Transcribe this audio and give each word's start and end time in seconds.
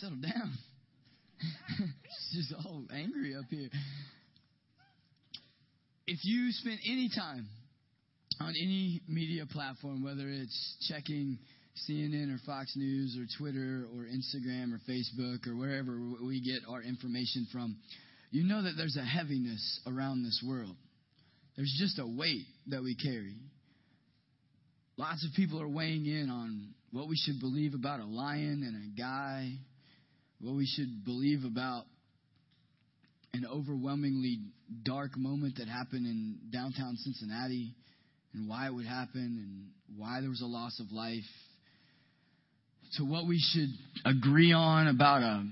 settle 0.00 0.18
down. 0.18 0.52
She's 2.30 2.48
just 2.48 2.66
all 2.66 2.84
angry 2.92 3.34
up 3.34 3.44
here. 3.50 3.68
If 6.06 6.20
you 6.22 6.52
spend 6.52 6.78
any 6.86 7.10
time 7.14 7.48
on 8.40 8.50
any 8.50 9.00
media 9.08 9.44
platform, 9.46 10.04
whether 10.04 10.28
it's 10.28 10.88
checking 10.88 11.38
CNN 11.88 12.34
or 12.34 12.38
Fox 12.46 12.72
News 12.76 13.18
or 13.18 13.26
Twitter 13.38 13.86
or 13.94 14.04
Instagram 14.04 14.72
or 14.72 14.80
Facebook 14.88 15.46
or 15.46 15.56
wherever 15.56 15.98
we 16.24 16.40
get 16.40 16.60
our 16.68 16.82
information 16.82 17.46
from, 17.52 17.76
you 18.30 18.44
know 18.44 18.62
that 18.62 18.74
there's 18.76 18.96
a 18.96 19.04
heaviness 19.04 19.80
around 19.86 20.22
this 20.22 20.42
world. 20.46 20.76
There's 21.56 21.74
just 21.78 21.98
a 21.98 22.06
weight 22.06 22.46
that 22.68 22.82
we 22.82 22.94
carry. 22.94 23.36
Lots 24.98 25.24
of 25.24 25.34
people 25.34 25.60
are 25.60 25.68
weighing 25.68 26.06
in 26.06 26.30
on 26.30 26.74
what 26.92 27.08
we 27.08 27.16
should 27.16 27.40
believe 27.40 27.74
about 27.74 28.00
a 28.00 28.04
lion 28.04 28.62
and 28.64 28.76
a 28.76 29.00
guy, 29.00 29.52
what 30.40 30.54
we 30.54 30.66
should 30.66 31.04
believe 31.04 31.44
about 31.44 31.84
an 33.32 33.46
overwhelmingly 33.46 34.38
dark 34.84 35.16
moment 35.16 35.56
that 35.58 35.68
happened 35.68 36.06
in 36.06 36.38
downtown 36.52 36.96
Cincinnati 36.96 37.74
and 38.34 38.48
why 38.48 38.66
it 38.66 38.74
would 38.74 38.86
happen 38.86 39.12
and 39.20 39.98
why 39.98 40.20
there 40.20 40.30
was 40.30 40.42
a 40.42 40.46
loss 40.46 40.80
of 40.80 40.92
life, 40.92 41.24
to 42.96 43.04
what 43.04 43.26
we 43.26 43.38
should 43.38 43.70
agree 44.04 44.52
on 44.52 44.88
about 44.88 45.22
a 45.22 45.44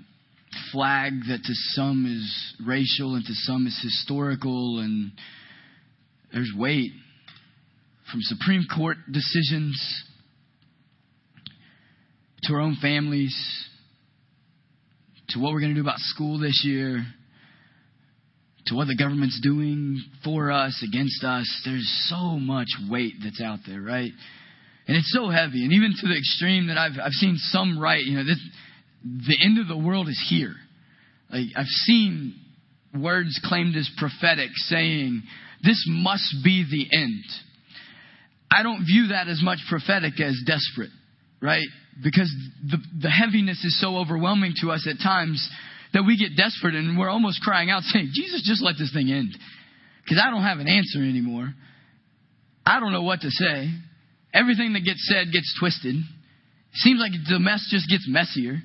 flag 0.73 1.12
that 1.28 1.42
to 1.45 1.53
some 1.73 2.06
is 2.06 2.66
racial 2.66 3.14
and 3.16 3.25
to 3.25 3.34
some 3.34 3.66
is 3.66 3.78
historical, 3.83 4.78
and 4.80 5.12
there's 6.33 6.53
weight 6.56 6.92
from 8.11 8.20
Supreme 8.23 8.64
Court 8.75 8.98
decisions 9.11 10.05
to 12.45 12.55
our 12.55 12.61
own 12.61 12.77
families 12.80 13.34
to 15.34 15.40
what 15.40 15.52
we're 15.52 15.60
going 15.60 15.74
to 15.74 15.80
do 15.80 15.86
about 15.86 15.98
school 15.98 16.38
this 16.38 16.62
year 16.64 17.04
to 18.66 18.74
what 18.74 18.86
the 18.86 18.96
government's 18.96 19.40
doing 19.42 20.02
for 20.24 20.50
us, 20.50 20.82
against 20.88 21.22
us. 21.22 21.62
There's 21.64 22.06
so 22.08 22.38
much 22.38 22.68
weight 22.88 23.14
that's 23.22 23.40
out 23.40 23.58
there, 23.66 23.80
right? 23.80 24.10
And 24.86 24.96
it's 24.96 25.12
so 25.12 25.28
heavy. 25.28 25.64
And 25.64 25.72
even 25.72 25.92
to 26.00 26.08
the 26.08 26.16
extreme 26.16 26.68
that 26.68 26.78
I've, 26.78 26.92
I've 27.02 27.12
seen 27.12 27.36
some 27.36 27.78
write, 27.78 28.05
you 28.05 28.16
know, 28.16 28.24
this, 28.24 28.40
the 29.05 29.36
end 29.44 29.58
of 29.58 29.68
the 29.68 29.77
world 29.77 30.08
is 30.08 30.27
here. 30.30 30.55
Like, 31.30 31.48
I've 31.56 31.66
seen 31.66 32.34
words 32.98 33.38
claimed 33.44 33.77
as 33.77 33.90
prophetic 33.98 34.50
saying, 34.55 35.22
this 35.62 35.84
must 35.88 36.34
be 36.42 36.64
the 36.70 36.96
end. 36.96 37.24
I 38.50 38.62
don't 38.62 38.84
view 38.86 39.08
that 39.08 39.28
as 39.28 39.42
much 39.42 39.58
prophetic 39.68 40.20
as 40.20 40.40
desperate, 40.46 40.90
right? 41.45 41.67
Because 42.03 42.33
the, 42.64 42.78
the 43.03 43.11
heaviness 43.11 43.62
is 43.64 43.78
so 43.78 43.97
overwhelming 43.98 44.55
to 44.62 44.73
us 44.73 44.89
at 44.91 44.97
times 45.05 45.47
that 45.92 46.03
we 46.03 46.17
get 46.17 46.36
desperate 46.41 46.75
and 46.75 46.98
we're 46.98 47.11
almost 47.11 47.42
crying 47.42 47.70
out 47.70 47.83
saying, 47.83 48.11
Jesus, 48.14 48.42
just 48.48 48.62
let 48.64 48.77
this 48.78 48.92
thing 48.92 49.12
end. 49.12 49.36
Because 50.03 50.20
I 50.25 50.31
don't 50.31 50.42
have 50.42 50.59
an 50.59 50.69
answer 50.69 50.98
anymore. 50.98 51.53
I 52.64 52.81
don't 52.81 52.92
know 52.92 53.03
what 53.03 53.20
to 53.20 53.31
say. 53.31 53.69
Everything 54.33 54.73
that 54.73 54.81
gets 54.81 55.06
said 55.06 55.31
gets 55.33 55.55
twisted. 55.61 55.95
Seems 56.73 56.98
like 56.98 57.12
the 57.28 57.39
mess 57.39 57.69
just 57.70 57.89
gets 57.89 58.08
messier. 58.08 58.58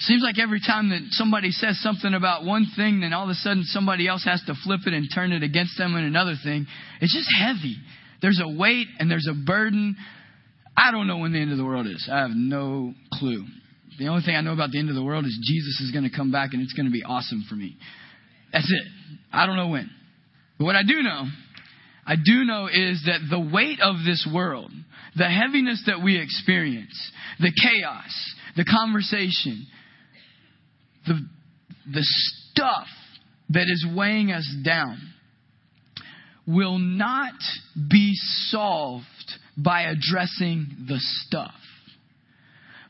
Seems 0.00 0.22
like 0.22 0.38
every 0.38 0.60
time 0.60 0.90
that 0.90 1.00
somebody 1.10 1.52
says 1.52 1.80
something 1.80 2.12
about 2.12 2.44
one 2.44 2.66
thing, 2.76 3.00
then 3.00 3.12
all 3.12 3.24
of 3.24 3.30
a 3.30 3.34
sudden 3.34 3.62
somebody 3.64 4.08
else 4.08 4.24
has 4.24 4.42
to 4.46 4.54
flip 4.64 4.80
it 4.86 4.92
and 4.92 5.08
turn 5.14 5.32
it 5.32 5.42
against 5.42 5.78
them 5.78 5.94
in 5.94 6.04
another 6.04 6.34
thing. 6.42 6.66
It's 7.00 7.14
just 7.14 7.28
heavy. 7.38 7.76
There's 8.20 8.40
a 8.42 8.58
weight 8.58 8.88
and 8.98 9.10
there's 9.10 9.28
a 9.30 9.34
burden. 9.34 9.96
I 10.80 10.92
don't 10.92 11.06
know 11.06 11.18
when 11.18 11.32
the 11.32 11.38
end 11.38 11.52
of 11.52 11.58
the 11.58 11.64
world 11.64 11.86
is. 11.86 12.08
I 12.10 12.20
have 12.20 12.30
no 12.34 12.94
clue. 13.12 13.44
The 13.98 14.08
only 14.08 14.22
thing 14.22 14.34
I 14.34 14.40
know 14.40 14.54
about 14.54 14.70
the 14.70 14.78
end 14.78 14.88
of 14.88 14.94
the 14.94 15.02
world 15.02 15.26
is 15.26 15.38
Jesus 15.42 15.78
is 15.82 15.90
going 15.90 16.08
to 16.08 16.16
come 16.16 16.32
back 16.32 16.54
and 16.54 16.62
it's 16.62 16.72
going 16.72 16.86
to 16.86 16.92
be 16.92 17.04
awesome 17.04 17.44
for 17.50 17.54
me. 17.54 17.76
That's 18.50 18.70
it. 18.70 18.86
I 19.30 19.44
don't 19.44 19.56
know 19.56 19.68
when. 19.68 19.90
But 20.58 20.64
what 20.64 20.76
I 20.76 20.82
do 20.82 21.02
know, 21.02 21.24
I 22.06 22.14
do 22.16 22.44
know 22.44 22.66
is 22.66 23.02
that 23.04 23.20
the 23.28 23.38
weight 23.38 23.80
of 23.82 23.96
this 24.06 24.26
world, 24.32 24.70
the 25.16 25.28
heaviness 25.28 25.82
that 25.86 26.02
we 26.02 26.18
experience, 26.18 27.12
the 27.40 27.52
chaos, 27.52 28.34
the 28.56 28.64
conversation, 28.64 29.66
the, 31.06 31.20
the 31.92 32.06
stuff 32.52 32.86
that 33.50 33.66
is 33.68 33.86
weighing 33.94 34.32
us 34.32 34.50
down 34.64 34.98
will 36.46 36.78
not 36.78 37.34
be 37.90 38.12
solved 38.48 39.04
by 39.62 39.82
addressing 39.82 40.86
the 40.88 40.98
stuff 40.98 41.54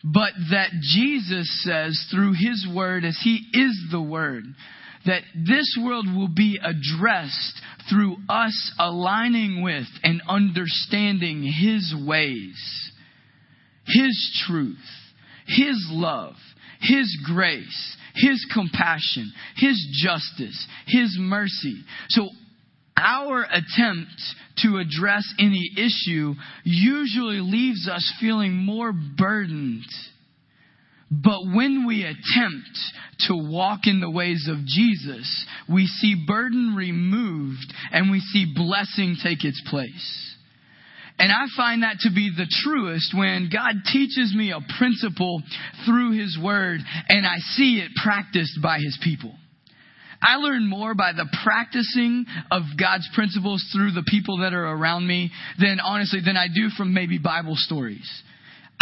but 0.03 0.33
that 0.51 0.71
Jesus 0.81 1.63
says 1.65 2.07
through 2.11 2.33
His 2.33 2.67
Word, 2.75 3.05
as 3.05 3.19
He 3.23 3.45
is 3.53 3.89
the 3.91 4.01
Word, 4.01 4.45
that 5.07 5.23
this 5.35 5.79
world 5.83 6.07
will 6.15 6.29
be 6.29 6.59
addressed 6.63 7.61
through 7.89 8.17
us 8.29 8.75
aligning 8.79 9.63
with 9.63 9.87
and 10.03 10.23
understanding 10.29 11.43
His 11.43 11.95
ways, 12.07 12.93
His 13.87 14.45
truth, 14.47 14.79
His 15.47 15.77
love, 15.91 16.35
His 16.81 17.19
grace, 17.27 17.97
His 18.15 18.47
compassion, 18.53 19.33
His 19.57 20.03
justice, 20.03 20.67
His 20.87 21.17
mercy. 21.19 21.83
So 22.09 22.29
our 22.97 23.45
attempt 23.45 24.21
to 24.63 24.79
address 24.79 25.25
any 25.39 25.71
issue 25.77 26.35
usually 26.65 27.41
leaves 27.41 27.89
us 27.89 28.13
feeling 28.21 28.55
more 28.55 28.93
burdened. 28.93 29.87
But 31.11 31.41
when 31.53 31.87
we 31.87 32.05
attempt 32.05 32.79
to 33.27 33.35
walk 33.35 33.81
in 33.85 34.01
the 34.01 34.11
ways 34.11 34.49
of 34.49 34.65
Jesus, 34.65 35.47
we 35.69 35.87
see 35.87 36.25
burden 36.27 36.75
removed 36.77 37.75
and 37.93 38.11
we 38.11 38.21
see 38.21 38.53
blessing 38.55 39.17
take 39.23 39.45
its 39.45 39.61
place. 39.69 40.37
And 41.19 41.31
I 41.31 41.47
find 41.55 41.83
that 41.83 41.99
to 42.01 42.11
be 42.15 42.31
the 42.35 42.47
truest 42.63 43.13
when 43.15 43.51
God 43.53 43.75
teaches 43.93 44.33
me 44.35 44.53
a 44.53 44.79
principle 44.79 45.43
through 45.85 46.19
His 46.19 46.39
Word 46.43 46.81
and 47.09 47.27
I 47.27 47.39
see 47.57 47.79
it 47.79 47.91
practiced 48.03 48.59
by 48.63 48.79
His 48.79 48.99
people. 49.03 49.35
I 50.23 50.37
learn 50.37 50.69
more 50.69 50.95
by 50.95 51.13
the 51.13 51.27
practicing 51.43 52.27
of 52.51 52.63
God's 52.79 53.09
principles 53.15 53.65
through 53.73 53.93
the 53.93 54.05
people 54.07 54.39
that 54.39 54.53
are 54.53 54.67
around 54.67 55.07
me 55.07 55.31
than 55.59 55.81
honestly 55.81 56.21
than 56.25 56.37
I 56.37 56.47
do 56.55 56.69
from 56.77 56.93
maybe 56.93 57.19
Bible 57.19 57.57
stories. 57.57 58.09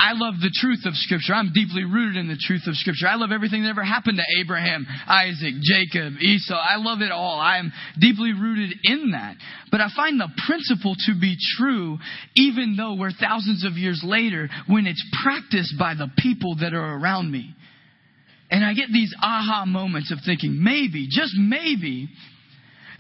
I 0.01 0.13
love 0.13 0.35
the 0.41 0.55
truth 0.55 0.87
of 0.87 0.95
Scripture. 0.95 1.35
I'm 1.35 1.53
deeply 1.53 1.83
rooted 1.83 2.17
in 2.17 2.29
the 2.29 2.39
truth 2.39 2.63
of 2.69 2.77
Scripture. 2.77 3.09
I 3.09 3.17
love 3.17 3.33
everything 3.33 3.65
that 3.65 3.71
ever 3.71 3.83
happened 3.83 4.19
to 4.19 4.41
Abraham, 4.41 4.87
Isaac, 5.09 5.55
Jacob, 5.61 6.23
Esau. 6.23 6.55
I 6.55 6.77
love 6.77 7.03
it 7.03 7.11
all. 7.11 7.41
I'm 7.41 7.73
deeply 7.99 8.33
rooted 8.33 8.79
in 8.85 9.11
that. 9.11 9.35
But 9.73 9.81
I 9.81 9.89
find 9.97 10.21
the 10.21 10.31
principle 10.47 10.95
to 11.07 11.19
be 11.21 11.37
true 11.59 11.99
even 12.37 12.77
though 12.77 12.95
we're 12.95 13.11
thousands 13.11 13.65
of 13.65 13.73
years 13.73 14.01
later 14.05 14.49
when 14.69 14.87
it's 14.87 15.05
practiced 15.25 15.75
by 15.77 15.95
the 15.95 16.09
people 16.17 16.57
that 16.61 16.75
are 16.75 16.97
around 16.97 17.33
me. 17.33 17.57
And 18.51 18.65
I 18.65 18.73
get 18.75 18.89
these 18.93 19.15
aha 19.23 19.65
moments 19.67 20.11
of 20.11 20.19
thinking, 20.25 20.63
maybe, 20.63 21.07
just 21.11 21.35
maybe, 21.37 22.09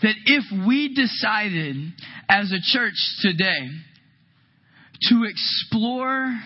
that 0.03 0.15
if 0.27 0.45
we 0.67 0.95
decided 0.95 1.77
as 2.29 2.53
a 2.53 2.61
church 2.63 2.95
today 3.23 3.69
to 5.09 5.25
explore 5.25 6.39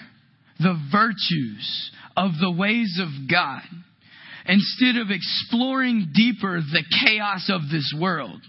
the 0.59 0.79
virtues 0.93 1.91
of 2.17 2.33
the 2.41 2.53
ways 2.53 3.01
of 3.01 3.09
God, 3.31 3.63
instead 4.47 4.97
of 4.97 5.09
exploring 5.11 6.13
deeper 6.15 6.61
the 6.61 6.85
chaos 7.05 7.51
of 7.51 7.63
this 7.71 7.93
world, 7.99 8.41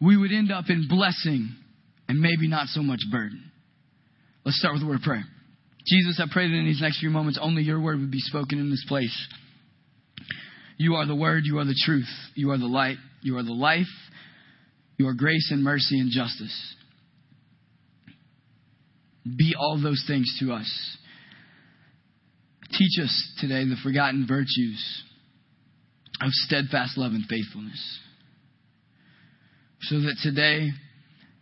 we 0.00 0.16
would 0.16 0.32
end 0.32 0.50
up 0.50 0.64
in 0.68 0.88
blessing 0.88 1.54
and 2.08 2.20
maybe 2.20 2.48
not 2.48 2.66
so 2.68 2.82
much 2.82 3.00
burden. 3.10 3.52
Let's 4.44 4.58
start 4.58 4.74
with 4.74 4.82
a 4.82 4.86
word 4.86 4.96
of 4.96 5.02
prayer. 5.02 5.24
Jesus, 5.86 6.20
I 6.20 6.26
pray 6.30 6.48
that 6.48 6.54
in 6.54 6.66
these 6.66 6.80
next 6.80 7.00
few 7.00 7.10
moments 7.10 7.38
only 7.40 7.62
your 7.62 7.80
word 7.80 8.00
would 8.00 8.10
be 8.10 8.20
spoken 8.20 8.58
in 8.58 8.70
this 8.70 8.84
place. 8.88 9.16
You 10.76 10.94
are 10.94 11.06
the 11.06 11.14
word, 11.14 11.44
you 11.44 11.58
are 11.58 11.64
the 11.64 11.78
truth, 11.84 12.08
you 12.34 12.50
are 12.50 12.58
the 12.58 12.66
light, 12.66 12.96
you 13.22 13.36
are 13.36 13.42
the 13.42 13.52
life, 13.52 13.86
you 14.96 15.08
are 15.08 15.14
grace 15.14 15.50
and 15.50 15.62
mercy 15.62 15.98
and 15.98 16.10
justice. 16.10 16.74
Be 19.24 19.54
all 19.58 19.80
those 19.82 20.04
things 20.06 20.36
to 20.40 20.52
us. 20.52 20.96
Teach 22.72 22.98
us 23.02 23.32
today 23.40 23.64
the 23.64 23.76
forgotten 23.82 24.26
virtues 24.26 25.02
of 26.22 26.30
steadfast 26.30 26.96
love 26.96 27.12
and 27.12 27.24
faithfulness. 27.26 27.98
So 29.82 30.00
that 30.00 30.16
today 30.22 30.70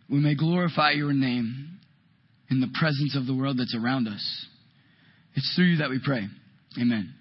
we 0.09 0.19
may 0.19 0.35
glorify 0.35 0.91
your 0.91 1.13
name 1.13 1.78
in 2.49 2.61
the 2.61 2.69
presence 2.79 3.15
of 3.15 3.25
the 3.25 3.35
world 3.35 3.57
that's 3.59 3.75
around 3.75 4.07
us. 4.07 4.47
It's 5.35 5.53
through 5.55 5.65
you 5.65 5.77
that 5.77 5.89
we 5.89 5.99
pray. 6.03 6.27
Amen. 6.79 7.13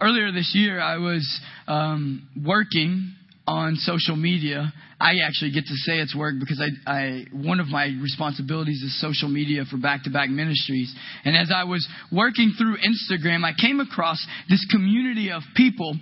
Earlier 0.00 0.32
this 0.32 0.52
year, 0.54 0.80
I 0.80 0.96
was 0.96 1.40
um, 1.68 2.28
working 2.44 3.14
on 3.46 3.76
social 3.76 4.16
media. 4.16 4.72
I 5.00 5.16
actually 5.26 5.52
get 5.52 5.64
to 5.66 5.74
say 5.74 5.98
it's 5.98 6.14
work 6.16 6.34
because 6.38 6.60
I, 6.60 6.90
I 6.90 7.24
one 7.32 7.60
of 7.60 7.68
my 7.68 7.86
responsibilities 8.00 8.82
is 8.82 9.00
social 9.00 9.28
media 9.28 9.64
for 9.70 9.76
back 9.76 10.04
to 10.04 10.10
back 10.10 10.28
ministries. 10.30 10.94
And 11.24 11.36
as 11.36 11.50
I 11.54 11.64
was 11.64 11.86
working 12.10 12.54
through 12.56 12.76
Instagram, 12.78 13.44
I 13.44 13.52
came 13.60 13.80
across 13.80 14.24
this 14.48 14.66
community 14.70 15.30
of 15.30 15.42
people 15.56 15.96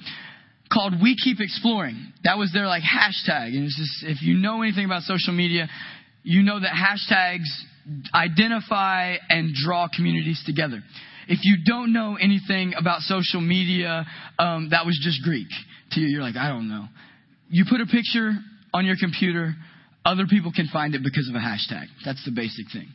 called 0.72 0.94
We 1.02 1.16
Keep 1.22 1.40
Exploring. 1.40 2.12
That 2.24 2.38
was 2.38 2.52
their 2.52 2.66
like 2.66 2.82
hashtag. 2.82 3.48
And 3.48 3.64
it's 3.64 3.76
just 3.76 4.04
if 4.04 4.22
you 4.22 4.36
know 4.36 4.62
anything 4.62 4.84
about 4.84 5.02
social 5.02 5.32
media, 5.32 5.68
you 6.22 6.42
know 6.42 6.60
that 6.60 6.70
hashtags 6.70 7.48
identify 8.14 9.16
and 9.28 9.54
draw 9.54 9.88
communities 9.94 10.42
together. 10.46 10.82
If 11.28 11.40
you 11.42 11.58
don't 11.64 11.92
know 11.92 12.16
anything 12.20 12.74
about 12.76 13.00
social 13.00 13.40
media, 13.40 14.04
um, 14.38 14.70
that 14.70 14.84
was 14.84 14.98
just 15.02 15.22
Greek 15.22 15.48
to 15.92 16.00
you. 16.00 16.08
You're 16.08 16.22
like, 16.22 16.36
I 16.36 16.48
don't 16.48 16.68
know. 16.68 16.86
You 17.48 17.64
put 17.68 17.80
a 17.80 17.86
picture 17.86 18.32
on 18.72 18.86
your 18.86 18.96
computer, 19.00 19.54
other 20.04 20.26
people 20.28 20.52
can 20.54 20.68
find 20.72 20.94
it 20.94 21.02
because 21.02 21.28
of 21.28 21.34
a 21.34 21.38
hashtag. 21.38 21.86
That's 22.04 22.24
the 22.24 22.32
basic 22.32 22.66
thing. 22.72 22.88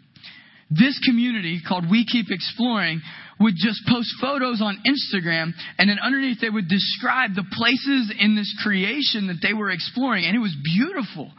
This 0.69 0.99
community 1.05 1.61
called 1.65 1.89
We 1.89 2.05
Keep 2.05 2.27
Exploring 2.31 3.01
would 3.39 3.53
just 3.55 3.81
post 3.87 4.09
photos 4.19 4.61
on 4.61 4.81
Instagram 4.81 5.51
and 5.77 5.89
then 5.89 5.97
underneath 6.03 6.41
they 6.41 6.49
would 6.49 6.67
describe 6.67 7.35
the 7.35 7.45
places 7.51 8.11
in 8.19 8.35
this 8.35 8.51
creation 8.63 9.27
that 9.27 9.45
they 9.45 9.53
were 9.53 9.69
exploring 9.69 10.25
and 10.25 10.35
it 10.35 10.39
was 10.39 10.55
beautiful. 10.63 11.31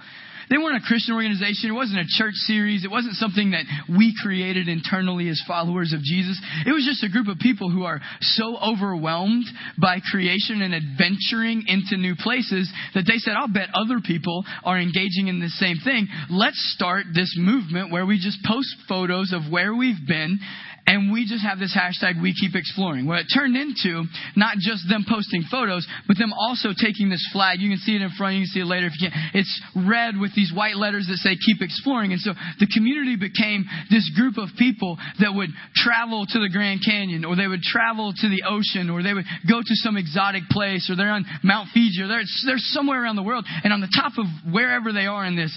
They 0.49 0.59
weren't 0.59 0.83
a 0.83 0.87
Christian 0.87 1.15
organization. 1.15 1.71
It 1.71 1.75
wasn't 1.75 2.01
a 2.01 2.09
church 2.09 2.35
series. 2.47 2.85
It 2.85 2.91
wasn't 2.91 3.15
something 3.15 3.51
that 3.51 3.65
we 3.89 4.15
created 4.23 4.69
internally 4.69 5.29
as 5.29 5.43
followers 5.47 5.93
of 5.93 6.03
Jesus. 6.03 6.41
It 6.67 6.71
was 6.71 6.85
just 6.85 7.03
a 7.03 7.09
group 7.09 7.29
of 7.29 7.39
people 7.39 7.71
who 7.71 7.85
are 7.85 8.01
so 8.21 8.57
overwhelmed 8.57 9.45
by 9.81 9.99
creation 10.11 10.63
and 10.63 10.75
adventuring 10.75 11.65
into 11.67 11.97
new 11.97 12.15
places 12.17 12.71
that 12.95 13.05
they 13.07 13.19
said, 13.19 13.35
I'll 13.35 13.53
bet 13.53 13.69
other 13.75 14.01
people 14.05 14.45
are 14.65 14.79
engaging 14.79 15.29
in 15.29 15.41
the 15.41 15.49
same 15.49 15.79
thing. 15.83 16.09
Let's 16.31 16.61
start 16.75 17.07
this 17.15 17.35
movement 17.39 17.91
where 17.91 18.07
we 18.07 18.19
just 18.19 18.39
post 18.47 18.69
photos 18.89 19.33
of 19.33 19.51
where 19.51 19.75
we've 19.75 20.07
been 20.07 20.39
and 20.87 21.13
we 21.13 21.27
just 21.27 21.43
have 21.43 21.59
this 21.59 21.75
hashtag 21.75 22.23
we 22.23 22.33
keep 22.33 22.55
exploring. 22.55 23.07
What 23.07 23.19
it 23.19 23.27
turned 23.27 23.57
into, 23.57 24.05
not 24.37 24.59
just 24.59 24.87
them 24.89 25.05
posting 25.09 25.43
photos, 25.51 25.87
but 26.07 26.17
them 26.17 26.33
also 26.33 26.71
taking 26.71 27.11
this 27.11 27.27
flag. 27.33 27.59
You 27.61 27.71
can 27.71 27.79
see 27.79 27.97
it 27.97 28.03
in 28.03 28.11
front, 28.17 28.37
you 28.37 28.47
can 28.47 28.53
see 28.55 28.61
it 28.61 28.71
later 28.71 28.87
if 28.87 28.95
you 28.99 29.11
can. 29.11 29.31
It's 29.35 29.51
red 29.75 30.15
with 30.17 30.35
these 30.35 30.53
white 30.55 30.77
letters 30.77 31.11
that 31.11 31.19
say 31.19 31.35
keep 31.35 31.59
exploring. 31.61 32.13
And 32.13 32.21
so 32.21 32.33
the 32.61 32.71
community 32.71 33.17
became 33.19 33.67
this 33.91 34.07
group 34.15 34.39
of 34.39 34.55
people 34.59 34.97
that 35.19 35.35
would 35.35 35.51
travel 35.75 36.25
to 36.25 36.39
the 36.39 36.49
Grand 36.49 36.81
Canyon, 36.87 37.25
or 37.25 37.35
they 37.35 37.51
would 37.51 37.63
travel 37.63 38.15
to 38.15 38.29
the 38.29 38.47
ocean, 38.47 38.89
or 38.89 39.03
they 39.03 39.13
would 39.13 39.27
go 39.51 39.59
to 39.59 39.75
some 39.83 39.97
exotic 39.97 40.47
place, 40.51 40.87
or 40.89 40.95
they're 40.95 41.11
on 41.11 41.27
Mount 41.43 41.69
Fuji, 41.75 42.03
or 42.03 42.09
they're, 42.09 42.23
they're 42.47 42.63
somewhere 42.63 43.03
around 43.03 43.17
the 43.17 43.27
world. 43.27 43.45
And 43.65 43.73
on 43.73 43.81
the 43.81 43.91
top 43.91 44.13
of 44.19 44.27
wherever 44.55 44.93
they 44.93 45.07
are 45.07 45.27
in 45.27 45.35
this 45.35 45.57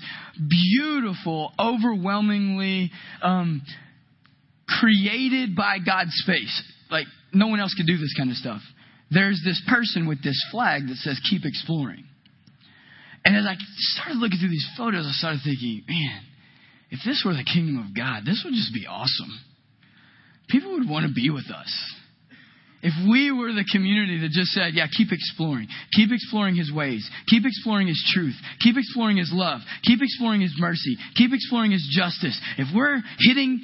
beautiful, 0.49 1.53
overwhelmingly, 1.59 2.91
um, 3.21 3.61
created 4.79 5.55
by 5.55 5.77
God's 5.83 6.15
face. 6.25 6.63
Like, 6.91 7.07
no 7.33 7.47
one 7.47 7.59
else 7.59 7.73
could 7.73 7.87
do 7.87 7.97
this 7.97 8.13
kind 8.17 8.29
of 8.29 8.37
stuff. 8.37 8.61
There's 9.11 9.41
this 9.43 9.61
person 9.67 10.07
with 10.07 10.23
this 10.23 10.37
flag 10.51 10.87
that 10.87 10.97
says, 10.97 11.19
keep 11.29 11.41
exploring. 11.45 12.05
And 13.25 13.35
as 13.35 13.45
I 13.45 13.55
started 13.95 14.17
looking 14.17 14.39
through 14.39 14.49
these 14.49 14.69
photos, 14.77 15.05
I 15.05 15.11
started 15.11 15.41
thinking, 15.43 15.83
man, 15.87 16.21
if 16.91 16.99
this 17.05 17.23
were 17.25 17.33
the 17.33 17.45
kingdom 17.45 17.77
of 17.79 17.95
God, 17.95 18.23
this 18.25 18.41
would 18.45 18.53
just 18.53 18.73
be 18.73 18.85
awesome. 18.87 19.39
People 20.49 20.73
would 20.73 20.89
want 20.89 21.05
to 21.07 21.13
be 21.13 21.29
with 21.29 21.49
us. 21.51 21.69
If 22.81 22.93
we 23.11 23.29
were 23.29 23.51
the 23.51 23.67
community 23.69 24.21
that 24.21 24.31
just 24.31 24.51
said, 24.51 24.71
yeah, 24.73 24.87
keep 24.87 25.11
exploring, 25.11 25.67
keep 25.91 26.11
exploring 26.13 26.55
His 26.55 26.71
ways, 26.71 27.03
keep 27.27 27.43
exploring 27.45 27.87
His 27.87 28.01
truth, 28.15 28.35
keep 28.61 28.77
exploring 28.77 29.17
His 29.17 29.31
love, 29.33 29.59
keep 29.83 29.99
exploring 30.01 30.39
His 30.39 30.55
mercy, 30.57 30.95
keep 31.15 31.31
exploring 31.33 31.71
His 31.71 31.85
justice. 31.91 32.39
If 32.57 32.73
we're 32.73 33.01
hitting 33.19 33.61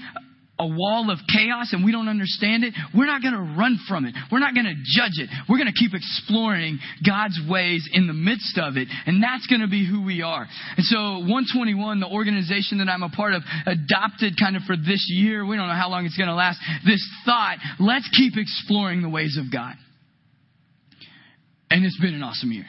a 0.58 0.68
wall 0.68 1.12
of 1.12 1.20
chaos 1.28 1.74
and 1.74 1.84
we 1.84 1.92
don't 1.92 2.08
understand 2.08 2.64
it, 2.64 2.74
we're 2.96 3.06
not 3.06 3.22
going 3.22 3.34
to 3.34 3.58
run 3.58 3.78
from 3.88 4.06
it. 4.06 4.16
We're 4.32 4.40
not 4.40 4.54
going 4.54 4.66
to 4.66 4.76
judge 4.76 5.20
it. 5.20 5.30
We're 5.50 5.58
going 5.58 5.72
to 5.72 5.78
keep 5.78 5.94
exploring 5.94 6.80
God's 7.06 7.40
ways 7.50 7.88
in 7.92 8.08
the 8.08 8.14
midst 8.14 8.58
of 8.58 8.78
it. 8.78 8.88
And 9.06 9.22
that's 9.22 9.48
going 9.48 9.62
to 9.62 9.68
be 9.68 9.86
who 9.86 10.06
we 10.06 10.22
are. 10.22 10.48
And 10.78 10.86
so 10.86 11.20
121, 11.28 12.00
the 12.00 12.08
organization 12.08 12.80
that 12.80 12.88
I'm 12.88 13.04
a 13.04 13.10
part 13.10 13.34
of, 13.34 13.44
adopted 13.66 14.40
kind 14.40 14.56
of 14.56 14.64
for 14.64 14.78
this 14.78 15.08
year, 15.10 15.46
we 15.46 15.58
don't 15.58 15.68
know 15.68 15.76
how 15.76 15.90
long 15.90 16.06
it's 16.06 16.18
going 16.18 16.30
to 16.30 16.36
last, 16.36 16.60
this 16.86 17.04
thought, 17.26 17.58
let's 17.80 18.10
keep 18.16 18.34
exploring 18.38 19.02
the 19.02 19.10
ways 19.10 19.38
of 19.38 19.52
God. 19.52 19.76
And 21.70 21.84
it's 21.84 22.00
been 22.00 22.14
an 22.14 22.24
awesome 22.24 22.52
year. 22.52 22.66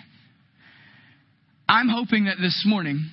I'm 1.69 1.89
hoping 1.89 2.25
that 2.25 2.37
this 2.41 2.65
morning, 2.67 3.11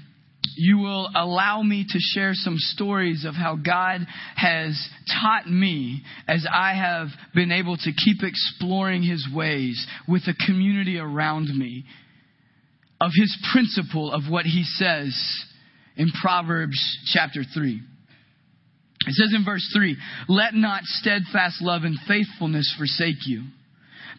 you 0.56 0.78
will 0.78 1.10
allow 1.16 1.62
me 1.62 1.86
to 1.88 2.00
share 2.00 2.34
some 2.34 2.57
stories 2.57 3.25
of 3.25 3.36
how 3.36 3.56
God 3.56 4.06
has 4.36 4.90
taught 5.22 5.50
me 5.50 6.04
as 6.28 6.45
I 6.51 6.74
have 6.74 7.07
been 7.34 7.51
able 7.51 7.78
to 7.78 7.92
keep 7.92 8.24
exploring 8.24 9.04
His 9.04 9.28
ways 9.34 9.86
with 10.07 10.25
the 10.25 10.36
community 10.45 10.98
around 10.98 11.48
me, 11.48 11.86
of 13.01 13.12
His 13.16 13.36
principle 13.51 14.12
of 14.12 14.24
what 14.30 14.45
He 14.45 14.63
says 14.63 15.16
in 15.98 16.10
Proverbs 16.22 16.80
chapter 17.13 17.44
3. 17.54 17.81
It 19.06 19.13
says 19.13 19.34
in 19.36 19.44
verse 19.44 19.69
3 19.75 19.98
Let 20.30 20.54
not 20.54 20.84
steadfast 20.84 21.62
love 21.62 21.84
and 21.84 21.98
faithfulness 22.07 22.74
forsake 22.78 23.25
you. 23.28 23.44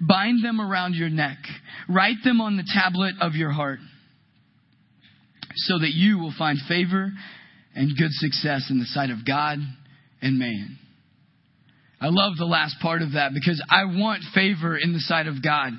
Bind 0.00 0.44
them 0.44 0.60
around 0.60 0.94
your 0.94 1.08
neck, 1.08 1.38
write 1.88 2.16
them 2.24 2.40
on 2.40 2.56
the 2.56 2.68
tablet 2.74 3.14
of 3.20 3.34
your 3.34 3.50
heart 3.50 3.78
so 5.56 5.78
that 5.78 5.92
you 5.92 6.18
will 6.18 6.34
find 6.36 6.58
favor 6.68 7.10
and 7.74 7.96
good 7.96 8.10
success 8.10 8.68
in 8.70 8.78
the 8.78 8.84
sight 8.86 9.10
of 9.10 9.24
God 9.26 9.58
and 10.22 10.38
man. 10.38 10.78
I 12.00 12.08
love 12.08 12.36
the 12.36 12.44
last 12.44 12.76
part 12.82 13.02
of 13.02 13.12
that 13.12 13.32
because 13.32 13.62
I 13.70 13.84
want 13.84 14.22
favor 14.34 14.76
in 14.76 14.92
the 14.92 15.00
sight 15.00 15.26
of 15.26 15.42
God. 15.42 15.72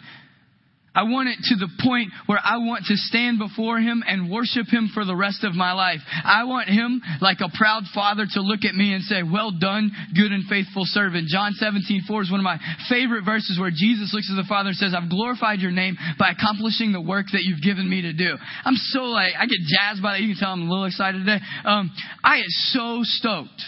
I 0.96 1.04
want 1.04 1.30
it 1.30 1.38
to 1.52 1.56
the 1.56 1.70
point 1.84 2.10
where 2.26 2.40
I 2.42 2.58
want 2.58 2.86
to 2.88 2.96
stand 2.96 3.38
before 3.40 3.80
Him 3.80 4.04
and 4.08 4.32
worship 4.32 4.68
Him 4.72 4.90
for 4.94 5.04
the 5.04 5.16
rest 5.16 5.44
of 5.44 5.54
my 5.54 5.74
life. 5.74 6.00
I 6.24 6.46
want 6.46 6.70
Him, 6.70 7.02
like 7.22 7.40
a 7.44 7.52
proud 7.56 7.84
father, 7.94 8.26
to 8.34 8.42
look 8.42 8.64
at 8.64 8.74
me 8.74 8.94
and 8.94 9.04
say, 9.04 9.22
Well 9.22 9.52
done, 9.52 9.92
good 10.16 10.32
and 10.32 10.48
faithful 10.48 10.84
servant. 10.86 11.28
John 11.28 11.54
17, 11.54 12.04
4 12.08 12.22
is 12.24 12.32
one 12.32 12.40
of 12.40 12.48
my 12.48 12.58
favorite 12.90 13.26
verses 13.26 13.60
where 13.60 13.72
Jesus 13.72 14.16
looks 14.16 14.32
at 14.32 14.40
the 14.40 14.48
Father 14.48 14.70
and 14.72 14.78
says, 14.78 14.96
I've 14.96 15.10
glorified 15.10 15.60
your 15.60 15.72
name 15.72 15.98
by 16.18 16.32
accomplishing 16.32 16.92
the 16.92 17.02
work 17.02 17.28
that 17.34 17.44
you've 17.44 17.62
given 17.62 17.90
me 17.90 18.02
to 18.04 18.14
do. 18.14 18.36
I'm 18.64 18.80
so 18.96 19.12
like, 19.12 19.34
I 19.38 19.46
get 19.46 19.60
jazzed 19.68 20.02
by 20.02 20.14
that. 20.14 20.22
You 20.22 20.34
can 20.34 20.40
tell 20.40 20.54
I'm 20.54 20.64
a 20.64 20.72
little 20.72 20.86
excited 20.86 21.20
today. 21.20 21.44
Um, 21.66 21.92
I 22.24 22.40
get 22.40 22.50
so 22.72 23.02
stoked 23.04 23.62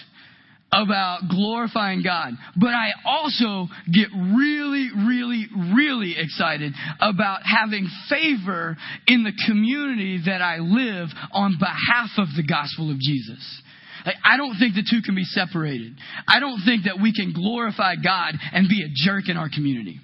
about 0.72 1.30
glorifying 1.30 2.04
God. 2.04 2.34
But 2.56 2.74
I 2.74 2.92
also 3.06 3.68
get 3.92 4.08
really, 4.12 4.90
really, 4.96 5.48
really 5.76 6.16
excited 6.18 6.74
about 7.00 7.40
having 7.44 7.88
favor 8.10 8.76
in 9.08 9.24
the 9.24 9.32
community 9.48 10.22
that 10.26 10.42
I 10.42 10.58
live 10.58 11.08
on 11.32 11.58
behalf 11.58 12.10
of 12.18 12.28
the 12.36 12.44
gospel 12.44 12.92
of 12.92 13.00
Jesus. 13.00 13.62
Like, 14.06 14.16
I 14.24 14.38
don't 14.38 14.58
think 14.60 14.76
the 14.76 14.88
two 14.90 15.02
can 15.02 15.16
be 15.16 15.24
separated. 15.24 15.94
I 16.28 16.40
don't 16.40 16.62
think 16.66 16.84
that 16.84 17.00
we 17.02 17.14
can 17.14 17.34
glorify 17.34 17.96
God 17.96 18.36
and 18.54 18.68
be 18.68 18.84
a 18.84 18.90
jerk 18.94 19.30
in 19.30 19.38
our 19.38 19.50
community. 19.50 20.00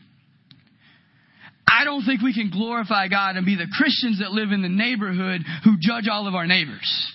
I 1.67 1.84
don't 1.86 2.05
think 2.05 2.22
we 2.22 2.34
can 2.34 2.51
glorify 2.51 3.08
God 3.08 3.36
and 3.36 3.46
be 3.46 3.55
the 3.55 3.67
Christians 3.77 4.20
that 4.20 4.32
live 4.32 4.51
in 4.51 4.62
the 4.62 4.70
neighborhood 4.70 5.41
who 5.63 5.75
judge 5.79 6.08
all 6.10 6.27
of 6.27 6.36
our 6.36 6.48
neighbors 6.48 7.13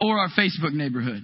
or 0.00 0.18
our 0.18 0.28
Facebook 0.28 0.72
neighborhood. 0.72 1.22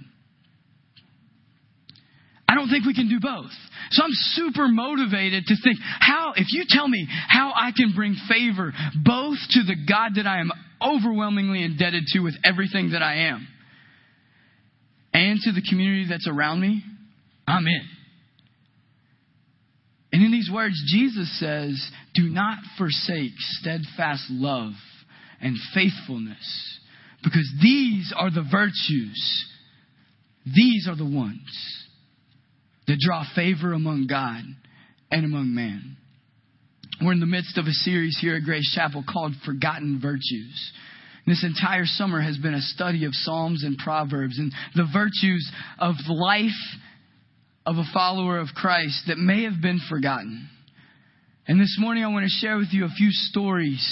I 2.47 2.55
don't 2.55 2.69
think 2.69 2.85
we 2.85 2.93
can 2.93 3.09
do 3.09 3.19
both. 3.19 3.51
So 3.91 4.03
I'm 4.03 4.11
super 4.11 4.67
motivated 4.67 5.45
to 5.45 5.55
think 5.61 5.77
how, 5.99 6.33
if 6.35 6.47
you 6.51 6.63
tell 6.67 6.87
me 6.87 7.07
how 7.27 7.51
I 7.55 7.71
can 7.75 7.93
bring 7.95 8.15
favor 8.29 8.73
both 9.03 9.37
to 9.51 9.63
the 9.63 9.75
God 9.87 10.13
that 10.15 10.25
I 10.25 10.39
am 10.39 10.51
overwhelmingly 10.81 11.63
indebted 11.63 12.03
to 12.13 12.19
with 12.19 12.35
everything 12.45 12.91
that 12.91 13.01
I 13.01 13.29
am 13.29 13.47
and 15.13 15.39
to 15.41 15.51
the 15.51 15.61
community 15.69 16.07
that's 16.09 16.27
around 16.27 16.61
me, 16.61 16.83
I'm 17.47 17.65
in. 17.65 17.87
And 20.13 20.23
in 20.23 20.31
these 20.31 20.49
words, 20.53 20.75
Jesus 20.87 21.39
says, 21.39 21.91
Do 22.13 22.29
not 22.29 22.59
forsake 22.77 23.33
steadfast 23.37 24.23
love 24.29 24.71
and 25.41 25.57
faithfulness 25.73 26.79
because 27.25 27.51
these 27.61 28.13
are 28.15 28.29
the 28.29 28.45
virtues. 28.49 29.45
These 30.45 30.87
are 30.87 30.95
the 30.95 31.03
ones 31.03 31.85
that 32.87 32.99
draw 32.99 33.23
favor 33.35 33.73
among 33.73 34.05
God 34.07 34.43
and 35.09 35.25
among 35.25 35.53
man. 35.53 35.97
We're 37.01 37.13
in 37.13 37.19
the 37.19 37.25
midst 37.25 37.57
of 37.57 37.65
a 37.65 37.71
series 37.71 38.17
here 38.21 38.35
at 38.35 38.43
Grace 38.43 38.71
Chapel 38.73 39.03
called 39.11 39.33
Forgotten 39.43 39.99
Virtues. 40.01 40.71
This 41.25 41.43
entire 41.43 41.85
summer 41.85 42.21
has 42.21 42.37
been 42.37 42.53
a 42.53 42.61
study 42.61 43.05
of 43.05 43.11
Psalms 43.13 43.63
and 43.63 43.77
Proverbs 43.77 44.37
and 44.37 44.53
the 44.75 44.87
virtues 44.93 45.51
of 45.79 45.95
the 46.07 46.13
life 46.13 46.51
of 47.65 47.77
a 47.77 47.91
follower 47.91 48.37
of 48.37 48.49
Christ 48.55 49.05
that 49.07 49.17
may 49.17 49.43
have 49.43 49.59
been 49.61 49.79
forgotten. 49.89 50.47
And 51.47 51.59
this 51.59 51.75
morning 51.79 52.03
I 52.03 52.07
want 52.07 52.25
to 52.25 52.45
share 52.45 52.57
with 52.57 52.69
you 52.71 52.85
a 52.85 52.95
few 52.95 53.09
stories 53.09 53.83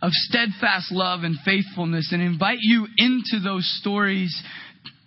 of 0.00 0.12
steadfast 0.12 0.92
love 0.92 1.20
and 1.24 1.36
faithfulness 1.44 2.12
and 2.12 2.22
invite 2.22 2.58
you 2.60 2.86
into 2.98 3.40
those 3.42 3.66
stories 3.80 4.42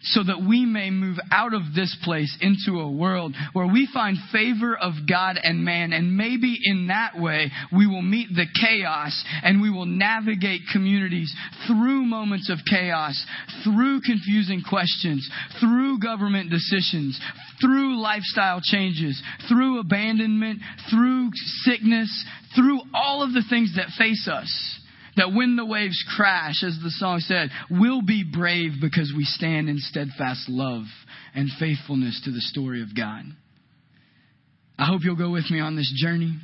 so 0.03 0.23
that 0.23 0.41
we 0.41 0.65
may 0.65 0.89
move 0.89 1.17
out 1.31 1.53
of 1.53 1.61
this 1.75 1.95
place 2.03 2.35
into 2.41 2.79
a 2.79 2.91
world 2.91 3.35
where 3.53 3.67
we 3.67 3.87
find 3.93 4.17
favor 4.31 4.75
of 4.75 4.93
God 5.07 5.37
and 5.41 5.63
man. 5.63 5.93
And 5.93 6.17
maybe 6.17 6.57
in 6.63 6.87
that 6.87 7.19
way, 7.19 7.51
we 7.71 7.85
will 7.85 8.01
meet 8.01 8.29
the 8.29 8.47
chaos 8.59 9.23
and 9.43 9.61
we 9.61 9.69
will 9.69 9.85
navigate 9.85 10.61
communities 10.73 11.33
through 11.67 12.03
moments 12.03 12.49
of 12.49 12.59
chaos, 12.67 13.23
through 13.63 14.01
confusing 14.01 14.63
questions, 14.67 15.29
through 15.59 15.99
government 15.99 16.49
decisions, 16.49 17.19
through 17.61 18.01
lifestyle 18.01 18.59
changes, 18.63 19.21
through 19.47 19.79
abandonment, 19.79 20.59
through 20.89 21.29
sickness, 21.63 22.25
through 22.55 22.81
all 22.93 23.21
of 23.21 23.33
the 23.33 23.43
things 23.49 23.75
that 23.75 23.87
face 23.97 24.27
us 24.27 24.80
that 25.17 25.33
when 25.33 25.55
the 25.55 25.65
waves 25.65 26.03
crash, 26.15 26.63
as 26.63 26.77
the 26.81 26.91
song 26.91 27.19
said, 27.19 27.49
we'll 27.69 28.01
be 28.01 28.23
brave 28.23 28.73
because 28.81 29.13
we 29.15 29.23
stand 29.23 29.69
in 29.69 29.77
steadfast 29.77 30.47
love 30.47 30.83
and 31.35 31.49
faithfulness 31.59 32.21
to 32.25 32.31
the 32.31 32.41
story 32.41 32.81
of 32.81 32.95
God. 32.95 33.23
I 34.77 34.85
hope 34.85 35.01
you'll 35.03 35.15
go 35.15 35.31
with 35.31 35.49
me 35.51 35.59
on 35.59 35.75
this 35.75 35.91
journey 36.01 36.37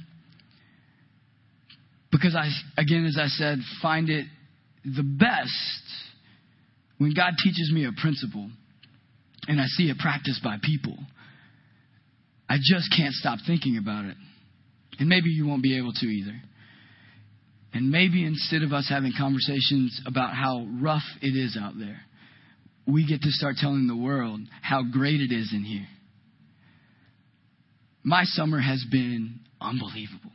because 2.11 2.35
I, 2.35 2.49
again, 2.79 3.05
as 3.05 3.17
I 3.19 3.27
said, 3.27 3.59
find 3.81 4.09
it 4.09 4.25
the 4.83 5.03
best 5.03 5.83
when 6.97 7.13
God 7.15 7.33
teaches 7.43 7.71
me 7.73 7.85
a 7.85 7.91
principle 7.99 8.49
and 9.47 9.61
I 9.61 9.65
see 9.65 9.89
it 9.89 9.97
practiced 9.97 10.43
by 10.43 10.57
people. 10.61 10.97
I 12.49 12.57
just 12.61 12.93
can't 12.95 13.13
stop 13.13 13.39
thinking 13.45 13.77
about 13.77 14.05
it. 14.05 14.15
And 14.99 15.09
maybe 15.09 15.29
you 15.29 15.47
won't 15.47 15.63
be 15.63 15.77
able 15.77 15.93
to 15.93 16.05
either. 16.05 16.35
And 17.77 17.91
maybe 17.91 18.25
instead 18.25 18.63
of 18.63 18.73
us 18.73 18.87
having 18.89 19.13
conversations 19.15 20.01
about 20.07 20.33
how 20.33 20.65
rough 20.81 21.03
it 21.21 21.37
is 21.37 21.55
out 21.61 21.73
there, 21.77 21.99
we 22.87 23.05
get 23.05 23.21
to 23.21 23.29
start 23.29 23.57
telling 23.57 23.85
the 23.85 23.95
world 23.95 24.39
how 24.63 24.81
great 24.81 25.21
it 25.21 25.31
is 25.31 25.51
in 25.53 25.63
here. 25.63 25.85
My 28.01 28.23
summer 28.23 28.59
has 28.59 28.83
been 28.91 29.41
unbelievable. 29.61 30.31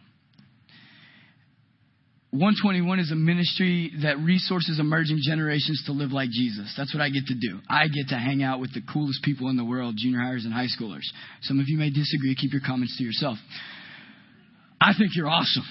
121 2.30 3.00
is 3.00 3.11
a 3.11 3.16
ministry 3.16 3.90
that 4.04 4.18
resources 4.20 4.78
emerging 4.78 5.18
generations 5.26 5.82
to 5.87 5.92
live 5.92 6.12
like 6.12 6.30
Jesus. 6.30 6.72
That's 6.76 6.94
what 6.94 7.02
I 7.02 7.08
get 7.08 7.26
to 7.26 7.34
do. 7.34 7.58
I 7.68 7.88
get 7.88 8.11
to 8.11 8.14
hang 8.14 8.44
out 8.44 8.61
with 8.61 8.72
the 8.72 8.82
coolest 8.92 9.25
people 9.25 9.49
in 9.49 9.56
the 9.56 9.64
world, 9.64 9.96
junior 9.99 10.20
highers 10.20 10.44
and 10.44 10.54
high 10.54 10.68
schoolers. 10.68 11.11
Some 11.42 11.58
of 11.58 11.64
you 11.66 11.76
may 11.76 11.90
disagree. 11.90 12.37
Keep 12.37 12.52
your 12.52 12.62
comments 12.64 12.96
to 12.99 13.04
yourself. 13.04 13.37
I 14.80 14.92
think 14.96 15.16
you're 15.16 15.28
awesome. 15.28 15.66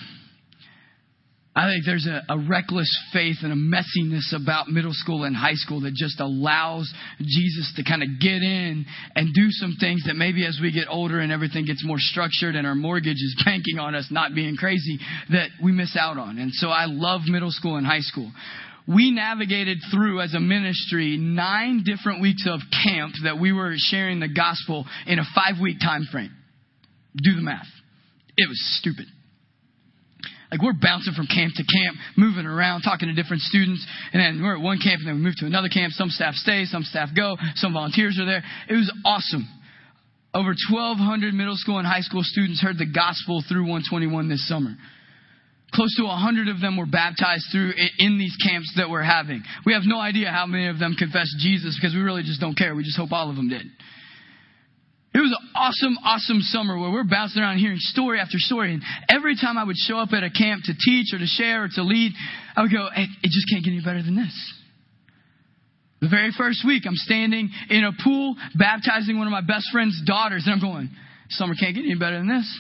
I 1.54 1.68
think 1.68 1.86
there's 1.86 2.08
a, 2.08 2.34
a, 2.34 2.40
reckless 2.40 2.90
faith 3.12 3.38
and 3.44 3.52
a 3.52 3.56
messiness 3.56 4.34
about 4.34 4.70
middle 4.70 4.94
school 4.94 5.26
and 5.26 5.36
high 5.36 5.56
school 5.56 5.82
that 5.82 5.94
just 5.94 6.22
allows 6.22 6.92
Jesus 7.20 7.74
to 7.76 7.84
kind 7.84 8.02
of 8.02 8.08
get 8.22 8.42
in 8.42 8.86
and 9.18 9.34
do 9.34 9.48
some 9.50 9.76
things 9.78 10.04
that 10.06 10.16
maybe 10.16 10.46
as 10.46 10.60
we 10.62 10.72
get 10.72 10.86
older 10.90 11.20
and 11.20 11.30
everything 11.30 11.66
gets 11.66 11.84
more 11.84 12.00
structured 12.00 12.56
and 12.56 12.66
our 12.66 12.76
mortgage 12.76 13.18
is 13.18 13.42
banking 13.46 13.80
on 13.80 13.96
us 13.96 14.08
not 14.10 14.34
being 14.34 14.56
crazy 14.56 14.98
that 15.32 15.50
we 15.62 15.74
miss 15.74 15.98
out 16.00 16.18
on. 16.18 16.38
And 16.38 16.54
so 16.54 16.70
I 16.70 16.86
love 16.88 17.22
middle 17.26 17.52
school 17.52 17.76
and 17.76 17.86
high 17.86 18.00
school. 18.00 18.32
We 18.88 19.12
navigated 19.12 19.80
through 19.94 20.22
as 20.22 20.34
a 20.34 20.40
ministry 20.40 21.18
nine 21.18 21.84
different 21.84 22.22
weeks 22.22 22.48
of 22.48 22.62
camp 22.84 23.14
that 23.26 23.40
we 23.40 23.52
were 23.52 23.74
sharing 23.76 24.22
the 24.22 24.30
gospel 24.30 24.86
in 25.06 25.20
a 25.20 25.24
five 25.36 25.62
week 25.62 25.78
time 25.82 26.08
frame. 26.10 26.32
Do 27.22 27.36
the 27.36 27.42
math. 27.42 27.68
It 28.38 28.48
was 28.48 28.78
stupid. 28.80 29.08
Like 30.52 30.62
we're 30.62 30.76
bouncing 30.76 31.14
from 31.16 31.28
camp 31.32 31.56
to 31.56 31.64
camp, 31.64 31.96
moving 32.18 32.46
around, 32.46 32.82
talking 32.84 33.08
to 33.08 33.16
different 33.16 33.42
students, 33.42 33.88
and 34.12 34.20
then 34.20 34.44
we're 34.44 34.60
at 34.60 34.62
one 34.62 34.84
camp 34.84 35.00
and 35.00 35.08
then 35.08 35.16
we 35.16 35.22
move 35.24 35.40
to 35.40 35.46
another 35.48 35.70
camp. 35.70 35.94
Some 35.96 36.10
staff 36.10 36.36
stay, 36.36 36.66
some 36.66 36.84
staff 36.84 37.10
go, 37.16 37.38
some 37.56 37.72
volunteers 37.72 38.20
are 38.20 38.26
there. 38.26 38.44
It 38.68 38.76
was 38.76 38.92
awesome. 39.06 39.48
Over 40.34 40.52
1,200 40.52 41.34
middle 41.34 41.56
school 41.56 41.80
and 41.80 41.88
high 41.88 42.04
school 42.04 42.22
students 42.24 42.62
heard 42.62 42.78
the 42.78 42.86
gospel 42.86 43.44
through 43.48 43.64
121 43.64 44.28
this 44.28 44.46
summer. 44.48 44.76
Close 45.74 45.96
to 45.96 46.04
100 46.04 46.50
of 46.50 46.60
them 46.60 46.76
were 46.76 46.86
baptized 46.86 47.48
through 47.52 47.72
in 47.98 48.18
these 48.18 48.36
camps 48.44 48.74
that 48.76 48.90
we're 48.90 49.04
having. 49.04 49.44
We 49.66 49.72
have 49.72 49.84
no 49.86 50.00
idea 50.00 50.30
how 50.30 50.46
many 50.46 50.68
of 50.68 50.80
them 50.80 50.96
confessed 51.00 51.36
Jesus 51.40 51.80
because 51.80 51.96
we 51.96 52.02
really 52.02 52.24
just 52.24 52.42
don't 52.42 52.58
care. 52.58 52.76
We 52.76 52.84
just 52.84 52.98
hope 52.98 53.12
all 53.14 53.30
of 53.30 53.38
them 53.38 53.48
did. 53.48 53.68
It 55.14 55.20
was 55.20 55.32
an 55.32 55.50
awesome, 55.56 55.98
awesome 56.06 56.40
summer 56.40 56.80
where 56.80 56.90
we're 56.90 57.04
bouncing 57.04 57.42
around 57.42 57.58
hearing 57.58 57.80
story 57.80 58.20
after 58.20 58.38
story. 58.40 58.74
And 58.74 58.84
every 59.10 59.36
time 59.36 59.58
I 59.58 59.64
would 59.64 59.76
show 59.76 59.98
up 59.98 60.14
at 60.14 60.24
a 60.24 60.30
camp 60.30 60.64
to 60.66 60.74
teach 60.74 61.14
or 61.14 61.20
to 61.20 61.26
share 61.26 61.64
or 61.64 61.68
to 61.76 61.84
lead, 61.84 62.14
I 62.56 62.62
would 62.62 62.72
go, 62.72 62.88
it 62.96 63.10
just 63.24 63.50
can't 63.52 63.64
get 63.64 63.72
any 63.72 63.84
better 63.84 64.02
than 64.02 64.16
this. 64.16 64.54
The 66.00 66.08
very 66.08 66.32
first 66.36 66.66
week, 66.66 66.84
I'm 66.88 66.96
standing 66.96 67.50
in 67.70 67.84
a 67.84 67.92
pool 68.04 68.36
baptizing 68.58 69.18
one 69.18 69.28
of 69.28 69.32
my 69.32 69.42
best 69.42 69.68
friend's 69.72 70.02
daughters, 70.06 70.44
and 70.46 70.56
I'm 70.56 70.62
going, 70.62 70.90
summer 71.30 71.54
can't 71.60 71.76
get 71.76 71.84
any 71.84 71.96
better 71.96 72.18
than 72.18 72.28
this. 72.28 72.60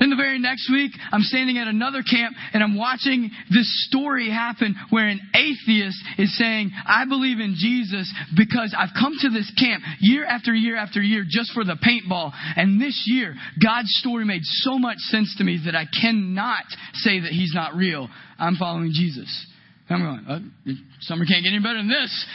Then 0.00 0.08
the 0.08 0.16
very 0.16 0.38
next 0.38 0.70
week, 0.70 0.92
I'm 1.12 1.20
standing 1.20 1.58
at 1.58 1.68
another 1.68 2.02
camp 2.02 2.34
and 2.54 2.62
I'm 2.62 2.74
watching 2.74 3.30
this 3.50 3.68
story 3.86 4.30
happen 4.30 4.74
where 4.88 5.08
an 5.08 5.20
atheist 5.34 6.02
is 6.16 6.36
saying, 6.38 6.72
I 6.88 7.04
believe 7.04 7.38
in 7.38 7.54
Jesus 7.56 8.10
because 8.34 8.74
I've 8.76 8.96
come 8.98 9.12
to 9.20 9.28
this 9.28 9.52
camp 9.60 9.84
year 10.00 10.24
after 10.24 10.54
year 10.54 10.76
after 10.76 11.02
year 11.02 11.24
just 11.28 11.52
for 11.52 11.64
the 11.64 11.76
paintball. 11.76 12.32
And 12.56 12.80
this 12.80 13.04
year, 13.06 13.34
God's 13.62 13.94
story 14.00 14.24
made 14.24 14.42
so 14.44 14.78
much 14.78 14.96
sense 14.98 15.34
to 15.36 15.44
me 15.44 15.60
that 15.66 15.76
I 15.76 15.84
cannot 16.00 16.64
say 16.94 17.20
that 17.20 17.32
he's 17.32 17.52
not 17.54 17.74
real. 17.74 18.08
I'm 18.38 18.56
following 18.56 18.92
Jesus. 18.94 19.46
I'm 19.90 20.00
going, 20.00 20.24
oh, 20.66 20.72
summer 21.00 21.26
can't 21.26 21.44
get 21.44 21.52
any 21.52 21.62
better 21.62 21.76
than 21.78 21.88
this. 21.88 22.26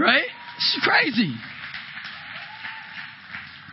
Right? 0.00 0.26
It's 0.56 0.80
crazy 0.82 1.32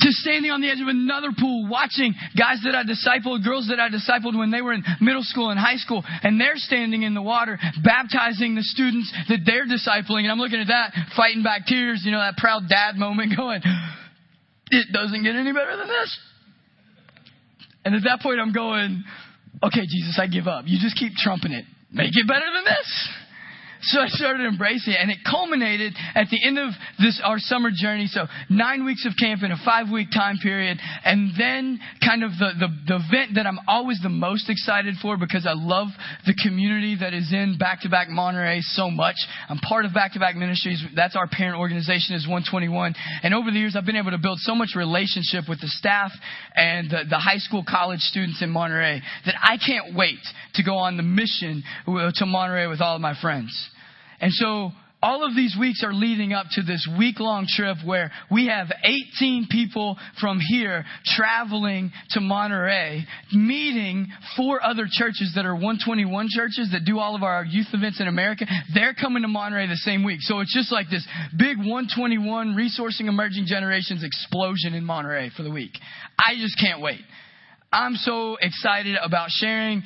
to 0.05 0.12
standing 0.13 0.51
on 0.53 0.62
the 0.62 0.69
edge 0.69 0.79
of 0.79 0.88
another 0.88 1.33
pool 1.33 1.65
watching 1.65 2.13
guys 2.38 2.62
that 2.62 2.77
I 2.77 2.85
discipled, 2.85 3.41
girls 3.43 3.74
that 3.74 3.81
I 3.81 3.89
discipled 3.89 4.38
when 4.38 4.51
they 4.53 4.62
were 4.62 4.74
in 4.74 4.85
middle 5.01 5.25
school 5.25 5.50
and 5.50 5.57
high 5.57 5.81
school, 5.81 6.05
and 6.05 6.39
they're 6.39 6.62
standing 6.62 7.01
in 7.01 7.17
the 7.17 7.25
water 7.25 7.57
baptizing 7.83 8.53
the 8.53 8.62
students 8.62 9.12
that 9.29 9.41
they're 9.45 9.65
discipling. 9.65 10.29
And 10.29 10.31
I'm 10.31 10.38
looking 10.38 10.62
at 10.62 10.69
that, 10.69 10.93
fighting 11.17 11.41
back 11.41 11.65
tears, 11.65 12.03
you 12.05 12.12
know, 12.12 12.19
that 12.19 12.38
proud 12.38 12.69
dad 12.69 12.95
moment 12.95 13.33
going, 13.35 13.62
it 14.69 14.93
doesn't 14.93 15.24
get 15.24 15.35
any 15.35 15.51
better 15.51 15.75
than 15.75 15.88
this. 15.88 16.19
And 17.83 17.95
at 17.95 18.03
that 18.03 18.21
point, 18.21 18.39
I'm 18.39 18.53
going, 18.53 19.03
okay, 19.63 19.85
Jesus, 19.89 20.19
I 20.21 20.27
give 20.27 20.47
up. 20.47 20.65
You 20.67 20.77
just 20.79 20.97
keep 20.97 21.13
trumping 21.17 21.51
it. 21.51 21.65
Make 21.91 22.13
it 22.13 22.27
better 22.27 22.45
than 22.45 22.65
this. 22.65 23.09
So 23.86 24.01
I 24.01 24.08
started 24.08 24.48
embracing 24.48 24.94
it, 24.94 25.00
and 25.00 25.12
it 25.12 25.20
culminated 25.24 25.94
at 26.15 26.30
the 26.30 26.42
end 26.44 26.58
of 26.58 26.74
this 26.98 27.22
our 27.24 27.38
summer 27.38 27.70
journey. 27.70 28.08
So 28.08 28.25
nine 28.50 28.84
weeks 28.84 29.06
of 29.06 29.13
camp 29.20 29.44
in 29.44 29.51
a 29.51 29.58
five 29.63 29.92
week 29.92 30.08
time 30.12 30.38
period, 30.42 30.80
and 31.04 31.32
then 31.38 31.80
kind 32.04 32.24
of 32.24 32.32
the, 32.32 32.50
the 32.58 32.70
the 32.88 32.96
event 32.96 33.36
that 33.36 33.46
I'm 33.46 33.60
always 33.68 34.00
the 34.01 34.10
most 34.10 34.50
excited 34.50 34.96
for 35.04 35.18
because 35.18 35.46
I 35.46 35.54
love 35.54 35.89
the 36.25 36.34
community 36.34 36.98
that 37.00 37.13
is 37.13 37.32
in 37.32 37.58
Back 37.60 37.82
to 37.82 37.89
Back 37.89 38.08
Monterrey 38.08 38.62
so 38.62 38.89
much. 38.89 39.18
I'm 39.50 39.60
part 39.60 39.86
of 39.86 39.94
Back 39.94 40.13
to 40.13 40.20
Back 40.20 40.36
Ministries. 40.36 40.84
That's 40.96 41.15
our 41.15 41.27
parent 41.27 41.60
organization 41.60 42.15
is 42.15 42.25
121, 42.25 42.96
and 43.22 43.36
over 43.36 43.51
the 43.51 43.60
years 43.60 43.75
I've 43.77 43.86
been 43.86 44.01
able 44.01 44.12
to 44.12 44.18
build 44.18 44.39
so 44.39 44.56
much 44.56 44.74
relationship 44.75 45.46
with 45.48 45.62
the 45.62 45.70
staff 45.70 46.12
and 46.56 46.89
the, 46.89 47.04
the 47.08 47.20
high 47.20 47.38
school 47.38 47.63
college 47.68 48.01
students 48.01 48.42
in 48.42 48.50
Monterrey 48.50 49.01
that 49.27 49.36
I 49.44 49.58
can't 49.58 49.96
wait 49.96 50.20
to 50.56 50.63
go 50.63 50.74
on 50.74 50.98
the 50.98 51.04
mission 51.04 51.63
to 51.86 52.25
Monterrey 52.25 52.68
with 52.68 52.82
all 52.82 52.96
of 52.96 53.01
my 53.01 53.13
friends. 53.22 53.70
And 54.22 54.31
so 54.31 54.72
all 55.05 55.24
of 55.24 55.36
these 55.36 55.55
weeks 55.60 55.84
are 55.84 55.93
leading 55.93 56.34
up 56.34 56.48
to 56.53 56.63
this 56.63 56.88
week 56.98 57.19
long 57.19 57.45
trip 57.48 57.77
where 57.86 58.12
we 58.31 58.48
have 58.48 58.72
18 58.84 59.48
people 59.51 59.98
from 60.19 60.39
here 60.39 60.84
traveling 61.05 61.91
to 62.10 62.19
Monterrey, 62.19 63.03
meeting 63.31 64.07
four 64.36 64.63
other 64.63 64.88
churches 64.89 65.34
that 65.36 65.45
are 65.45 65.53
121 65.53 66.27
churches 66.31 66.69
that 66.72 66.86
do 66.86 66.98
all 66.98 67.15
of 67.15 67.22
our 67.22 67.45
youth 67.45 67.67
events 67.72 68.01
in 68.01 68.07
America. 68.07 68.45
They're 68.74 68.95
coming 68.95 69.22
to 69.22 69.29
Monterrey 69.29 69.67
the 69.67 69.75
same 69.75 70.03
week. 70.03 70.22
So 70.22 70.39
it's 70.39 70.53
just 70.53 70.72
like 70.72 70.88
this 70.89 71.07
big 71.38 71.57
121 71.57 72.55
resourcing 72.55 73.07
emerging 73.07 73.45
generations 73.45 74.03
explosion 74.03 74.74
in 74.74 74.84
Monterrey 74.84 75.31
for 75.31 75.43
the 75.43 75.51
week. 75.51 75.77
I 76.17 76.34
just 76.39 76.60
can't 76.60 76.81
wait. 76.81 77.01
I'm 77.72 77.95
so 77.95 78.38
excited 78.41 78.95
about 79.03 79.29
sharing 79.29 79.84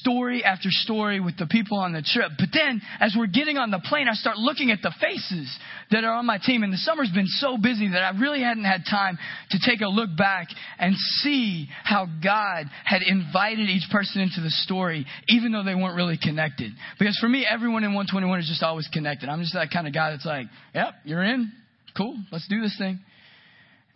story 0.00 0.44
after 0.44 0.68
story 0.70 1.20
with 1.20 1.36
the 1.36 1.46
people 1.46 1.78
on 1.78 1.92
the 1.92 2.02
trip. 2.02 2.32
But 2.38 2.48
then, 2.52 2.80
as 3.00 3.14
we're 3.16 3.26
getting 3.26 3.58
on 3.58 3.70
the 3.70 3.80
plane, 3.80 4.08
I 4.08 4.14
start 4.14 4.36
looking 4.36 4.70
at 4.70 4.78
the 4.82 4.92
faces 5.00 5.50
that 5.90 6.04
are 6.04 6.14
on 6.14 6.26
my 6.26 6.38
team. 6.38 6.62
And 6.62 6.72
the 6.72 6.78
summer's 6.78 7.10
been 7.12 7.26
so 7.26 7.56
busy 7.56 7.88
that 7.88 8.02
I 8.02 8.18
really 8.18 8.40
hadn't 8.40 8.64
had 8.64 8.82
time 8.88 9.18
to 9.50 9.58
take 9.64 9.80
a 9.80 9.88
look 9.88 10.10
back 10.16 10.48
and 10.78 10.94
see 11.22 11.68
how 11.84 12.06
God 12.22 12.66
had 12.84 13.02
invited 13.02 13.68
each 13.68 13.88
person 13.90 14.22
into 14.22 14.40
the 14.40 14.50
story, 14.50 15.06
even 15.28 15.52
though 15.52 15.64
they 15.64 15.74
weren't 15.74 15.96
really 15.96 16.18
connected. 16.22 16.72
Because 16.98 17.18
for 17.18 17.28
me, 17.28 17.46
everyone 17.48 17.84
in 17.84 17.94
121 17.94 18.40
is 18.40 18.48
just 18.48 18.62
always 18.62 18.88
connected. 18.92 19.28
I'm 19.28 19.40
just 19.40 19.54
that 19.54 19.70
kind 19.72 19.86
of 19.86 19.94
guy 19.94 20.10
that's 20.10 20.26
like, 20.26 20.46
yep, 20.74 20.94
you're 21.04 21.24
in. 21.24 21.52
Cool. 21.96 22.16
Let's 22.30 22.46
do 22.48 22.60
this 22.60 22.76
thing. 22.78 23.00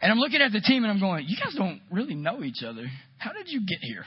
And 0.00 0.12
I'm 0.12 0.18
looking 0.18 0.42
at 0.42 0.52
the 0.52 0.60
team 0.60 0.84
and 0.84 0.92
I'm 0.92 1.00
going, 1.00 1.24
you 1.26 1.36
guys 1.36 1.54
don't 1.56 1.80
really 1.90 2.14
know 2.14 2.42
each 2.42 2.62
other. 2.62 2.86
How 3.18 3.32
did 3.32 3.48
you 3.48 3.60
get 3.60 3.78
here? 3.80 4.04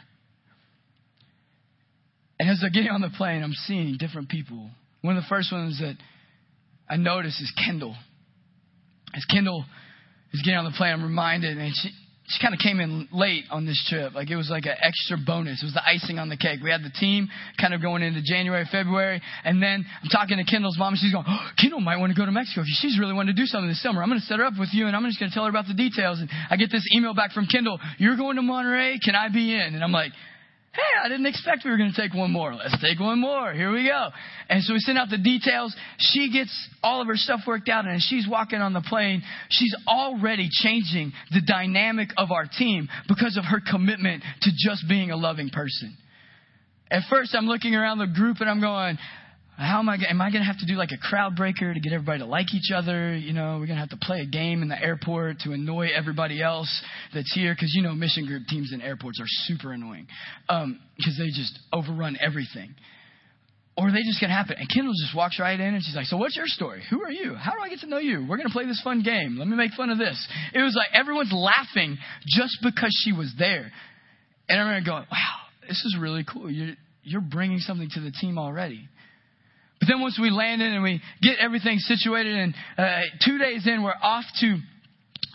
And 2.40 2.50
as 2.50 2.60
they're 2.62 2.70
getting 2.70 2.92
on 2.92 3.02
the 3.02 3.10
plane, 3.10 3.44
I'm 3.44 3.54
seeing 3.54 3.98
different 3.98 4.30
people. 4.30 4.70
One 5.02 5.18
of 5.18 5.24
the 5.24 5.30
first 5.30 5.52
ones 5.52 5.80
that 5.80 5.96
I 6.90 6.98
notice 6.98 7.40
is 7.42 7.52
Kendall. 7.66 7.96
As 9.16 9.26
Kendall 9.26 9.66
is 10.34 10.42
getting 10.44 10.60
on 10.60 10.66
the 10.66 10.76
plane, 10.78 10.94
I'm 10.94 11.04
reminded, 11.04 11.58
and 11.58 11.72
she, 11.74 11.90
she 12.28 12.44
kind 12.44 12.54
of 12.54 12.60
came 12.60 12.80
in 12.80 13.08
late 13.12 13.46
on 13.50 13.66
this 13.66 13.82
trip. 13.90 14.14
Like 14.14 14.30
it 14.30 14.36
was 14.36 14.50
like 14.52 14.66
an 14.66 14.76
extra 14.82 15.18
bonus. 15.18 15.64
It 15.64 15.66
was 15.66 15.74
the 15.74 15.86
icing 15.88 16.20
on 16.20 16.30
the 16.30 16.38
cake. 16.38 16.60
We 16.62 16.70
had 16.70 16.84
the 16.84 16.92
team 16.92 17.30
kind 17.60 17.74
of 17.74 17.82
going 17.82 18.04
into 18.04 18.22
January, 18.22 18.66
February, 18.70 19.22
and 19.44 19.64
then 19.64 19.86
I'm 20.04 20.10
talking 20.10 20.38
to 20.38 20.44
Kendall's 20.44 20.78
mom, 20.78 20.94
and 20.94 21.00
she's 21.00 21.14
going, 21.14 21.26
oh, 21.28 21.48
Kendall 21.60 21.80
might 21.80 21.98
want 21.98 22.14
to 22.14 22.20
go 22.20 22.26
to 22.26 22.32
Mexico. 22.32 22.62
She's 22.66 23.00
really 23.00 23.14
wanting 23.14 23.34
to 23.36 23.42
do 23.42 23.48
something 23.48 23.70
this 23.70 23.82
summer. 23.82 24.04
I'm 24.04 24.10
going 24.10 24.20
to 24.20 24.26
set 24.26 24.40
her 24.40 24.46
up 24.46 24.60
with 24.60 24.70
you, 24.74 24.88
and 24.88 24.96
I'm 24.96 25.04
just 25.06 25.20
going 25.20 25.32
to 25.32 25.34
tell 25.34 25.46
her 25.46 25.50
about 25.50 25.66
the 25.66 25.74
details. 25.74 26.20
And 26.20 26.30
I 26.52 26.58
get 26.58 26.70
this 26.70 26.86
email 26.94 27.16
back 27.16 27.32
from 27.32 27.48
Kendall, 27.48 27.80
you're 27.98 28.18
going 28.18 28.36
to 28.36 28.44
Monterrey. 28.44 29.02
Can 29.02 29.16
I 29.16 29.30
be 29.30 29.56
in? 29.56 29.74
And 29.74 29.84
I'm 29.84 29.92
like, 29.94 30.12
Hey, 30.78 31.00
I 31.04 31.10
didn't 31.10 31.26
expect 31.26 31.66
we 31.66 31.72
were 31.72 31.78
going 31.78 31.92
to 31.92 32.00
take 32.00 32.14
one 32.14 32.32
more. 32.32 32.54
Let's 32.54 32.80
take 32.80 33.00
one 33.00 33.20
more. 33.20 33.52
Here 33.52 33.72
we 33.72 33.88
go. 33.88 34.10
And 34.48 34.62
so 34.64 34.74
we 34.74 34.80
send 34.80 35.00
out 35.00 35.10
the 35.10 35.18
details. 35.18 35.76
She 35.98 36.32
gets 36.32 36.54
all 36.84 37.02
of 37.02 37.08
her 37.08 37.16
stuff 37.16 37.40
worked 37.48 37.68
out, 37.68 37.86
and 37.86 37.96
as 37.96 38.06
she's 38.08 38.28
walking 38.30 38.62
on 38.62 38.74
the 38.74 38.82
plane, 38.88 39.24
she's 39.50 39.76
already 39.88 40.50
changing 40.52 41.14
the 41.32 41.42
dynamic 41.42 42.10
of 42.16 42.32
our 42.32 42.46
team 42.46 42.90
because 43.08 43.38
of 43.38 43.46
her 43.46 43.60
commitment 43.60 44.24
to 44.44 44.52
just 44.56 44.88
being 44.88 45.10
a 45.10 45.18
loving 45.18 45.50
person. 45.50 45.98
At 46.92 47.02
first, 47.10 47.34
I'm 47.36 47.48
looking 47.48 47.74
around 47.74 47.98
the 47.98 48.06
group 48.06 48.38
and 48.40 48.48
I'm 48.48 48.62
going, 48.62 49.00
how 49.58 49.80
am 49.80 49.90
I? 49.90 49.98
Am 50.08 50.22
I 50.22 50.30
going 50.30 50.42
to 50.42 50.48
have 50.48 50.60
to 50.60 50.68
do 50.68 50.76
like 50.76 50.92
a 50.92 50.98
crowd 50.98 51.36
breaker 51.36 51.74
to 51.74 51.80
get 51.80 51.92
everybody 51.92 52.20
to 52.20 52.26
like 52.26 52.54
each 52.54 52.72
other? 52.72 53.16
You 53.16 53.34
know, 53.34 53.58
we're 53.60 53.66
going 53.66 53.80
to 53.80 53.86
have 53.88 53.90
to 53.90 53.98
play 53.98 54.22
a 54.22 54.26
game 54.26 54.62
in 54.62 54.68
the 54.70 54.80
airport 54.80 55.40
to 55.40 55.52
annoy 55.52 55.90
everybody 55.96 56.44
else 56.44 56.70
that's 57.12 57.34
here 57.34 57.56
because 57.56 57.74
you 57.74 57.82
know 57.82 57.96
mission 57.96 58.28
group 58.28 58.44
teams 58.48 58.72
in 58.72 58.82
airports 58.82 59.20
are 59.20 59.26
super 59.46 59.74
annoying 59.74 60.08
because 60.48 60.64
um, 60.64 60.80
they 61.18 61.28
just 61.30 61.58
overrun 61.74 62.18
everything. 62.22 62.76
Or 63.76 63.92
they 63.92 64.02
just 64.02 64.20
to 64.20 64.28
happen? 64.28 64.56
And 64.60 64.68
Kendall 64.74 64.94
just 65.00 65.16
walks 65.16 65.40
right 65.40 65.60
in 65.60 65.74
and 65.74 65.84
she's 65.84 65.96
like, 65.96 66.06
So 66.06 66.18
what's 66.18 66.36
your 66.36 66.48
story? 66.48 66.84
Who 66.90 67.04
are 67.04 67.12
you? 67.12 67.36
How 67.36 67.52
do 67.52 67.58
I 67.64 67.70
get 67.70 67.80
to 67.80 67.88
know 67.88 68.00
you? 68.00 68.26
We're 68.28 68.38
going 68.38 68.48
to 68.48 68.54
play 68.54 68.66
this 68.66 68.82
fun 68.84 69.02
game. 69.04 69.38
Let 69.38 69.48
me 69.48 69.56
make 69.56 69.72
fun 69.74 69.90
of 69.90 69.98
this. 69.98 70.28
It 70.54 70.62
was 70.62 70.76
like 70.76 70.90
everyone's 70.94 71.34
laughing 71.34 71.98
just 72.26 72.58
because 72.64 72.96
she 73.04 73.12
was 73.12 73.34
there. 73.38 73.72
And 74.50 74.60
I'm 74.60 74.84
going, 74.84 75.06
Wow, 75.12 75.68
this 75.68 75.78
is 75.78 75.98
really 76.00 76.26
cool. 76.32 76.50
You're, 76.50 76.76
you're 77.04 77.22
bringing 77.22 77.60
something 77.60 77.90
to 77.94 78.00
the 78.00 78.12
team 78.12 78.38
already. 78.38 78.88
But 79.80 79.88
then 79.88 80.02
once 80.02 80.20
we 80.22 80.30
land 80.30 80.62
in 80.62 80.74
and 80.74 80.84
we 80.84 81.02
get 81.22 81.38
everything 81.40 81.78
situated, 81.80 82.36
and 82.36 82.56
uh, 82.78 83.02
two 83.24 83.38
days 83.38 83.68
in, 83.68 83.84
we're 83.84 83.94
off 84.02 84.26
to 84.42 84.58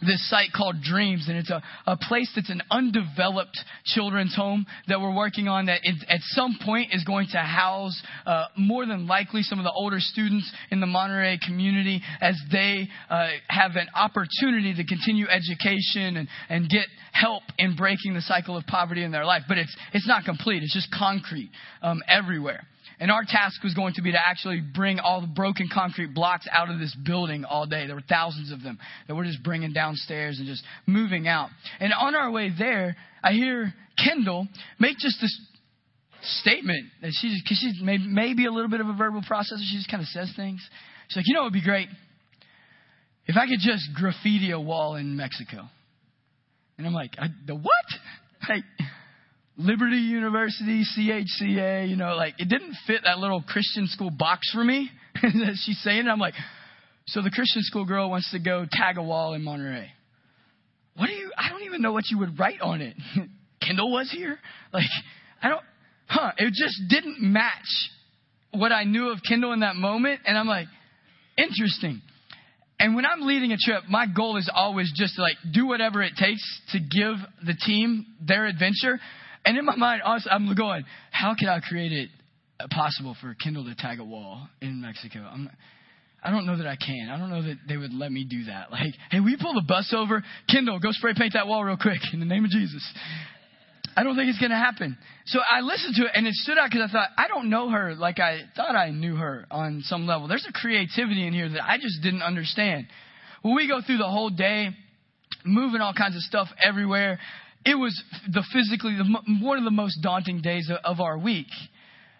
this 0.07 0.29
site 0.29 0.51
called 0.55 0.77
Dreams, 0.83 1.27
and 1.29 1.39
it's 1.39 1.51
a, 1.51 1.63
a 1.87 1.97
place 1.97 2.31
that's 2.35 2.51
an 2.51 2.63
undeveloped 2.71 3.59
children's 3.85 4.35
home 4.35 4.67
that 4.89 5.01
we're 5.01 5.15
working 5.15 5.49
on 5.49 5.67
that 5.67 5.81
it, 5.85 5.95
at 6.09 6.21
some 6.23 6.59
point 6.65 6.93
is 6.93 7.05
going 7.05 7.29
to 7.33 7.39
house 7.39 8.01
uh, 8.27 8.45
more 8.57 8.85
than 8.85 9.07
likely 9.07 9.43
some 9.43 9.59
of 9.59 9.65
the 9.65 9.73
older 9.73 9.99
students 10.01 10.51
in 10.71 10.81
the 10.81 10.87
Monterrey 10.87 11.41
community 11.41 12.03
as 12.21 12.37
they 12.51 12.89
uh, 13.09 13.29
have 13.49 13.77
an 13.77 13.87
opportunity 13.95 14.75
to 14.75 14.85
continue 14.85 15.27
education 15.29 16.17
and, 16.17 16.29
and 16.49 16.69
get 16.69 16.87
help 17.13 17.43
in 17.59 17.77
breaking 17.77 18.15
the 18.15 18.23
cycle 18.23 18.57
of 18.57 18.67
poverty 18.67 19.05
in 19.05 19.13
their 19.13 19.25
life. 19.25 19.43
But 19.47 19.59
it's, 19.59 19.75
it's 19.93 20.09
not 20.09 20.25
complete, 20.25 20.63
it's 20.63 20.75
just 20.75 20.89
concrete 20.93 21.51
um, 21.83 22.03
everywhere. 22.09 22.67
And 23.03 23.11
our 23.11 23.25
task 23.25 23.65
was 23.65 23.75
going 23.75 23.95
to 23.95 24.03
be 24.03 24.13
to 24.13 24.19
actually 24.29 24.61
bring 24.61 25.01
all 25.01 25.21
the 25.21 25.27
broken 25.27 25.69
concrete 25.75 26.15
blocks 26.15 26.47
out 26.53 26.71
of 26.71 26.79
this 26.79 26.95
building 27.05 27.45
all 27.45 27.67
day. 27.67 27.89
There 27.89 27.97
were 27.97 28.05
thousands 28.09 28.53
of 28.53 28.63
them 28.63 28.79
that 29.09 29.17
we're 29.17 29.25
just 29.25 29.43
bringing 29.43 29.73
downstairs 29.73 30.39
and 30.39 30.47
just 30.47 30.63
moving 30.87 31.27
out. 31.27 31.49
And 31.81 31.93
on 31.93 32.15
our 32.15 32.31
way 32.31 32.53
there, 32.57 32.95
I 33.21 33.33
hear 33.33 33.75
Kendall 33.99 34.47
make 34.79 34.99
just 34.99 35.21
this 35.21 35.37
statement 36.43 36.85
that 37.03 37.11
she's, 37.11 37.43
because 37.43 37.59
she's 37.59 37.81
maybe, 37.83 38.05
maybe 38.07 38.47
a 38.47 38.53
little 38.53 38.71
bit 38.71 38.81
of 38.81 38.87
a 38.87 38.95
verbal 38.95 39.23
processor. 39.29 39.59
She 39.69 39.79
just 39.79 39.91
kind 39.91 40.01
of 40.01 40.07
says 40.07 40.33
things. 40.37 40.65
She's 41.09 41.17
like, 41.17 41.27
you 41.27 41.35
know, 41.35 41.41
it 41.41 41.45
would 41.47 41.53
be 41.55 41.65
great 41.65 41.89
if 43.27 43.37
I 43.37 43.49
could 43.49 43.59
just 43.59 43.83
graffiti 43.97 44.53
a 44.53 44.61
wall 44.61 44.95
in 44.95 45.17
Mexico. 45.17 45.69
And 46.79 46.87
I'm 46.87 46.95
like, 46.95 47.17
the 47.47 47.57
what? 47.57 47.67
Like, 48.49 48.65
Liberty 49.59 49.97
University, 49.97 50.83
CHCA, 50.97 51.89
you 51.89 51.97
know, 51.97 52.15
like 52.17 52.35
it 52.39 52.49
didn't 52.49 52.75
fit 52.87 53.03
that 53.05 53.19
little 53.19 53.43
Christian 53.43 53.87
school 53.87 54.11
box 54.11 54.51
for 54.53 54.65
me. 54.65 54.91
She's 55.65 55.81
saying. 55.83 56.09
I'm 56.09 56.19
like, 56.19 56.35
so 57.07 57.23
the 57.23 57.31
Christian 57.31 57.63
school 57.63 57.85
girl 57.85 58.11
wants 58.11 58.31
to 58.33 58.39
go 58.39 58.65
tag 58.71 58.97
a 58.97 59.03
wall 59.03 59.35
in 59.35 59.43
Monterrey. 59.43 59.89
What 60.97 61.07
do 61.07 61.13
you, 61.13 61.31
I 61.37 61.51
don't 61.51 61.63
even 61.63 61.83
know 61.83 61.93
what 61.93 62.05
you 62.11 62.19
would 62.19 62.39
write 62.39 62.61
on 62.61 62.81
it. 62.81 62.97
Kendall 63.67 63.91
was 63.91 64.11
here? 64.11 64.39
Like, 64.73 64.85
I 65.43 65.49
don't, 65.49 65.63
huh, 66.07 66.33
it 66.37 66.53
just 66.53 66.81
didn't 66.89 67.21
match 67.21 67.91
what 68.53 68.73
I 68.73 68.85
knew 68.85 69.11
of 69.11 69.19
Kendall 69.27 69.53
in 69.53 69.61
that 69.61 69.77
moment. 69.77 70.21
And 70.27 70.37
I'm 70.37 70.47
like, 70.47 70.67
interesting. 71.39 72.03
And 72.79 72.95
when 72.97 73.07
I'm 73.07 73.23
leading 73.23 73.53
a 73.53 73.57
trip, 73.57 73.85
my 73.89 74.07
goal 74.07 74.37
is 74.37 74.51
always 74.53 74.93
just 74.95 75.17
to 75.17 75.23
like 75.23 75.37
do 75.53 75.67
whatever 75.67 76.03
it 76.03 76.13
takes 76.17 76.43
to 76.73 76.79
give 76.79 77.17
the 77.47 77.55
team 77.55 78.07
their 78.21 78.47
adventure. 78.47 78.99
And 79.45 79.59
in 79.59 79.65
my 79.65 79.77
mind, 79.77 80.03
honestly, 80.05 80.31
I'm 80.31 80.55
going, 80.55 80.85
how 81.11 81.35
can 81.39 81.49
I 81.49 81.61
create 81.61 81.93
it 81.93 82.11
possible 82.71 83.17
for 83.21 83.35
Kendall 83.35 83.65
to 83.65 83.75
tag 83.75 83.99
a 83.99 84.05
wall 84.05 84.49
in 84.61 84.81
Mexico? 84.81 85.21
I'm, 85.21 85.51
I 86.23 86.31
don't 86.31 86.47
know 86.47 86.57
that 86.57 86.67
I 86.67 86.77
can. 86.77 87.11
I 87.11 87.19
don't 87.19 87.31
know 87.31 87.43
that 87.43 87.57
they 87.67 87.77
would 87.77 87.93
let 87.93 88.13
me 88.13 88.25
do 88.25 88.45
that. 88.45 88.71
Like, 88.71 88.95
hey, 89.11 89.21
we 89.21 89.37
pull 89.41 89.55
the 89.55 89.65
bus 89.67 89.93
over? 89.97 90.23
Kendall, 90.49 90.79
go 90.79 90.93
spray 90.93 91.15
paint 91.17 91.33
that 91.35 91.49
wall 91.49 91.65
real 91.65 91.77
quick 91.77 92.01
in 92.13 92.21
the 92.21 92.27
name 92.27 92.45
of 92.45 92.51
Jesus. 92.51 92.89
I 93.97 94.05
don't 94.05 94.17
think 94.17 94.31
it's 94.31 94.39
going 94.39 94.51
to 94.51 94.57
happen. 94.57 94.97
So 95.27 95.41
I 95.41 95.61
listened 95.61 95.97
to 95.97 96.05
it 96.05 96.13
and 96.15 96.27
it 96.27 96.35
stood 96.35 96.57
out 96.57 96.71
because 96.71 96.89
I 96.89 96.93
thought, 96.93 97.09
I 97.19 97.29
don't 97.29 97.51
know 97.51 97.69
her 97.71 97.95
like 97.95 98.21
I 98.21 98.41
thought 98.57 98.75
I 98.75 98.91
knew 98.91 99.17
her 99.17 99.47
on 99.51 99.83
some 99.85 100.07
level. 100.07 100.29
There's 100.29 100.47
a 100.49 100.53
creativity 100.53 101.27
in 101.27 101.35
here 101.35 101.49
that 101.49 101.63
I 101.63 101.77
just 101.77 102.03
didn't 102.03 102.23
understand. 102.23 102.87
Well, 103.45 103.55
we 103.55 103.69
go 103.69 103.81
through 103.85 103.99
the 103.99 104.09
whole 104.09 104.31
day, 104.31 104.71
moving 105.45 105.81
all 105.81 105.93
kinds 105.93 106.17
of 106.17 106.23
stuff 106.23 106.49
everywhere 106.65 107.19
it 107.65 107.75
was 107.75 108.01
the 108.33 108.45
physically 108.53 108.97
the, 108.97 109.45
one 109.45 109.59
of 109.59 109.65
the 109.65 109.71
most 109.71 109.99
daunting 110.03 110.41
days 110.41 110.71
of, 110.71 110.79
of 110.85 111.01
our 111.01 111.19
week. 111.19 111.49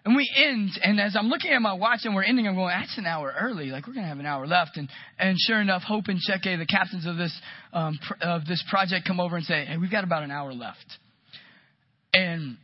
And 0.05 0.17
we 0.17 0.29
end, 0.35 0.71
and 0.81 0.99
as 0.99 1.15
I'm 1.17 1.27
looking 1.27 1.51
at 1.51 1.61
my 1.61 1.73
watch 1.73 2.01
and 2.03 2.13
we're 2.13 2.23
ending, 2.23 2.45
I'm 2.45 2.55
going, 2.55 2.75
that's 2.77 2.97
an 2.97 3.05
hour 3.05 3.33
early. 3.39 3.67
Like 3.67 3.87
we're 3.87 3.93
gonna 3.93 4.07
have 4.07 4.19
an 4.19 4.25
hour 4.25 4.45
left. 4.45 4.75
And 4.75 4.89
and 5.17 5.37
sure 5.39 5.61
enough, 5.61 5.81
Hope 5.83 6.05
and 6.07 6.19
Cheque, 6.19 6.57
the 6.57 6.65
captains 6.65 7.05
of 7.05 7.15
this 7.15 7.33
um, 7.71 7.97
pr- 8.05 8.21
of 8.21 8.45
this 8.45 8.61
project, 8.69 9.07
come 9.07 9.21
over 9.21 9.37
and 9.37 9.45
say, 9.45 9.63
hey, 9.63 9.77
we've 9.77 9.91
got 9.91 10.03
about 10.03 10.23
an 10.23 10.31
hour 10.31 10.53
left. 10.53 10.85
And 12.13 12.57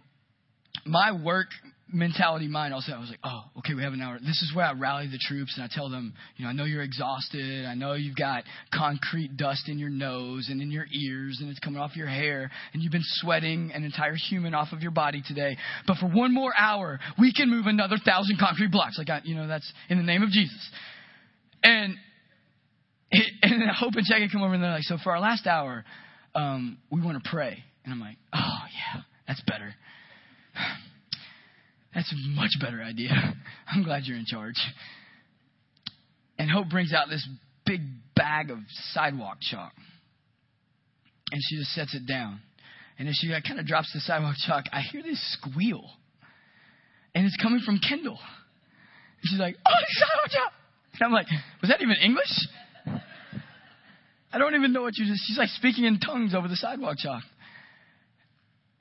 my 0.85 1.13
work 1.13 1.47
mentality 1.91 2.47
mind 2.47 2.73
also 2.73 2.91
I 2.91 2.99
was 2.99 3.09
like, 3.09 3.19
oh, 3.23 3.41
okay, 3.59 3.73
we 3.73 3.83
have 3.83 3.93
an 3.93 4.01
hour. 4.01 4.19
This 4.19 4.41
is 4.41 4.51
where 4.55 4.65
I 4.65 4.73
rally 4.73 5.07
the 5.07 5.19
troops 5.19 5.53
and 5.55 5.63
I 5.63 5.69
tell 5.71 5.89
them, 5.89 6.13
you 6.35 6.43
know, 6.43 6.49
I 6.49 6.53
know 6.53 6.65
you're 6.65 6.83
exhausted. 6.83 7.65
I 7.65 7.73
know 7.75 7.93
you've 7.93 8.15
got 8.15 8.43
concrete 8.73 9.37
dust 9.37 9.67
in 9.67 9.79
your 9.79 9.89
nose 9.89 10.47
and 10.49 10.61
in 10.61 10.71
your 10.71 10.85
ears 10.91 11.39
and 11.41 11.49
it's 11.49 11.59
coming 11.59 11.79
off 11.79 11.95
your 11.95 12.07
hair 12.07 12.51
and 12.73 12.83
you've 12.83 12.91
been 12.91 13.01
sweating 13.03 13.71
an 13.73 13.83
entire 13.83 14.15
human 14.15 14.53
off 14.53 14.69
of 14.71 14.81
your 14.81 14.91
body 14.91 15.21
today. 15.27 15.57
But 15.87 15.97
for 15.97 16.07
one 16.07 16.33
more 16.33 16.53
hour, 16.57 16.99
we 17.19 17.33
can 17.33 17.49
move 17.49 17.65
another 17.65 17.97
thousand 18.03 18.37
concrete 18.39 18.71
blocks. 18.71 18.97
Like, 18.97 19.09
I, 19.09 19.21
you 19.23 19.35
know, 19.35 19.47
that's 19.47 19.71
in 19.89 19.97
the 19.97 20.03
name 20.03 20.23
of 20.23 20.29
Jesus. 20.29 20.69
And 21.63 21.95
and 23.11 23.61
then 23.61 23.67
Hope 23.75 23.93
and 23.95 24.05
Cheque 24.05 24.31
come 24.31 24.43
over 24.43 24.53
and 24.53 24.63
they're 24.63 24.71
like, 24.71 24.83
so 24.83 24.97
for 25.03 25.11
our 25.11 25.19
last 25.19 25.47
hour, 25.47 25.83
um, 26.35 26.77
we 26.91 27.01
want 27.01 27.23
to 27.23 27.29
pray. 27.29 27.63
And 27.83 27.93
I'm 27.93 27.99
like, 27.99 28.17
oh 28.33 28.59
yeah, 28.73 29.01
that's 29.27 29.41
better. 29.41 29.73
That's 31.93 32.11
a 32.11 32.29
much 32.29 32.51
better 32.61 32.81
idea. 32.81 33.11
I'm 33.67 33.83
glad 33.83 34.03
you're 34.05 34.17
in 34.17 34.25
charge. 34.25 34.55
And 36.37 36.49
Hope 36.49 36.69
brings 36.69 36.93
out 36.93 37.09
this 37.09 37.27
big 37.65 37.81
bag 38.15 38.51
of 38.51 38.59
sidewalk 38.93 39.37
chalk. 39.41 39.73
And 41.31 41.41
she 41.47 41.57
just 41.57 41.71
sets 41.73 41.93
it 41.93 42.07
down. 42.07 42.41
And 42.97 43.07
as 43.07 43.15
she 43.15 43.29
kind 43.47 43.59
of 43.59 43.65
drops 43.65 43.91
the 43.93 43.99
sidewalk 44.01 44.35
chalk, 44.45 44.65
I 44.71 44.81
hear 44.81 45.01
this 45.01 45.19
squeal. 45.33 45.83
And 47.15 47.25
it's 47.25 47.37
coming 47.41 47.61
from 47.65 47.79
Kendall. 47.79 48.19
And 48.19 49.29
she's 49.29 49.39
like, 49.39 49.55
oh, 49.65 49.71
sidewalk 49.99 50.29
chalk. 50.29 50.53
And 50.93 51.03
I'm 51.03 51.11
like, 51.11 51.27
was 51.61 51.69
that 51.69 51.81
even 51.81 51.95
English? 52.03 52.47
I 54.31 54.37
don't 54.37 54.53
even 54.55 54.73
know 54.73 54.81
what 54.81 54.97
you 54.97 55.05
just, 55.05 55.23
she's 55.25 55.37
like 55.37 55.49
speaking 55.49 55.85
in 55.85 55.99
tongues 55.99 56.35
over 56.35 56.47
the 56.47 56.55
sidewalk 56.55 56.97
chalk. 56.97 57.23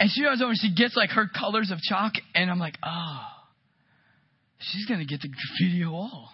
And 0.01 0.11
she 0.13 0.23
goes 0.23 0.41
over 0.41 0.51
and 0.51 0.59
she 0.61 0.75
gets 0.75 0.97
like 0.97 1.11
her 1.11 1.27
colors 1.27 1.71
of 1.73 1.79
chalk, 1.81 2.13
and 2.35 2.51
I'm 2.51 2.59
like, 2.59 2.79
oh, 2.85 3.21
she's 4.59 4.87
going 4.87 5.01
to 5.01 5.07
get 5.07 5.21
the 5.23 5.29
graffiti 5.29 5.85
wall. 5.85 6.31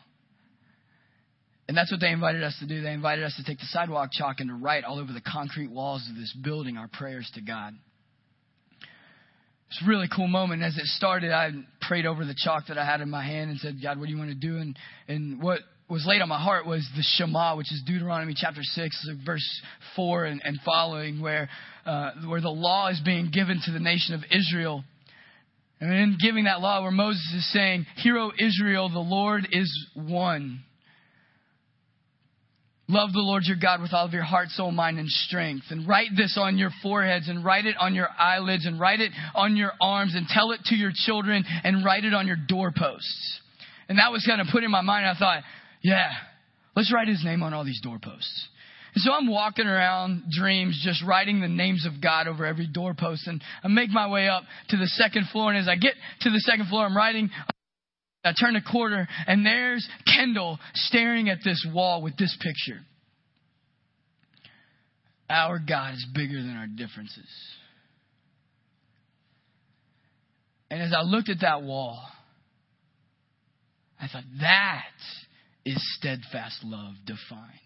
And 1.67 1.77
that's 1.77 1.91
what 1.91 2.01
they 2.01 2.11
invited 2.11 2.43
us 2.43 2.55
to 2.61 2.67
do. 2.67 2.83
They 2.83 2.93
invited 2.93 3.25
us 3.25 3.35
to 3.37 3.45
take 3.45 3.59
the 3.59 3.67
sidewalk 3.67 4.11
chalk 4.13 4.41
and 4.41 4.51
to 4.51 4.55
write 4.55 4.85
all 4.85 4.99
over 4.99 5.13
the 5.13 5.23
concrete 5.23 5.71
walls 5.71 6.07
of 6.11 6.17
this 6.17 6.35
building 6.43 6.77
our 6.77 6.89
prayers 6.89 7.31
to 7.35 7.41
God. 7.41 7.73
It's 9.71 9.83
a 9.83 9.89
really 9.89 10.09
cool 10.15 10.29
moment. 10.29 10.63
As 10.63 10.77
it 10.77 10.85
started, 10.85 11.33
I 11.33 11.51
prayed 11.81 12.05
over 12.05 12.25
the 12.27 12.35
chalk 12.37 12.67
that 12.69 12.77
I 12.77 12.85
had 12.85 13.01
in 13.01 13.09
my 13.09 13.25
hand 13.25 13.51
and 13.51 13.59
said, 13.59 13.77
God, 13.83 13.99
what 13.99 14.07
do 14.07 14.13
you 14.13 14.19
want 14.19 14.31
to 14.31 14.37
do? 14.37 14.59
And, 14.59 14.79
and 15.09 15.43
what 15.43 15.61
was 15.89 16.05
laid 16.07 16.23
on 16.23 16.29
my 16.29 16.41
heart 16.41 16.67
was 16.67 16.89
the 16.97 17.03
Shema, 17.03 17.57
which 17.57 17.71
is 17.71 17.83
Deuteronomy 17.87 18.35
chapter 18.37 18.63
6, 18.63 19.09
verse 19.25 19.63
4 19.97 20.25
and, 20.25 20.41
and 20.45 20.59
following, 20.65 21.21
where, 21.21 21.49
uh, 21.85 22.13
where 22.27 22.41
the 22.41 22.49
law 22.49 22.89
is 22.89 23.01
being 23.05 23.31
given 23.31 23.61
to 23.65 23.73
the 23.73 23.81
nation 23.81 24.15
of 24.15 24.23
Israel. 24.31 24.83
And 25.81 25.93
in 25.93 26.19
giving 26.21 26.45
that 26.45 26.61
law, 26.61 26.81
where 26.83 26.91
Moses 26.91 27.23
is 27.37 27.53
saying, 27.53 27.85
Hear, 27.97 28.17
O 28.17 28.31
Israel, 28.39 28.89
the 28.89 28.99
Lord 28.99 29.47
is 29.53 29.89
one. 29.95 30.61
Love 32.87 33.13
the 33.13 33.21
Lord 33.21 33.45
your 33.47 33.57
God 33.61 33.81
with 33.81 33.95
all 33.95 34.05
of 34.05 34.13
your 34.13 34.25
heart, 34.25 34.49
soul, 34.51 34.71
mind, 34.71 34.99
and 34.99 35.09
strength. 35.09 35.67
And 35.71 35.89
write 35.89 36.11
this 36.17 36.39
on 36.39 36.59
your 36.59 36.71
foreheads 36.83 37.29
and 37.29 37.45
write 37.45 37.65
it 37.65 37.77
on 37.79 37.95
your 37.95 38.09
eyelids 38.19 38.67
and 38.67 38.79
write 38.79 39.01
it 39.01 39.11
on 39.35 39.57
your 39.57 39.73
arms 39.81 40.15
and 40.15 40.27
tell 40.29 40.53
it 40.53 40.61
to 40.67 40.75
your 40.75 40.93
children 40.95 41.45
and 41.65 41.85
write 41.85 42.05
it 42.05 42.13
on 42.13 42.27
your 42.27 42.37
doorposts. 42.37 43.41
And 43.89 43.99
that 43.99 44.13
was 44.13 44.25
kind 44.27 44.41
of 44.41 44.49
put 44.53 44.65
in 44.65 44.71
my 44.71 44.83
mind. 44.83 45.07
I 45.07 45.15
thought, 45.19 45.43
yeah, 45.85 46.09
let's 46.75 46.93
write 46.93 47.09
his 47.09 47.23
name 47.23 47.43
on 47.43 47.53
all 47.53 47.63
these 47.63 47.81
doorposts. 47.83 48.49
And 48.95 49.03
so 49.03 49.13
I'm 49.13 49.29
walking 49.29 49.67
around 49.67 50.25
dreams, 50.31 50.81
just 50.83 51.05
writing 51.05 51.41
the 51.41 51.49
names 51.49 51.85
of 51.85 52.01
God 52.01 52.27
over 52.27 52.47
every 52.47 52.67
doorpost. 52.67 53.27
And 53.27 53.43
I 53.63 53.69
make 53.69 53.91
my 53.91 54.09
way 54.09 54.29
up 54.29 54.45
to 54.71 54.77
the 54.79 54.87
second 54.87 55.27
floor. 55.31 55.51
And 55.51 55.59
as 55.59 55.69
I 55.69 55.77
get 55.77 55.93
to 56.23 56.31
the 56.31 56.41
second 56.41 56.69
floor, 56.69 56.87
I'm 56.87 56.97
writing. 56.97 57.29
I 58.25 58.33
turn 58.41 58.57
a 58.57 58.63
corner, 58.63 59.07
and 59.27 59.45
there's 59.45 59.87
Kendall 60.07 60.59
staring 60.73 61.29
at 61.29 61.39
this 61.45 61.67
wall 61.71 62.01
with 62.01 62.17
this 62.17 62.35
picture. 62.41 62.81
Our 65.29 65.59
God 65.59 65.95
is 65.95 66.07
bigger 66.15 66.41
than 66.41 66.57
our 66.57 66.67
differences. 66.67 67.29
And 70.71 70.81
as 70.81 70.95
I 70.97 71.03
looked 71.03 71.29
at 71.29 71.41
that 71.43 71.63
wall, 71.63 72.03
I 74.01 74.09
thought, 74.09 74.25
that 74.41 74.85
is 75.65 75.79
steadfast 75.97 76.65
love 76.65 76.95
defined. 77.07 77.61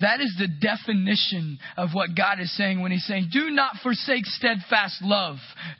That 0.00 0.20
is 0.20 0.34
the 0.38 0.48
definition 0.48 1.58
of 1.76 1.90
what 1.92 2.16
God 2.16 2.40
is 2.40 2.54
saying 2.56 2.80
when 2.80 2.90
He's 2.90 3.04
saying, 3.06 3.28
Do 3.32 3.50
not 3.50 3.76
forsake 3.82 4.24
steadfast 4.24 5.02
love. 5.02 5.36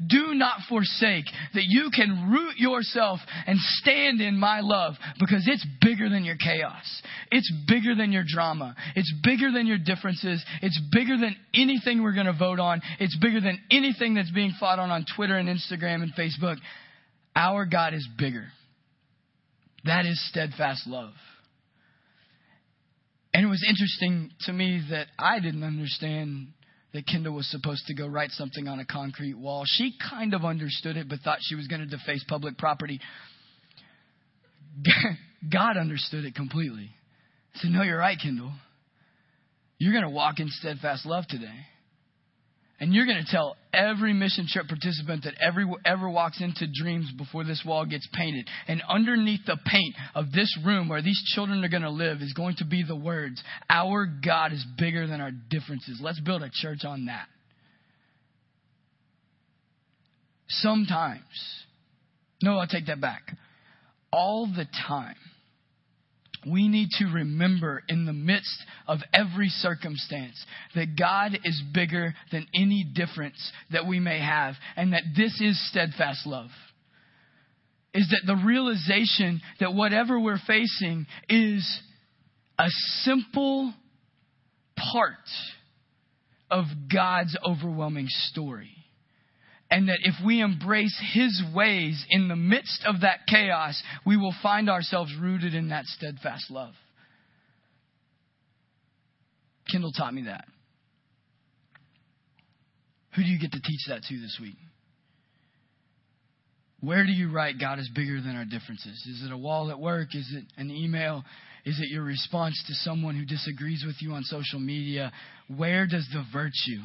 Do 0.07 0.35
not 0.35 0.59
forsake 0.69 1.25
that 1.55 1.65
you 1.65 1.91
can 1.95 2.31
root 2.31 2.57
yourself 2.59 3.19
and 3.47 3.59
stand 3.59 4.21
in 4.21 4.39
my 4.39 4.61
love 4.61 4.95
because 5.19 5.45
it's 5.47 5.67
bigger 5.81 6.11
than 6.11 6.25
your 6.25 6.37
chaos. 6.37 7.03
It's 7.33 7.51
bigger 7.67 7.95
than 7.95 8.13
your 8.13 8.25
drama. 8.27 8.77
It's 8.95 9.13
bigger 9.25 9.51
than 9.51 9.67
your 9.67 9.79
differences. 9.79 10.45
It's 10.61 10.81
bigger 10.93 11.17
than 11.17 11.35
anything 11.55 12.03
we're 12.03 12.15
going 12.15 12.27
to 12.27 12.35
vote 12.39 12.61
on. 12.61 12.83
It's 12.99 13.17
bigger 13.17 13.41
than 13.41 13.59
anything 13.71 14.15
that's 14.15 14.31
being 14.33 14.53
fought 14.61 14.79
on 14.79 14.91
on 14.91 15.07
Twitter 15.17 15.39
and 15.39 15.49
Instagram 15.49 16.03
and 16.03 16.13
Facebook. 16.13 16.57
Our 17.35 17.65
God 17.65 17.95
is 17.95 18.07
bigger. 18.19 18.49
That 19.85 20.07
is 20.07 20.21
steadfast 20.29 20.87
love. 20.87 21.13
And 23.33 23.45
it 23.45 23.49
was 23.49 23.65
interesting 23.67 24.31
to 24.41 24.53
me 24.53 24.83
that 24.91 25.07
I 25.19 25.41
didn't 25.41 25.63
understand 25.63 26.49
that 26.93 27.07
Kendall 27.07 27.35
was 27.35 27.49
supposed 27.51 27.87
to 27.87 27.95
go 27.95 28.07
write 28.07 28.31
something 28.33 28.67
on 28.67 28.81
a 28.81 28.85
concrete 28.85 29.35
wall. 29.35 29.63
She 29.65 29.95
kind 30.11 30.35
of 30.35 30.45
understood 30.45 30.97
it, 30.97 31.09
but 31.09 31.21
thought 31.21 31.39
she 31.41 31.55
was 31.55 31.69
going 31.69 31.81
to 31.81 31.87
deface 31.87 32.25
public 32.29 32.59
property. 32.59 33.01
God 35.53 35.77
understood 35.77 36.25
it 36.25 36.35
completely. 36.35 36.91
I 37.55 37.59
said, 37.61 37.71
No, 37.71 37.83
you're 37.83 37.99
right, 37.99 38.19
Kendall. 38.21 38.53
You're 39.79 39.93
going 39.93 40.05
to 40.05 40.11
walk 40.11 40.41
in 40.41 40.49
steadfast 40.49 41.07
love 41.07 41.27
today. 41.29 41.67
And 42.81 42.95
you're 42.95 43.05
going 43.05 43.23
to 43.23 43.31
tell 43.31 43.57
every 43.75 44.15
mission 44.15 44.47
trip 44.49 44.67
participant 44.67 45.25
that 45.25 45.35
every, 45.39 45.67
ever 45.85 46.09
walks 46.09 46.41
into 46.41 46.67
dreams 46.73 47.13
before 47.17 47.45
this 47.45 47.63
wall 47.65 47.85
gets 47.85 48.09
painted. 48.15 48.49
And 48.67 48.83
underneath 48.89 49.45
the 49.47 49.59
paint 49.67 49.95
of 50.15 50.33
this 50.33 50.59
room 50.65 50.89
where 50.89 51.03
these 51.03 51.23
children 51.35 51.63
are 51.63 51.69
going 51.69 51.83
to 51.83 51.91
live 51.91 52.23
is 52.23 52.33
going 52.33 52.57
to 52.57 52.65
be 52.65 52.83
the 52.83 52.97
words, 52.97 53.43
Our 53.69 54.07
God 54.07 54.55
is 54.55 54.65
bigger 54.79 55.07
than 55.07 55.21
our 55.21 55.31
differences. 55.31 56.01
Let's 56.03 56.21
build 56.21 56.43
a 56.43 56.51
church 56.51 56.85
on 56.87 57.05
that. 57.07 57.27
Sometimes, 60.49 61.21
no, 62.43 62.57
I'll 62.57 62.67
take 62.67 62.87
that 62.87 63.01
back. 63.01 63.23
All 64.11 64.47
the 64.47 64.67
time, 64.89 65.17
we 66.47 66.69
need 66.69 66.89
to 66.99 67.07
remember 67.07 67.83
in 67.89 68.07
the 68.07 68.13
midst 68.13 68.65
of 68.87 69.01
every 69.13 69.49
circumstance 69.49 70.43
that 70.75 70.99
God 70.99 71.39
is 71.45 71.63
bigger 71.75 72.15
than 72.33 72.47
any 72.55 72.85
difference 72.85 73.53
that 73.73 73.87
we 73.87 74.01
may 74.01 74.21
have, 74.21 74.55
and 74.77 74.93
that 74.93 75.03
this 75.17 75.41
is 75.41 75.71
steadfast 75.71 76.27
love. 76.27 76.51
Is 77.93 78.09
that 78.11 78.23
the 78.27 78.41
realization 78.43 79.41
that 79.59 79.75
whatever 79.75 80.19
we're 80.19 80.41
facing 80.47 81.07
is 81.29 81.81
a 82.59 82.69
simple 83.03 83.75
part 84.93 85.15
of 86.51 86.65
God's 86.93 87.37
overwhelming 87.45 88.07
story. 88.09 88.80
And 89.71 89.89
that 89.89 89.99
if 90.03 90.15
we 90.25 90.41
embrace 90.41 91.01
His 91.15 91.43
ways 91.55 92.05
in 92.11 92.29
the 92.29 92.37
midst 92.37 92.85
of 92.87 93.03
that 93.03 93.21
chaos, 93.29 93.81
we 94.05 94.17
will 94.17 94.35
find 94.43 94.69
ourselves 94.69 95.13
rooted 95.21 95.55
in 95.55 95.69
that 95.69 95.87
steadfast 95.87 96.51
love. 96.51 96.75
Kendall 99.71 99.93
taught 99.93 100.13
me 100.13 100.25
that. 100.25 100.45
Who 103.15 103.23
do 103.23 103.29
you 103.29 103.39
get 103.39 103.53
to 103.53 103.61
teach 103.61 103.87
that 103.89 104.03
to 104.03 104.21
this 104.21 104.39
week? 104.41 104.57
Where 106.81 107.05
do 107.05 107.13
you 107.13 107.31
write 107.31 107.61
God 107.61 107.79
is 107.79 107.91
bigger 107.95 108.21
than 108.21 108.37
our 108.37 108.45
differences? 108.45 109.07
Is 109.07 109.23
it 109.25 109.33
a 109.33 109.37
wall 109.37 109.71
at 109.71 109.79
work? 109.79 110.15
Is 110.15 110.33
it 110.35 110.45
an 110.57 110.71
email? 110.71 111.25
Is 111.67 111.79
it 111.79 111.91
your 111.91 112.03
response 112.03 112.63
to 112.69 112.75
someone 112.75 113.17
who 113.17 113.27
disagrees 113.27 113.85
with 113.87 113.97
you 114.01 114.13
on 114.13 114.23
social 114.23 114.59
media? 114.59 115.13
Where 115.55 115.87
does 115.87 116.09
the 116.13 116.25
virtue 116.33 116.83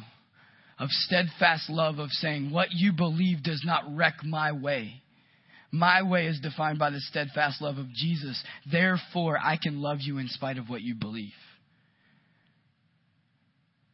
of 0.78 0.90
steadfast 0.90 1.70
love 1.70 1.98
of 1.98 2.10
saying, 2.10 2.50
What 2.50 2.68
you 2.72 2.92
believe 2.92 3.42
does 3.42 3.62
not 3.64 3.84
wreck 3.94 4.16
my 4.24 4.52
way. 4.52 5.02
My 5.72 6.02
way 6.02 6.26
is 6.26 6.40
defined 6.40 6.78
by 6.78 6.90
the 6.90 7.00
steadfast 7.00 7.60
love 7.60 7.78
of 7.78 7.92
Jesus. 7.92 8.42
Therefore, 8.70 9.38
I 9.42 9.58
can 9.60 9.80
love 9.82 9.98
you 10.00 10.18
in 10.18 10.28
spite 10.28 10.58
of 10.58 10.68
what 10.68 10.82
you 10.82 10.94
believe. 10.94 11.32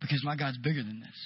Because 0.01 0.23
my 0.25 0.37
God's 0.37 0.59
bigger 0.59 0.83
than 0.83 1.01
this. 1.01 1.17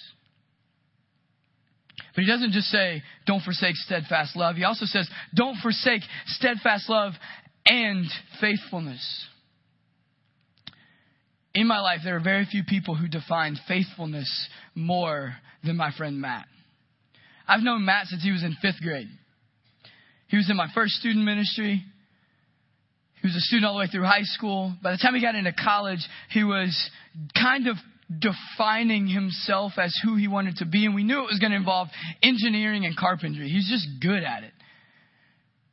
But 2.15 2.25
he 2.25 2.31
doesn't 2.31 2.53
just 2.53 2.69
say, 2.69 3.03
don't 3.27 3.43
forsake 3.43 3.75
steadfast 3.77 4.37
love. 4.37 4.57
He 4.57 4.65
also 4.65 4.85
says, 4.85 5.09
don't 5.35 5.57
forsake 5.57 6.03
steadfast 6.27 6.89
love 6.89 7.13
and 7.67 8.07
faithfulness 8.41 9.27
in 11.57 11.67
my 11.67 11.81
life, 11.81 12.01
there 12.05 12.17
are 12.17 12.21
very 12.21 12.45
few 12.45 12.63
people 12.65 12.95
who 12.95 13.09
define 13.09 13.57
faithfulness 13.67 14.49
more 14.75 15.35
than 15.65 15.77
my 15.77 15.91
friend 15.91 16.21
Matt. 16.21 16.45
I've 17.49 17.63
known 17.63 17.87
Matt 17.87 18.09
since 18.09 18.23
he 18.23 18.31
was 18.31 18.45
in 18.45 18.55
fifth 18.61 18.83
grade. 18.83 19.09
He 20.29 20.37
was 20.37 20.51
in 20.51 20.57
my 20.57 20.67
first 20.75 20.93
student 20.95 21.25
ministry. 21.25 21.83
He 23.23 23.27
was 23.27 23.35
a 23.35 23.41
student 23.41 23.65
all 23.65 23.73
the 23.73 23.79
way 23.81 23.87
through 23.87 24.05
high 24.05 24.25
school. 24.25 24.75
By 24.83 24.93
the 24.93 24.99
time 24.99 25.15
he 25.15 25.23
got 25.23 25.35
into 25.35 25.53
college, 25.53 26.07
he 26.31 26.45
was 26.45 26.91
kind 27.35 27.69
of 27.69 27.77
defining 28.21 29.07
himself 29.07 29.73
as 29.79 29.99
who 30.05 30.15
he 30.17 30.29
wanted 30.29 30.57
to 30.57 30.67
be, 30.67 30.85
and 30.85 30.95
we 30.95 31.05
knew 31.05 31.21
it 31.21 31.31
was 31.31 31.39
going 31.39 31.53
to 31.53 31.57
involve 31.57 31.89
engineering 32.23 32.85
and 32.85 32.95
carpentry. 32.97 33.49
He's 33.49 33.69
just 33.69 33.89
good 34.03 34.23
at 34.23 34.45
it. 34.45 34.53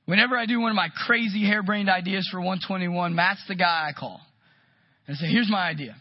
Whenever 0.06 0.38
I 0.38 0.46
do 0.46 0.62
one 0.62 0.72
of 0.72 0.76
my 0.78 0.88
crazy 1.06 1.46
harebrained 1.46 1.90
ideas 1.90 2.28
for 2.32 2.40
121, 2.40 3.14
Matt's 3.16 3.44
the 3.50 3.56
guy 3.56 3.90
I 3.90 4.00
call 4.00 4.22
and 5.08 5.18
say, 5.18 5.28
here's 5.28 5.50
my 5.50 5.68
idea. 5.68 5.96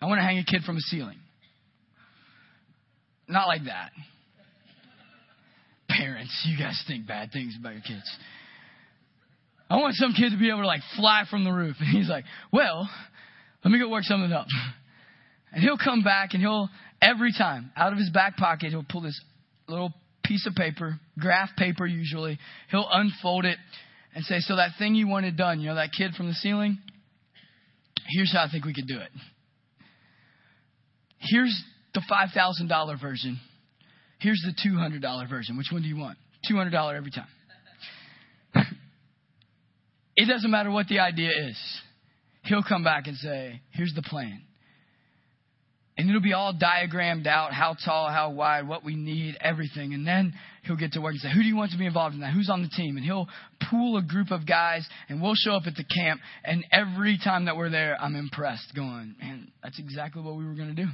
I 0.00 0.06
want 0.06 0.18
to 0.18 0.22
hang 0.24 0.38
a 0.38 0.44
kid 0.44 0.62
from 0.62 0.76
a 0.76 0.80
ceiling. 0.80 1.18
Not 3.28 3.46
like 3.46 3.64
that. 3.64 3.90
Parents, 5.88 6.46
you 6.48 6.58
guys 6.58 6.82
think 6.86 7.06
bad 7.06 7.30
things 7.32 7.56
about 7.58 7.74
your 7.74 7.82
kids. 7.82 8.16
I 9.70 9.76
want 9.76 9.94
some 9.94 10.12
kid 10.12 10.30
to 10.30 10.38
be 10.38 10.48
able 10.48 10.60
to 10.60 10.66
like 10.66 10.82
fly 10.96 11.24
from 11.30 11.44
the 11.44 11.52
roof. 11.52 11.76
And 11.80 11.88
he's 11.88 12.08
like, 12.08 12.24
well, 12.52 12.88
let 13.64 13.70
me 13.70 13.78
go 13.78 13.88
work 13.88 14.04
something 14.04 14.32
up. 14.32 14.46
And 15.52 15.62
he'll 15.62 15.78
come 15.78 16.02
back 16.02 16.30
and 16.32 16.42
he'll, 16.42 16.68
every 17.00 17.32
time, 17.36 17.70
out 17.76 17.92
of 17.92 17.98
his 17.98 18.10
back 18.10 18.36
pocket, 18.36 18.70
he'll 18.70 18.84
pull 18.88 19.02
this 19.02 19.20
little 19.68 19.92
piece 20.24 20.46
of 20.46 20.54
paper, 20.54 20.98
graph 21.18 21.50
paper 21.56 21.86
usually. 21.86 22.38
He'll 22.70 22.88
unfold 22.90 23.44
it 23.44 23.58
and 24.14 24.24
say, 24.24 24.40
so 24.40 24.56
that 24.56 24.70
thing 24.78 24.94
you 24.94 25.08
wanted 25.08 25.36
done, 25.36 25.60
you 25.60 25.68
know, 25.68 25.74
that 25.76 25.90
kid 25.96 26.14
from 26.14 26.28
the 26.28 26.34
ceiling, 26.34 26.78
Here's 28.08 28.32
how 28.32 28.44
I 28.44 28.48
think 28.50 28.64
we 28.64 28.74
could 28.74 28.86
do 28.86 28.98
it. 28.98 29.10
Here's 31.18 31.62
the 31.94 32.00
$5,000 32.00 33.00
version. 33.00 33.40
Here's 34.20 34.42
the 34.44 34.68
$200 34.68 35.28
version. 35.28 35.56
Which 35.56 35.68
one 35.70 35.82
do 35.82 35.88
you 35.88 35.96
want? 35.96 36.18
$200 36.50 36.96
every 36.96 37.10
time. 37.10 37.26
it 40.16 40.28
doesn't 40.28 40.50
matter 40.50 40.70
what 40.70 40.88
the 40.88 41.00
idea 41.00 41.30
is. 41.30 41.80
He'll 42.44 42.62
come 42.62 42.82
back 42.82 43.06
and 43.06 43.16
say, 43.16 43.60
Here's 43.70 43.92
the 43.94 44.02
plan. 44.02 44.42
And 45.96 46.08
it'll 46.08 46.22
be 46.22 46.32
all 46.32 46.54
diagrammed 46.54 47.26
out 47.26 47.52
how 47.52 47.76
tall, 47.84 48.08
how 48.08 48.30
wide, 48.30 48.66
what 48.66 48.82
we 48.82 48.96
need, 48.96 49.36
everything. 49.40 49.92
And 49.92 50.06
then 50.06 50.32
he'll 50.62 50.76
get 50.76 50.92
to 50.92 51.00
work 51.00 51.12
and 51.12 51.20
say, 51.20 51.28
Who 51.32 51.42
do 51.42 51.46
you 51.46 51.56
want 51.56 51.72
to 51.72 51.78
be 51.78 51.84
involved 51.84 52.14
in 52.14 52.22
that? 52.22 52.32
Who's 52.32 52.48
on 52.48 52.62
the 52.62 52.68
team? 52.68 52.96
And 52.96 53.04
he'll 53.04 53.28
pool 53.70 53.98
a 53.98 54.02
group 54.02 54.30
of 54.30 54.46
guys, 54.46 54.88
and 55.10 55.20
we'll 55.20 55.34
show 55.34 55.52
up 55.52 55.64
at 55.66 55.74
the 55.74 55.84
camp. 55.84 56.20
And 56.44 56.64
every 56.72 57.18
time 57.22 57.44
that 57.44 57.56
we're 57.56 57.68
there, 57.68 58.00
I'm 58.00 58.16
impressed, 58.16 58.74
going, 58.74 59.16
Man, 59.20 59.52
that's 59.62 59.78
exactly 59.78 60.22
what 60.22 60.36
we 60.36 60.46
were 60.46 60.54
going 60.54 60.74
to 60.74 60.82
do. 60.82 60.88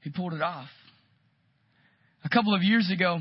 He 0.00 0.10
pulled 0.10 0.32
it 0.32 0.42
off. 0.42 0.68
A 2.24 2.28
couple 2.30 2.54
of 2.54 2.62
years 2.62 2.90
ago, 2.90 3.20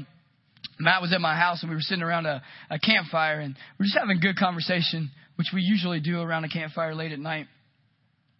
Matt 0.80 1.02
was 1.02 1.14
at 1.14 1.22
my 1.22 1.36
house 1.36 1.62
and 1.62 1.70
we 1.70 1.76
were 1.76 1.82
sitting 1.82 2.04
around 2.04 2.26
a, 2.26 2.42
a 2.70 2.80
campfire 2.80 3.40
and 3.40 3.56
we 3.80 3.84
are 3.84 3.88
just 3.88 3.98
having 3.98 4.20
good 4.20 4.38
conversation, 4.38 5.12
which 5.36 5.48
we 5.54 5.62
usually 5.62 6.00
do 6.00 6.22
around 6.22 6.44
a 6.46 6.50
campfire 6.50 6.96
late 6.96 7.12
at 7.12 7.20
night. 7.20 7.48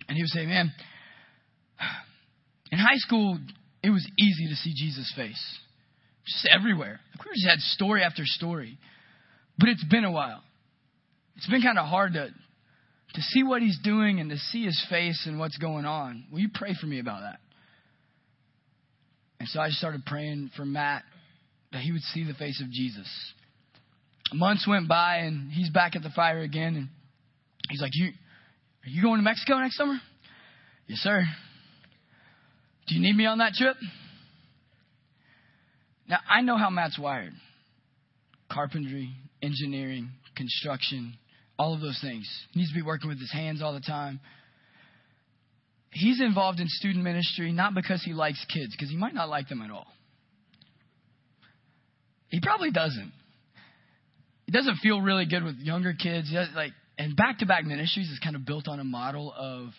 And 0.08 0.16
he 0.16 0.24
was 0.24 0.32
saying, 0.34 0.50
Man, 0.50 0.72
in 2.72 2.80
high 2.80 2.98
school, 2.98 3.38
it 3.84 3.90
was 3.90 4.06
easy 4.18 4.48
to 4.50 4.56
see 4.56 4.74
Jesus' 4.76 5.12
face. 5.16 5.58
Just 6.26 6.48
everywhere. 6.52 7.00
We 7.20 7.32
just 7.36 7.48
had 7.48 7.60
story 7.60 8.02
after 8.02 8.24
story. 8.26 8.78
But 9.58 9.70
it's 9.70 9.84
been 9.84 10.04
a 10.04 10.12
while. 10.12 10.42
It's 11.38 11.48
been 11.48 11.62
kind 11.62 11.78
of 11.78 11.86
hard 11.86 12.14
to 12.14 12.30
to 13.14 13.22
see 13.22 13.44
what 13.44 13.62
he's 13.62 13.80
doing 13.82 14.20
and 14.20 14.30
to 14.30 14.38
see 14.38 14.66
his 14.66 14.86
face 14.90 15.24
and 15.26 15.40
what's 15.40 15.58
going 15.58 15.86
on. 15.86 16.26
Will 16.32 16.40
you 16.40 16.50
pray 16.54 16.76
for 16.80 16.86
me 16.86 17.00
about 17.00 17.22
that? 17.22 17.40
And 19.40 19.48
so 19.48 19.62
I 19.62 19.70
started 19.70 20.06
praying 20.06 20.52
for 20.58 20.66
Matt 20.66 21.04
that 21.72 21.82
he 21.82 21.94
would 21.94 22.02
see 22.02 22.26
the 22.26 22.34
face 22.34 22.62
of 22.62 22.70
Jesus. 22.72 23.08
Months 24.34 24.68
went 24.68 24.90
by 24.90 25.18
and 25.18 25.52
he's 25.52 25.70
back 25.70 25.96
at 25.96 26.04
the 26.04 26.10
fire 26.10 26.42
again 26.42 26.76
and 26.76 26.90
he's 27.70 27.82
like, 27.82 27.92
You 27.94 28.08
are 28.08 28.90
you 28.90 29.02
going 29.02 29.18
to 29.18 29.24
Mexico 29.24 29.60
next 29.60 29.78
summer? 29.78 29.98
Yes, 30.88 31.00
sir. 31.00 31.24
Do 32.88 32.96
you 32.96 33.02
need 33.02 33.16
me 33.16 33.26
on 33.26 33.40
that 33.40 33.54
trip? 33.54 33.76
Now 36.08 36.20
I 36.30 36.42
know 36.42 36.58
how 36.58 36.70
Matt's 36.70 37.00
wired. 37.00 37.34
Carpentry, 38.52 39.10
engineering, 39.42 40.10
construction, 40.36 41.18
all 41.58 41.74
of 41.74 41.82
those 41.82 42.00
things. 42.02 42.30
He 42.52 42.60
needs 42.60 42.72
to 42.72 42.76
be 42.76 42.84
working 42.84 43.10
with 43.10 43.20
his 43.20 43.32
hands 43.32 43.62
all 43.62 43.74
the 43.74 43.80
time. 43.80 44.20
He's 45.92 46.22
involved 46.22 46.60
in 46.60 46.68
student 46.68 47.04
ministry 47.04 47.52
not 47.54 47.74
because 47.74 48.04
he 48.04 48.14
likes 48.14 48.44
kids, 48.54 48.76
because 48.76 48.90
he 48.90 48.98
might 48.98 49.14
not 49.14 49.30
like 49.30 49.48
them 49.48 49.62
at 49.62 49.72
all. 49.72 49.88
He 52.28 52.42
probably 52.42 52.72
doesn't. 52.72 53.14
He 54.46 54.52
doesn't 54.52 54.78
feel 54.78 55.02
really 55.02 55.26
good 55.26 55.44
with 55.44 55.56
younger 55.58 55.94
kids. 55.94 56.32
Like, 56.54 56.74
and 56.98 57.16
back 57.16 57.40
to 57.40 57.46
back 57.46 57.64
ministries 57.64 58.10
is 58.10 58.20
kind 58.20 58.36
of 58.36 58.46
built 58.46 58.68
on 58.68 58.80
a 58.80 58.84
model 58.84 59.34
of 59.36 59.70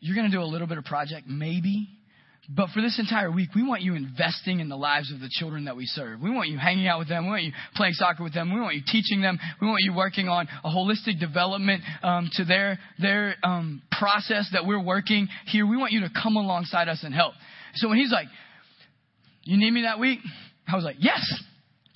you're 0.00 0.14
going 0.14 0.30
to 0.30 0.36
do 0.36 0.42
a 0.42 0.46
little 0.46 0.68
bit 0.68 0.78
of 0.78 0.84
project, 0.84 1.26
maybe, 1.26 1.88
but 2.48 2.70
for 2.70 2.80
this 2.80 2.98
entire 2.98 3.30
week, 3.30 3.50
we 3.54 3.62
want 3.62 3.82
you 3.82 3.94
investing 3.94 4.60
in 4.60 4.68
the 4.68 4.76
lives 4.76 5.12
of 5.12 5.20
the 5.20 5.28
children 5.30 5.66
that 5.66 5.76
we 5.76 5.84
serve. 5.84 6.20
We 6.20 6.30
want 6.30 6.48
you 6.48 6.56
hanging 6.58 6.86
out 6.86 6.98
with 6.98 7.08
them. 7.08 7.24
We 7.24 7.30
want 7.30 7.42
you 7.42 7.52
playing 7.74 7.92
soccer 7.92 8.22
with 8.22 8.32
them. 8.32 8.54
We 8.54 8.60
want 8.60 8.74
you 8.74 8.82
teaching 8.86 9.20
them. 9.20 9.38
We 9.60 9.66
want 9.66 9.80
you 9.82 9.94
working 9.94 10.28
on 10.28 10.48
a 10.64 10.68
holistic 10.68 11.20
development 11.20 11.82
um, 12.02 12.30
to 12.34 12.44
their 12.44 12.78
their 12.98 13.36
um, 13.42 13.82
process 13.98 14.48
that 14.52 14.66
we're 14.66 14.82
working 14.82 15.28
here. 15.46 15.66
We 15.66 15.76
want 15.76 15.92
you 15.92 16.00
to 16.00 16.10
come 16.10 16.36
alongside 16.36 16.88
us 16.88 17.02
and 17.04 17.14
help. 17.14 17.34
So 17.74 17.88
when 17.88 17.98
he's 17.98 18.12
like, 18.12 18.28
"You 19.42 19.58
need 19.58 19.70
me 19.70 19.82
that 19.82 19.98
week," 19.98 20.20
I 20.66 20.74
was 20.74 20.84
like, 20.84 20.96
"Yes." 20.98 21.20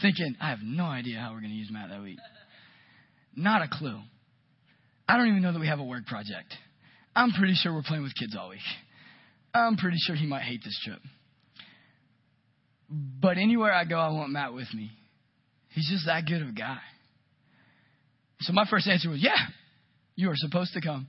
thinking, 0.02 0.36
I 0.40 0.50
have 0.50 0.58
no 0.62 0.84
idea 0.84 1.20
how 1.20 1.32
we're 1.32 1.40
going 1.40 1.52
to 1.52 1.56
use 1.56 1.70
Matt 1.70 1.88
that 1.88 2.02
week. 2.02 2.18
Not 3.34 3.62
a 3.62 3.68
clue. 3.70 3.98
I 5.08 5.16
don't 5.16 5.28
even 5.28 5.42
know 5.42 5.52
that 5.52 5.60
we 5.60 5.68
have 5.68 5.78
a 5.78 5.84
work 5.84 6.06
project. 6.06 6.52
I'm 7.14 7.30
pretty 7.32 7.54
sure 7.54 7.72
we're 7.72 7.82
playing 7.82 8.02
with 8.02 8.14
kids 8.18 8.36
all 8.38 8.50
week. 8.50 8.58
I'm 9.54 9.76
pretty 9.76 9.98
sure 10.00 10.16
he 10.16 10.26
might 10.26 10.42
hate 10.42 10.62
this 10.64 10.78
trip. 10.84 11.00
But 12.88 13.38
anywhere 13.38 13.72
I 13.72 13.84
go, 13.84 13.98
I 13.98 14.10
want 14.10 14.30
Matt 14.32 14.52
with 14.54 14.72
me. 14.74 14.90
He's 15.70 15.88
just 15.90 16.06
that 16.06 16.26
good 16.26 16.42
of 16.42 16.48
a 16.48 16.52
guy. 16.52 16.78
So 18.40 18.52
my 18.52 18.66
first 18.68 18.86
answer 18.86 19.08
was, 19.08 19.22
Yeah, 19.22 19.36
you 20.14 20.30
are 20.30 20.36
supposed 20.36 20.72
to 20.74 20.80
come. 20.80 21.08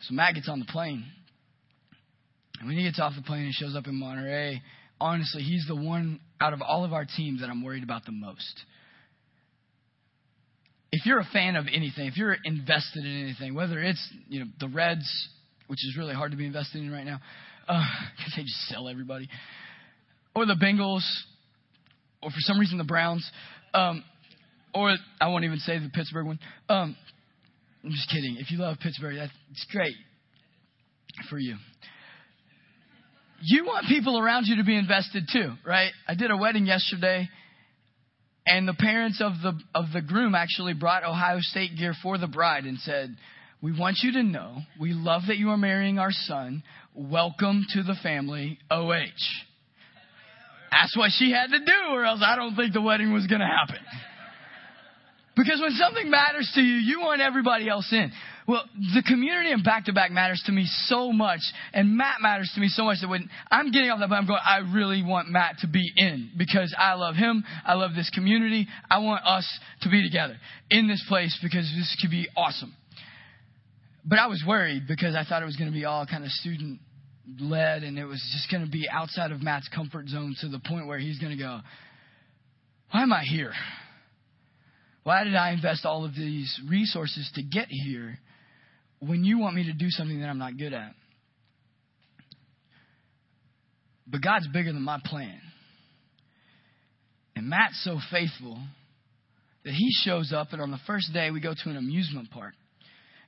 So 0.00 0.14
Matt 0.14 0.34
gets 0.34 0.48
on 0.48 0.60
the 0.60 0.66
plane. 0.66 1.04
And 2.58 2.68
when 2.68 2.76
he 2.76 2.84
gets 2.84 3.00
off 3.00 3.14
the 3.16 3.22
plane 3.22 3.44
and 3.44 3.52
shows 3.52 3.76
up 3.76 3.86
in 3.86 3.94
Monterrey, 3.94 4.60
honestly, 5.00 5.42
he's 5.42 5.66
the 5.66 5.76
one 5.76 6.20
out 6.40 6.52
of 6.52 6.62
all 6.62 6.84
of 6.84 6.92
our 6.92 7.04
teams 7.04 7.40
that 7.40 7.50
I'm 7.50 7.62
worried 7.62 7.82
about 7.82 8.04
the 8.06 8.12
most. 8.12 8.62
If 10.90 11.06
you're 11.06 11.18
a 11.20 11.28
fan 11.32 11.56
of 11.56 11.66
anything, 11.72 12.06
if 12.06 12.16
you're 12.16 12.36
invested 12.44 13.04
in 13.04 13.22
anything, 13.22 13.54
whether 13.54 13.80
it's 13.80 14.06
you 14.28 14.40
know 14.40 14.46
the 14.60 14.68
Reds, 14.68 15.28
which 15.68 15.80
is 15.84 15.96
really 15.96 16.14
hard 16.14 16.32
to 16.32 16.36
be 16.36 16.46
invested 16.46 16.82
in 16.82 16.90
right 16.90 17.04
now, 17.04 17.20
because 17.66 18.32
uh, 18.32 18.36
they 18.36 18.42
just 18.42 18.68
sell 18.68 18.88
everybody, 18.88 19.28
or 20.34 20.46
the 20.46 20.54
Bengals, 20.54 21.04
or 22.22 22.30
for 22.30 22.40
some 22.40 22.58
reason 22.58 22.78
the 22.78 22.84
Browns, 22.84 23.28
um, 23.74 24.04
or 24.74 24.94
I 25.20 25.28
won't 25.28 25.44
even 25.44 25.58
say 25.58 25.78
the 25.78 25.90
Pittsburgh 25.90 26.26
one. 26.26 26.38
Um, 26.68 26.96
I'm 27.84 27.90
just 27.90 28.08
kidding. 28.10 28.36
If 28.38 28.50
you 28.50 28.58
love 28.58 28.76
Pittsburgh, 28.82 29.16
that's 29.16 29.66
great 29.70 29.96
for 31.28 31.38
you 31.38 31.56
you 33.42 33.64
want 33.64 33.86
people 33.88 34.18
around 34.18 34.46
you 34.46 34.56
to 34.56 34.64
be 34.64 34.76
invested 34.76 35.28
too, 35.32 35.52
right? 35.66 35.90
I 36.06 36.14
did 36.14 36.30
a 36.30 36.36
wedding 36.36 36.64
yesterday 36.64 37.28
and 38.46 38.66
the 38.68 38.74
parents 38.74 39.20
of 39.20 39.32
the 39.42 39.58
of 39.74 39.86
the 39.92 40.00
groom 40.00 40.34
actually 40.34 40.74
brought 40.74 41.04
Ohio 41.04 41.38
State 41.40 41.76
gear 41.76 41.94
for 42.02 42.18
the 42.18 42.28
bride 42.28 42.64
and 42.64 42.78
said, 42.78 43.16
"We 43.62 43.72
want 43.72 43.98
you 44.02 44.12
to 44.12 44.22
know 44.22 44.58
we 44.78 44.92
love 44.92 45.22
that 45.28 45.38
you 45.38 45.50
are 45.50 45.56
marrying 45.56 45.98
our 45.98 46.12
son. 46.12 46.62
Welcome 46.94 47.64
to 47.70 47.82
the 47.82 47.94
family, 48.02 48.58
OH." 48.70 49.06
That's 50.70 50.96
what 50.96 51.10
she 51.12 51.30
had 51.30 51.50
to 51.50 51.58
do, 51.58 51.90
or 51.90 52.04
else 52.04 52.22
I 52.24 52.34
don't 52.34 52.56
think 52.56 52.72
the 52.72 52.80
wedding 52.80 53.12
was 53.12 53.26
going 53.26 53.40
to 53.40 53.46
happen. 53.46 53.84
Because 55.36 55.60
when 55.60 55.72
something 55.72 56.10
matters 56.10 56.50
to 56.54 56.60
you, 56.60 56.76
you 56.76 57.00
want 57.00 57.22
everybody 57.22 57.68
else 57.68 57.90
in. 57.92 58.12
Well, 58.46 58.64
the 58.94 59.02
community 59.02 59.52
and 59.52 59.62
back 59.62 59.84
to 59.84 59.92
back 59.92 60.10
matters 60.10 60.42
to 60.46 60.52
me 60.52 60.66
so 60.66 61.12
much, 61.12 61.40
and 61.72 61.96
Matt 61.96 62.20
matters 62.20 62.50
to 62.54 62.60
me 62.60 62.68
so 62.68 62.84
much 62.84 62.98
that 63.00 63.08
when 63.08 63.30
I'm 63.50 63.70
getting 63.70 63.90
off 63.90 64.00
that 64.00 64.12
I'm 64.12 64.26
going, 64.26 64.40
I 64.44 64.58
really 64.58 65.02
want 65.02 65.28
Matt 65.28 65.58
to 65.60 65.68
be 65.68 65.90
in 65.96 66.32
because 66.36 66.74
I 66.76 66.94
love 66.94 67.14
him. 67.14 67.44
I 67.64 67.74
love 67.74 67.94
this 67.94 68.10
community. 68.10 68.66
I 68.90 68.98
want 68.98 69.24
us 69.24 69.48
to 69.82 69.88
be 69.88 70.02
together 70.02 70.36
in 70.70 70.88
this 70.88 71.02
place 71.08 71.38
because 71.42 71.70
this 71.76 71.96
could 72.00 72.10
be 72.10 72.28
awesome. 72.36 72.74
But 74.04 74.18
I 74.18 74.26
was 74.26 74.42
worried 74.46 74.86
because 74.88 75.14
I 75.14 75.24
thought 75.24 75.42
it 75.42 75.46
was 75.46 75.56
going 75.56 75.70
to 75.70 75.76
be 75.76 75.84
all 75.84 76.06
kind 76.06 76.24
of 76.24 76.30
student 76.30 76.80
led 77.38 77.84
and 77.84 77.98
it 77.98 78.04
was 78.04 78.20
just 78.32 78.50
going 78.50 78.64
to 78.64 78.70
be 78.70 78.88
outside 78.90 79.30
of 79.30 79.42
Matt's 79.42 79.68
comfort 79.68 80.08
zone 80.08 80.34
to 80.40 80.48
the 80.48 80.58
point 80.58 80.86
where 80.86 80.98
he's 80.98 81.18
going 81.18 81.36
to 81.36 81.42
go, 81.42 81.60
Why 82.90 83.02
am 83.02 83.12
I 83.12 83.22
here? 83.22 83.52
Why 85.04 85.24
did 85.24 85.34
I 85.34 85.50
invest 85.50 85.84
all 85.84 86.04
of 86.04 86.14
these 86.14 86.60
resources 86.68 87.30
to 87.34 87.42
get 87.42 87.66
here 87.68 88.18
when 89.00 89.24
you 89.24 89.38
want 89.38 89.56
me 89.56 89.64
to 89.64 89.72
do 89.72 89.88
something 89.88 90.20
that 90.20 90.28
I'm 90.28 90.38
not 90.38 90.56
good 90.56 90.72
at? 90.72 90.94
But 94.06 94.22
God's 94.22 94.48
bigger 94.48 94.72
than 94.72 94.82
my 94.82 95.00
plan. 95.04 95.40
And 97.34 97.48
Matt's 97.48 97.82
so 97.82 97.98
faithful 98.10 98.58
that 99.64 99.72
he 99.72 99.88
shows 100.04 100.32
up, 100.32 100.48
and 100.52 100.60
on 100.60 100.70
the 100.70 100.78
first 100.86 101.12
day, 101.12 101.30
we 101.30 101.40
go 101.40 101.54
to 101.54 101.70
an 101.70 101.76
amusement 101.76 102.30
park. 102.30 102.54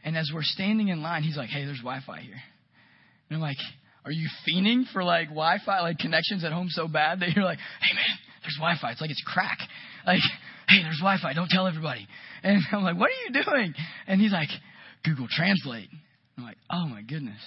And 0.05 0.17
as 0.17 0.31
we're 0.33 0.43
standing 0.43 0.89
in 0.89 1.03
line, 1.03 1.23
he's 1.23 1.37
like, 1.37 1.49
hey, 1.49 1.65
there's 1.65 1.79
Wi 1.79 2.01
Fi 2.07 2.21
here. 2.21 2.41
And 3.29 3.37
I'm 3.37 3.41
like, 3.41 3.57
are 4.05 4.13
you 4.13 4.29
fiending 4.47 4.85
for 4.93 5.03
like 5.03 5.29
Wi 5.29 5.59
Fi, 5.65 5.81
like 5.81 5.99
connections 5.99 6.45
at 6.45 6.53
home 6.53 6.69
so 6.69 6.87
bad 6.87 7.21
that 7.21 7.31
you're 7.31 7.45
like, 7.45 7.59
hey, 7.81 7.95
man, 7.95 8.19
there's 8.43 8.57
Wi 8.59 8.75
Fi. 8.81 8.93
It's 8.93 9.01
like 9.01 9.11
it's 9.11 9.25
crack. 9.27 9.59
Like, 10.07 10.21
hey, 10.69 10.83
there's 10.83 10.99
Wi 10.99 11.17
Fi. 11.23 11.33
Don't 11.33 11.49
tell 11.49 11.67
everybody. 11.67 12.07
And 12.43 12.63
I'm 12.73 12.83
like, 12.83 12.99
what 12.99 13.11
are 13.11 13.33
you 13.33 13.43
doing? 13.43 13.75
And 14.07 14.21
he's 14.21 14.33
like, 14.33 14.51
Google 15.05 15.27
Translate. 15.31 15.89
I'm 16.37 16.45
like, 16.45 16.59
oh 16.71 16.87
my 16.87 17.03
goodness. 17.03 17.41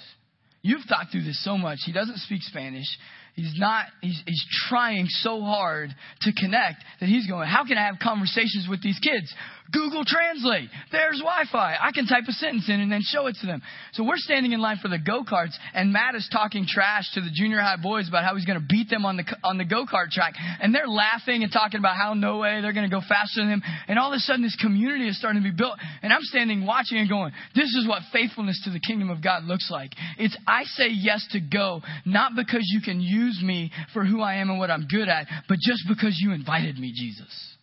You've 0.62 0.82
thought 0.88 1.06
through 1.12 1.22
this 1.22 1.42
so 1.44 1.56
much. 1.56 1.78
He 1.86 1.92
doesn't 1.92 2.18
speak 2.18 2.42
Spanish. 2.42 2.86
He's 3.34 3.54
not, 3.56 3.86
he's, 4.00 4.20
he's 4.26 4.44
trying 4.68 5.06
so 5.06 5.40
hard 5.40 5.90
to 6.22 6.32
connect 6.32 6.82
that 6.98 7.08
he's 7.08 7.28
going, 7.28 7.46
how 7.48 7.64
can 7.64 7.78
I 7.78 7.86
have 7.86 7.96
conversations 8.02 8.66
with 8.68 8.82
these 8.82 8.98
kids? 8.98 9.32
Google 9.72 10.04
Translate. 10.04 10.70
There's 10.92 11.18
Wi-Fi. 11.18 11.76
I 11.80 11.92
can 11.92 12.06
type 12.06 12.24
a 12.28 12.32
sentence 12.32 12.68
in 12.68 12.80
and 12.80 12.90
then 12.90 13.02
show 13.02 13.26
it 13.26 13.36
to 13.40 13.46
them. 13.46 13.62
So 13.92 14.04
we're 14.04 14.16
standing 14.16 14.52
in 14.52 14.60
line 14.60 14.78
for 14.80 14.88
the 14.88 14.98
go-karts 14.98 15.54
and 15.74 15.92
Matt 15.92 16.14
is 16.14 16.28
talking 16.32 16.66
trash 16.66 17.12
to 17.14 17.20
the 17.20 17.30
junior 17.32 17.60
high 17.60 17.76
boys 17.76 18.08
about 18.08 18.24
how 18.24 18.34
he's 18.36 18.46
going 18.46 18.58
to 18.58 18.66
beat 18.66 18.88
them 18.88 19.04
on 19.04 19.16
the, 19.16 19.24
on 19.44 19.58
the 19.58 19.64
go-kart 19.64 20.10
track. 20.10 20.34
And 20.60 20.74
they're 20.74 20.88
laughing 20.88 21.42
and 21.42 21.52
talking 21.52 21.78
about 21.78 21.96
how 21.96 22.14
no 22.14 22.38
way 22.38 22.60
they're 22.62 22.72
going 22.72 22.88
to 22.88 22.94
go 22.94 23.02
faster 23.06 23.40
than 23.40 23.50
him. 23.50 23.62
And 23.88 23.98
all 23.98 24.12
of 24.12 24.16
a 24.16 24.20
sudden 24.20 24.42
this 24.42 24.56
community 24.56 25.08
is 25.08 25.18
starting 25.18 25.42
to 25.42 25.48
be 25.48 25.54
built. 25.54 25.78
And 26.02 26.12
I'm 26.12 26.22
standing 26.22 26.64
watching 26.64 26.98
and 26.98 27.08
going, 27.08 27.32
this 27.54 27.74
is 27.74 27.86
what 27.86 28.02
faithfulness 28.12 28.60
to 28.64 28.70
the 28.70 28.80
kingdom 28.80 29.10
of 29.10 29.22
God 29.22 29.44
looks 29.44 29.70
like. 29.70 29.92
It's 30.18 30.36
I 30.46 30.64
say 30.64 30.88
yes 30.88 31.26
to 31.32 31.40
go, 31.40 31.82
not 32.04 32.32
because 32.36 32.64
you 32.64 32.80
can 32.80 33.00
use 33.00 33.40
me 33.42 33.70
for 33.92 34.04
who 34.04 34.20
I 34.22 34.36
am 34.36 34.50
and 34.50 34.58
what 34.58 34.70
I'm 34.70 34.86
good 34.86 35.08
at, 35.08 35.26
but 35.48 35.58
just 35.60 35.82
because 35.88 36.16
you 36.18 36.32
invited 36.32 36.78
me, 36.78 36.92
Jesus. 36.94 37.57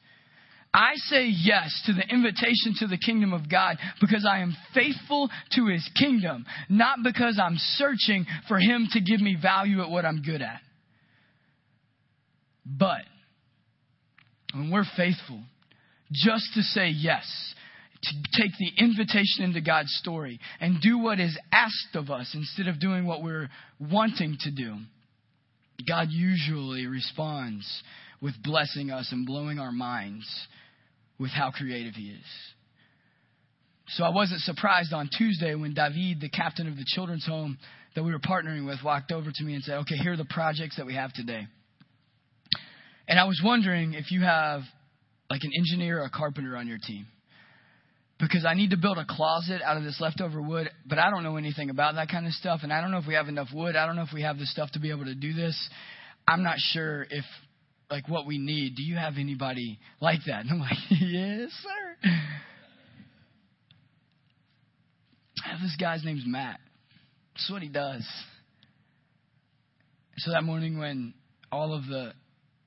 I 0.76 0.96
say 0.96 1.28
yes 1.28 1.84
to 1.86 1.94
the 1.94 2.04
invitation 2.14 2.76
to 2.80 2.88
the 2.88 2.98
kingdom 2.98 3.32
of 3.32 3.50
God 3.50 3.78
because 4.02 4.28
I 4.30 4.40
am 4.40 4.54
faithful 4.74 5.30
to 5.52 5.68
his 5.68 5.90
kingdom, 5.98 6.46
not 6.68 6.98
because 7.02 7.40
I'm 7.42 7.56
searching 7.56 8.26
for 8.50 8.60
him 8.60 8.90
to 8.92 9.00
give 9.00 9.22
me 9.22 9.38
value 9.42 9.82
at 9.82 9.90
what 9.90 10.04
I'm 10.04 10.22
good 10.22 10.42
at. 10.42 10.60
But 12.66 13.04
when 14.54 14.70
we're 14.70 14.84
faithful, 14.98 15.40
just 16.12 16.54
to 16.56 16.62
say 16.62 16.90
yes, 16.90 17.24
to 18.04 18.42
take 18.42 18.52
the 18.60 18.84
invitation 18.84 19.46
into 19.46 19.62
God's 19.62 19.96
story 20.02 20.42
and 20.60 20.82
do 20.82 20.98
what 20.98 21.22
is 21.22 21.40
asked 21.54 21.96
of 21.96 22.10
us 22.10 22.36
instead 22.36 22.68
of 22.68 22.82
doing 22.82 23.06
what 23.06 23.24
we're 23.24 23.48
wanting 23.80 24.38
to 24.42 24.52
do, 24.52 24.76
God 25.88 26.10
usually 26.10 26.86
responds 26.86 27.66
with 28.22 28.34
blessing 28.44 28.92
us 28.92 29.10
and 29.14 29.26
blowing 29.26 29.58
our 29.58 29.72
minds 29.72 30.28
with 31.20 31.32
how 31.32 31.52
creative 31.52 31.94
He 31.94 32.10
is. 32.10 32.26
So 33.90 34.04
I 34.04 34.10
wasn't 34.10 34.42
surprised 34.42 34.94
on 34.94 35.10
Tuesday 35.16 35.54
when 35.56 35.74
David, 35.74 36.20
the 36.20 36.30
captain 36.30 36.68
of 36.68 36.76
the 36.76 36.86
children's 36.86 37.26
home 37.26 37.58
that 37.96 38.04
we 38.04 38.12
were 38.12 38.20
partnering 38.20 38.66
with, 38.66 38.80
walked 38.84 39.12
over 39.12 39.30
to 39.34 39.44
me 39.44 39.54
and 39.54 39.64
said, 39.64 39.78
Okay, 39.80 39.96
here 39.96 40.14
are 40.14 40.18
the 40.18 40.26
projects 40.26 40.78
that 40.78 40.86
we 40.86 40.96
have 40.96 41.14
today. 41.14 41.48
And 43.08 43.20
I 43.20 43.26
was 43.26 43.40
wondering 43.44 43.94
if 43.94 44.12
you 44.12 44.22
have 44.22 44.62
like 45.30 45.42
an 45.44 45.52
engineer 45.56 46.02
or 46.02 46.06
a 46.06 46.10
carpenter 46.10 46.58
on 46.58 46.68
your 46.68 46.80
team. 46.86 47.06
Because 48.20 48.46
I 48.46 48.54
need 48.54 48.70
to 48.70 48.78
build 48.78 48.98
a 48.98 49.06
closet 49.08 49.62
out 49.62 49.76
of 49.76 49.84
this 49.84 50.00
leftover 50.00 50.42
wood, 50.42 50.70
but 50.88 50.98
I 50.98 51.10
don't 51.10 51.24
know 51.24 51.36
anything 51.36 51.70
about 51.70 51.96
that 51.96 52.08
kind 52.10 52.26
of 52.26 52.32
stuff. 52.32 52.62
And 52.64 52.72
I 52.72 52.80
don't 52.80 52.92
know 52.92 52.98
if 52.98 53.08
we 53.08 53.16
have 53.16 53.28
enough 53.28 53.50
wood. 53.54 53.76
I 53.76 53.86
don't 53.86 53.98
know 53.98 54.04
if 54.04 54.14
we 54.14 54.22
have 54.22 54.40
the 54.40 54.46
stuff 54.46 54.72
to 54.72 54.80
be 54.80 54.90
able 54.90 55.06
to 55.06 55.16
do 55.16 55.34
this. 55.34 55.70
I'm 56.28 56.42
not 56.42 56.56
sure 56.58 57.04
if, 57.10 57.26
like, 57.90 58.08
what 58.10 58.26
we 58.26 58.38
need. 58.38 58.76
Do 58.76 58.84
you 58.84 58.96
have 58.96 59.14
anybody 59.20 59.80
like 60.02 60.20
that? 60.28 60.42
And 60.42 60.52
I'm 60.52 60.60
like, 60.60 60.78
yes, 60.90 61.52
sir. 61.52 62.10
I 65.46 65.50
have 65.50 65.60
this 65.62 65.76
guy's 65.80 66.04
name's 66.04 66.24
Matt. 66.26 66.60
That's 67.34 67.52
what 67.52 67.62
he 67.62 67.70
does. 67.70 68.08
So 70.18 70.32
that 70.32 70.44
morning 70.44 70.78
when 70.80 71.14
all 71.52 71.74
of 71.74 71.86
the 71.86 72.14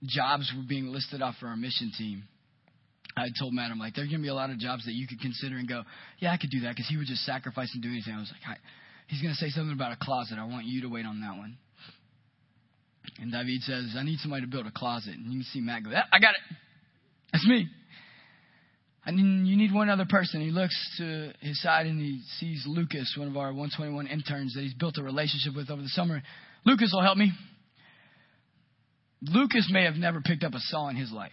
jobs 0.04 0.52
were 0.54 0.62
being 0.68 0.87
listed 0.88 1.22
off 1.22 1.37
for 1.40 1.46
our 1.48 1.57
mission 1.57 1.90
team, 1.96 2.24
I 3.16 3.28
told 3.38 3.52
Matt, 3.52 3.70
I'm 3.72 3.78
like, 3.78 3.94
there's 3.94 4.09
going 4.09 4.20
to 4.20 4.22
be 4.22 4.28
a 4.28 4.35
lot 4.35 4.50
of 4.50 4.59
jobs 4.59 4.85
that 4.85 4.92
you 4.92 5.09
could 5.09 5.20
consider 5.20 5.57
and 5.57 5.68
go, 5.68 5.83
yeah, 6.18 6.33
I 6.33 6.37
could 6.37 6.50
do 6.50 6.61
that 6.61 6.76
because 6.76 6.88
he 6.88 6.96
would 6.96 7.07
just 7.07 7.24
sacrifice 7.24 7.70
and 7.74 7.83
do 7.83 7.88
anything. 7.88 8.14
I 8.14 8.20
was 8.20 8.33
like, 8.46 8.59
he's 9.09 9.20
going 9.20 9.35
to 9.35 9.40
say 9.40 9.50
something 9.50 9.72
about 9.72 9.92
a 9.92 9.96
closet. 10.00 10.38
I 10.38 10.44
want 10.44 10.66
you 10.66 10.83
to 10.83 10.88
wait 10.88 11.04
on 11.07 11.20
that 11.22 11.37
one. 11.37 11.57
And 13.18 13.33
David 13.33 13.62
says, 13.62 13.94
I 13.97 14.03
need 14.03 14.18
somebody 14.21 14.42
to 14.42 14.49
build 14.49 14.66
a 14.66 14.71
closet. 14.71 15.14
And 15.14 15.33
you 15.33 15.40
can 15.40 15.44
see 15.44 15.61
Matt 15.61 15.85
go, 15.85 15.90
I 15.90 16.18
got 16.18 16.31
it. 16.31 16.57
That's 17.33 17.47
me. 17.47 17.68
I 19.05 19.11
mean, 19.11 19.47
you 19.47 19.57
need 19.57 19.73
one 19.73 19.88
other 19.88 20.05
person. 20.09 20.40
He 20.42 20.51
looks 20.51 20.77
to 20.99 21.33
his 21.40 21.61
side 21.62 21.87
and 21.87 21.99
he 21.99 22.21
sees 22.38 22.64
Lucas, 22.66 23.14
one 23.16 23.29
of 23.29 23.37
our 23.37 23.55
121 23.55 24.07
interns 24.07 24.55
that 24.55 24.61
he's 24.61 24.75
built 24.75 24.99
a 24.99 25.03
relationship 25.03 25.57
with 25.57 25.71
over 25.71 25.81
the 25.81 25.88
summer. 25.88 26.23
Lucas 26.66 26.90
will 26.92 27.03
help 27.03 27.16
me. 27.16 27.33
Lucas 29.23 29.68
may 29.73 29.85
have 29.85 29.94
never 29.94 30.21
picked 30.21 30.44
up 30.44 30.53
a 30.53 30.61
saw 30.61 30.88
in 30.88 30.97
his 30.97 31.11
life. 31.11 31.33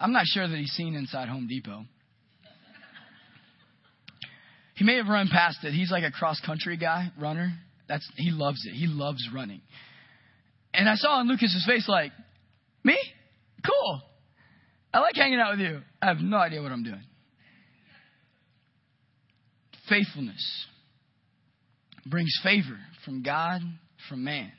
I'm 0.00 0.12
not 0.12 0.24
sure 0.24 0.48
that 0.48 0.56
he's 0.56 0.72
seen 0.72 0.94
inside 0.94 1.28
Home 1.28 1.46
Depot. 1.46 1.84
He 4.74 4.84
may 4.84 4.96
have 4.96 5.06
run 5.06 5.28
past 5.30 5.58
it. 5.62 5.72
He's 5.72 5.92
like 5.92 6.02
a 6.02 6.10
cross 6.10 6.40
country 6.40 6.76
guy, 6.76 7.12
runner. 7.20 7.52
That's 7.88 8.08
he 8.16 8.30
loves 8.30 8.64
it. 8.66 8.72
He 8.72 8.86
loves 8.86 9.28
running. 9.32 9.60
And 10.74 10.88
I 10.88 10.94
saw 10.94 11.18
on 11.18 11.28
Lucas's 11.28 11.64
face 11.66 11.88
like, 11.88 12.12
me? 12.84 12.98
Cool. 13.66 14.02
I 14.92 15.00
like 15.00 15.14
hanging 15.14 15.40
out 15.40 15.52
with 15.52 15.60
you. 15.60 15.80
I 16.00 16.06
have 16.06 16.18
no 16.18 16.36
idea 16.36 16.62
what 16.62 16.72
I'm 16.72 16.82
doing. 16.82 17.02
Faithfulness 19.88 20.66
brings 22.06 22.38
favor 22.42 22.78
from 23.04 23.22
God, 23.22 23.60
from 24.08 24.24
man. 24.24 24.52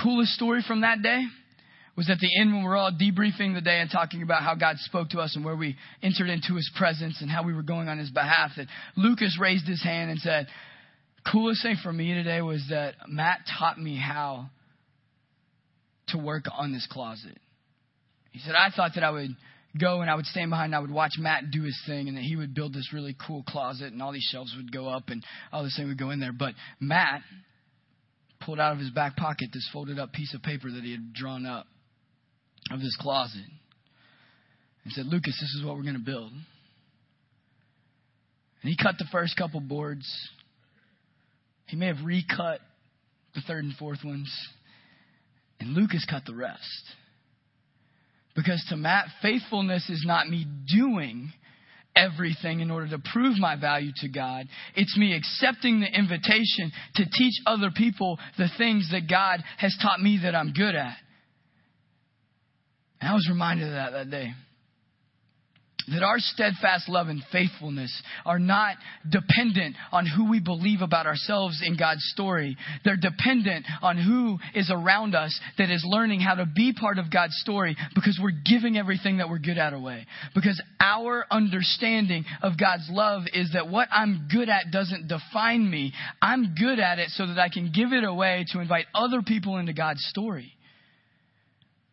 Coolest 0.00 0.32
story 0.32 0.62
from 0.66 0.82
that 0.82 1.02
day 1.02 1.24
was 1.96 2.10
at 2.10 2.18
the 2.18 2.40
end 2.40 2.52
when 2.52 2.64
we 2.64 2.68
are 2.68 2.76
all 2.76 2.90
debriefing 2.90 3.54
the 3.54 3.60
day 3.60 3.80
and 3.80 3.90
talking 3.90 4.22
about 4.22 4.42
how 4.42 4.54
God 4.54 4.76
spoke 4.78 5.10
to 5.10 5.20
us 5.20 5.36
and 5.36 5.44
where 5.44 5.54
we 5.54 5.76
entered 6.02 6.28
into 6.28 6.54
his 6.56 6.70
presence 6.76 7.20
and 7.20 7.30
how 7.30 7.44
we 7.44 7.54
were 7.54 7.62
going 7.62 7.88
on 7.88 7.98
his 7.98 8.10
behalf 8.10 8.50
that 8.56 8.66
Lucas 8.96 9.38
raised 9.40 9.66
his 9.66 9.82
hand 9.82 10.10
and 10.10 10.18
said, 10.18 10.48
coolest 11.30 11.62
thing 11.62 11.76
for 11.82 11.92
me 11.92 12.12
today 12.12 12.42
was 12.42 12.64
that 12.70 12.94
Matt 13.08 13.40
taught 13.58 13.78
me 13.78 13.96
how 13.96 14.50
to 16.14 16.18
work 16.18 16.44
on 16.56 16.72
this 16.72 16.86
closet. 16.90 17.38
He 18.32 18.38
said, 18.40 18.54
I 18.54 18.70
thought 18.74 18.92
that 18.94 19.04
I 19.04 19.10
would 19.10 19.30
go 19.78 20.00
and 20.00 20.10
I 20.10 20.14
would 20.14 20.26
stand 20.26 20.50
behind 20.50 20.66
and 20.66 20.76
I 20.76 20.78
would 20.78 20.90
watch 20.90 21.12
Matt 21.18 21.50
do 21.50 21.62
his 21.62 21.80
thing 21.86 22.08
and 22.08 22.16
that 22.16 22.22
he 22.22 22.36
would 22.36 22.54
build 22.54 22.72
this 22.72 22.92
really 22.92 23.16
cool 23.26 23.42
closet 23.42 23.92
and 23.92 24.00
all 24.00 24.12
these 24.12 24.28
shelves 24.30 24.54
would 24.56 24.72
go 24.72 24.88
up 24.88 25.08
and 25.08 25.24
all 25.52 25.64
this 25.64 25.76
thing 25.76 25.88
would 25.88 25.98
go 25.98 26.10
in 26.10 26.20
there. 26.20 26.32
But 26.32 26.54
Matt 26.80 27.22
pulled 28.40 28.60
out 28.60 28.72
of 28.72 28.78
his 28.78 28.90
back 28.90 29.16
pocket 29.16 29.48
this 29.52 29.68
folded 29.72 29.98
up 29.98 30.12
piece 30.12 30.34
of 30.34 30.42
paper 30.42 30.70
that 30.70 30.82
he 30.82 30.92
had 30.92 31.12
drawn 31.12 31.46
up 31.46 31.66
of 32.70 32.80
this 32.80 32.96
closet 33.00 33.44
and 34.84 34.92
said, 34.92 35.06
Lucas, 35.06 35.38
this 35.40 35.54
is 35.58 35.64
what 35.64 35.76
we're 35.76 35.82
going 35.82 35.94
to 35.94 36.00
build. 36.00 36.30
And 38.62 38.70
he 38.70 38.76
cut 38.80 38.94
the 38.98 39.06
first 39.10 39.36
couple 39.36 39.60
boards. 39.60 40.08
He 41.66 41.76
may 41.76 41.86
have 41.86 42.04
recut 42.04 42.60
the 43.34 43.40
third 43.46 43.64
and 43.64 43.74
fourth 43.74 44.04
ones. 44.04 44.32
And 45.64 45.74
Lucas 45.74 46.04
cut 46.08 46.24
the 46.26 46.34
rest. 46.34 46.60
Because 48.36 48.62
to 48.68 48.76
Matt, 48.76 49.06
faithfulness 49.22 49.88
is 49.88 50.04
not 50.06 50.28
me 50.28 50.46
doing 50.66 51.32
everything 51.96 52.60
in 52.60 52.70
order 52.70 52.88
to 52.88 52.98
prove 53.12 53.38
my 53.38 53.58
value 53.58 53.92
to 53.96 54.08
God. 54.08 54.46
It's 54.76 54.96
me 54.98 55.16
accepting 55.16 55.80
the 55.80 55.86
invitation 55.86 56.70
to 56.96 57.04
teach 57.04 57.34
other 57.46 57.70
people 57.74 58.18
the 58.36 58.48
things 58.58 58.90
that 58.92 59.08
God 59.08 59.42
has 59.58 59.74
taught 59.80 60.02
me 60.02 60.20
that 60.24 60.34
I'm 60.34 60.52
good 60.52 60.74
at. 60.74 60.96
And 63.00 63.08
I 63.10 63.14
was 63.14 63.26
reminded 63.30 63.68
of 63.68 63.72
that 63.74 63.92
that 63.92 64.10
day. 64.10 64.32
That 65.88 66.02
our 66.02 66.18
steadfast 66.18 66.88
love 66.88 67.08
and 67.08 67.22
faithfulness 67.30 68.02
are 68.24 68.38
not 68.38 68.76
dependent 69.08 69.76
on 69.92 70.06
who 70.06 70.30
we 70.30 70.40
believe 70.40 70.80
about 70.80 71.06
ourselves 71.06 71.60
in 71.64 71.76
God's 71.76 72.02
story. 72.14 72.56
They're 72.84 72.96
dependent 72.96 73.66
on 73.82 73.98
who 73.98 74.38
is 74.58 74.70
around 74.72 75.14
us 75.14 75.38
that 75.58 75.70
is 75.70 75.84
learning 75.86 76.20
how 76.20 76.36
to 76.36 76.46
be 76.46 76.72
part 76.72 76.98
of 76.98 77.12
God's 77.12 77.36
story 77.36 77.76
because 77.94 78.18
we're 78.22 78.30
giving 78.30 78.78
everything 78.78 79.18
that 79.18 79.28
we're 79.28 79.38
good 79.38 79.58
at 79.58 79.74
away. 79.74 80.06
Because 80.34 80.60
our 80.80 81.26
understanding 81.30 82.24
of 82.42 82.58
God's 82.58 82.88
love 82.90 83.24
is 83.34 83.50
that 83.52 83.68
what 83.68 83.88
I'm 83.92 84.28
good 84.32 84.48
at 84.48 84.70
doesn't 84.72 85.08
define 85.08 85.68
me. 85.68 85.92
I'm 86.22 86.54
good 86.58 86.78
at 86.78 86.98
it 86.98 87.10
so 87.10 87.26
that 87.26 87.38
I 87.38 87.50
can 87.50 87.72
give 87.74 87.92
it 87.92 88.04
away 88.04 88.46
to 88.52 88.60
invite 88.60 88.86
other 88.94 89.20
people 89.20 89.58
into 89.58 89.74
God's 89.74 90.04
story. 90.06 90.52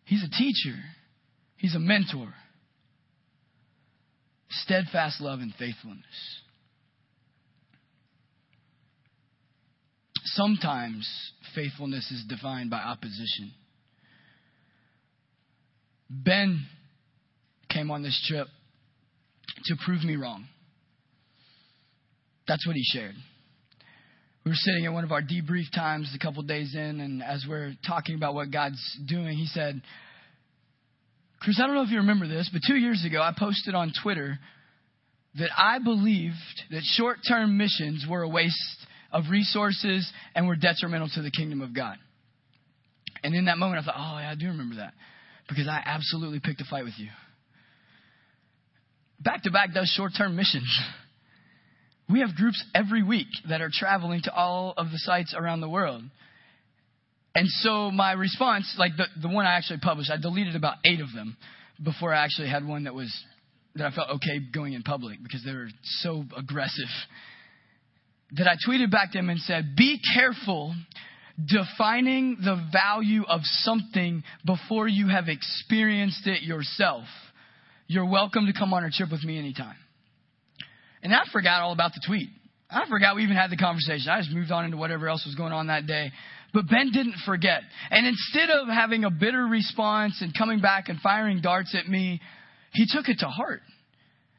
He's 0.05 0.23
a 0.23 0.29
teacher. 0.29 0.77
He's 1.57 1.75
a 1.75 1.79
mentor. 1.79 2.33
Steadfast 4.51 5.21
love 5.21 5.39
and 5.39 5.53
faithfulness. 5.57 6.05
Sometimes 10.23 11.09
faithfulness 11.55 12.11
is 12.11 12.25
defined 12.27 12.69
by 12.69 12.77
opposition. 12.77 13.53
Ben 16.09 16.65
came 17.69 17.89
on 17.89 18.03
this 18.03 18.21
trip 18.27 18.47
to 19.65 19.75
prove 19.85 20.03
me 20.03 20.15
wrong. 20.17 20.45
That's 22.47 22.67
what 22.67 22.75
he 22.75 22.83
shared. 22.83 23.15
We 24.43 24.51
were 24.51 24.55
sitting 24.55 24.85
at 24.85 24.93
one 24.93 25.03
of 25.03 25.11
our 25.11 25.21
debrief 25.21 25.71
times 25.73 26.11
a 26.15 26.19
couple 26.19 26.43
days 26.43 26.75
in, 26.75 26.99
and 26.99 27.23
as 27.23 27.45
we're 27.47 27.73
talking 27.87 28.15
about 28.15 28.33
what 28.33 28.51
God's 28.51 28.81
doing, 29.07 29.37
he 29.37 29.45
said, 29.45 29.81
Chris, 31.41 31.59
I 31.59 31.65
don't 31.65 31.75
know 31.75 31.81
if 31.81 31.89
you 31.89 31.97
remember 31.97 32.27
this, 32.27 32.49
but 32.53 32.61
two 32.65 32.75
years 32.75 33.03
ago 33.03 33.19
I 33.19 33.33
posted 33.37 33.73
on 33.73 33.91
Twitter 34.03 34.37
that 35.39 35.49
I 35.57 35.79
believed 35.79 36.35
that 36.69 36.83
short 36.83 37.17
term 37.27 37.57
missions 37.57 38.05
were 38.07 38.21
a 38.21 38.29
waste 38.29 38.55
of 39.11 39.23
resources 39.31 40.09
and 40.35 40.47
were 40.47 40.55
detrimental 40.55 41.09
to 41.15 41.21
the 41.23 41.31
kingdom 41.31 41.61
of 41.61 41.75
God. 41.75 41.97
And 43.23 43.33
in 43.33 43.45
that 43.45 43.57
moment 43.57 43.81
I 43.81 43.85
thought, 43.85 43.95
oh, 43.97 44.19
yeah, 44.19 44.31
I 44.31 44.35
do 44.35 44.47
remember 44.47 44.75
that 44.75 44.93
because 45.49 45.67
I 45.67 45.81
absolutely 45.83 46.39
picked 46.39 46.61
a 46.61 46.65
fight 46.69 46.83
with 46.83 46.93
you. 46.97 47.09
Back 49.19 49.43
to 49.43 49.51
back 49.51 49.73
does 49.73 49.91
short 49.95 50.11
term 50.15 50.35
missions. 50.35 50.79
We 52.07 52.19
have 52.19 52.35
groups 52.35 52.63
every 52.75 53.01
week 53.01 53.27
that 53.49 53.61
are 53.61 53.69
traveling 53.71 54.21
to 54.25 54.33
all 54.33 54.75
of 54.77 54.91
the 54.91 54.97
sites 54.97 55.33
around 55.35 55.61
the 55.61 55.69
world. 55.69 56.03
And 57.33 57.47
so 57.47 57.91
my 57.91 58.11
response, 58.11 58.75
like 58.77 58.91
the, 58.97 59.05
the 59.21 59.29
one 59.29 59.45
I 59.45 59.55
actually 59.55 59.79
published, 59.79 60.11
I 60.11 60.17
deleted 60.17 60.55
about 60.55 60.75
eight 60.85 60.99
of 60.99 61.13
them 61.13 61.37
before 61.81 62.13
I 62.13 62.23
actually 62.23 62.49
had 62.49 62.65
one 62.65 62.83
that 62.83 62.93
was 62.93 63.11
that 63.75 63.87
I 63.87 63.95
felt 63.95 64.09
okay 64.09 64.39
going 64.53 64.73
in 64.73 64.83
public 64.83 65.19
because 65.23 65.43
they 65.45 65.53
were 65.53 65.69
so 65.83 66.25
aggressive. 66.35 66.89
That 68.33 68.47
I 68.47 68.55
tweeted 68.67 68.91
back 68.91 69.11
to 69.13 69.17
them 69.17 69.29
and 69.29 69.39
said, 69.39 69.75
Be 69.77 69.99
careful 70.13 70.75
defining 71.43 72.37
the 72.43 72.61
value 72.71 73.23
of 73.27 73.41
something 73.43 74.23
before 74.45 74.87
you 74.87 75.07
have 75.07 75.27
experienced 75.27 76.27
it 76.27 76.43
yourself. 76.43 77.05
You're 77.87 78.09
welcome 78.09 78.45
to 78.47 78.53
come 78.53 78.73
on 78.73 78.83
a 78.83 78.89
trip 78.89 79.11
with 79.11 79.23
me 79.23 79.37
anytime. 79.37 79.75
And 81.03 81.13
I 81.13 81.21
forgot 81.31 81.61
all 81.61 81.73
about 81.73 81.91
the 81.93 82.01
tweet. 82.05 82.29
I 82.69 82.87
forgot 82.87 83.15
we 83.15 83.23
even 83.23 83.35
had 83.35 83.49
the 83.49 83.57
conversation. 83.57 84.09
I 84.09 84.19
just 84.21 84.31
moved 84.31 84.51
on 84.51 84.65
into 84.65 84.77
whatever 84.77 85.09
else 85.09 85.25
was 85.25 85.35
going 85.35 85.51
on 85.51 85.67
that 85.67 85.87
day. 85.87 86.11
But 86.53 86.67
Ben 86.67 86.91
didn't 86.91 87.15
forget. 87.25 87.61
And 87.89 88.05
instead 88.05 88.49
of 88.49 88.67
having 88.67 89.03
a 89.03 89.09
bitter 89.09 89.43
response 89.43 90.21
and 90.21 90.37
coming 90.37 90.59
back 90.59 90.89
and 90.89 90.99
firing 90.99 91.41
darts 91.41 91.75
at 91.75 91.87
me, 91.87 92.19
he 92.73 92.85
took 92.89 93.07
it 93.09 93.19
to 93.19 93.27
heart. 93.27 93.61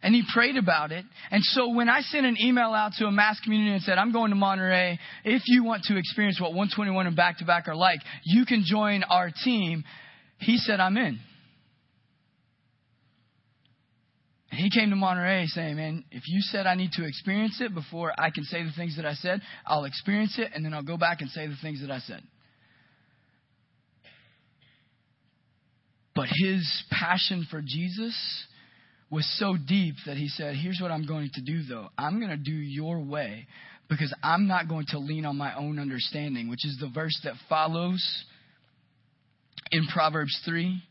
And 0.02 0.14
he 0.14 0.22
prayed 0.34 0.56
about 0.56 0.90
it. 0.90 1.04
And 1.30 1.42
so 1.44 1.68
when 1.74 1.88
I 1.88 2.00
sent 2.00 2.26
an 2.26 2.36
email 2.40 2.74
out 2.74 2.92
to 2.98 3.06
a 3.06 3.12
mass 3.12 3.38
community 3.40 3.72
and 3.72 3.82
said, 3.82 3.98
I'm 3.98 4.12
going 4.12 4.30
to 4.30 4.36
Monterrey, 4.36 4.98
if 5.24 5.42
you 5.46 5.62
want 5.62 5.84
to 5.84 5.96
experience 5.96 6.40
what 6.40 6.50
121 6.50 7.06
and 7.06 7.14
back 7.14 7.38
to 7.38 7.44
back 7.44 7.68
are 7.68 7.76
like, 7.76 8.00
you 8.24 8.44
can 8.44 8.64
join 8.66 9.04
our 9.04 9.30
team. 9.44 9.84
He 10.38 10.56
said, 10.56 10.80
I'm 10.80 10.96
in. 10.96 11.20
And 14.52 14.60
he 14.60 14.68
came 14.68 14.90
to 14.90 14.96
Monterrey 14.96 15.46
saying, 15.46 15.76
Man, 15.76 16.04
if 16.10 16.24
you 16.28 16.42
said 16.42 16.66
I 16.66 16.74
need 16.74 16.92
to 16.92 17.06
experience 17.06 17.58
it 17.62 17.74
before 17.74 18.12
I 18.18 18.30
can 18.30 18.44
say 18.44 18.62
the 18.62 18.72
things 18.76 18.96
that 18.96 19.06
I 19.06 19.14
said, 19.14 19.40
I'll 19.66 19.86
experience 19.86 20.38
it 20.38 20.52
and 20.54 20.62
then 20.62 20.74
I'll 20.74 20.82
go 20.82 20.98
back 20.98 21.22
and 21.22 21.30
say 21.30 21.46
the 21.46 21.56
things 21.62 21.80
that 21.80 21.90
I 21.90 22.00
said. 22.00 22.22
But 26.14 26.28
his 26.28 26.84
passion 26.90 27.46
for 27.50 27.62
Jesus 27.62 28.14
was 29.10 29.26
so 29.38 29.56
deep 29.56 29.94
that 30.04 30.18
he 30.18 30.28
said, 30.28 30.54
Here's 30.54 30.80
what 30.82 30.90
I'm 30.90 31.06
going 31.06 31.30
to 31.32 31.40
do, 31.40 31.62
though. 31.62 31.88
I'm 31.96 32.18
going 32.18 32.30
to 32.30 32.36
do 32.36 32.52
your 32.52 33.00
way 33.00 33.46
because 33.88 34.14
I'm 34.22 34.48
not 34.48 34.68
going 34.68 34.84
to 34.90 34.98
lean 34.98 35.24
on 35.24 35.38
my 35.38 35.54
own 35.56 35.78
understanding, 35.78 36.50
which 36.50 36.66
is 36.66 36.76
the 36.78 36.90
verse 36.94 37.18
that 37.24 37.34
follows 37.48 38.24
in 39.70 39.86
Proverbs 39.86 40.38
3. 40.44 40.82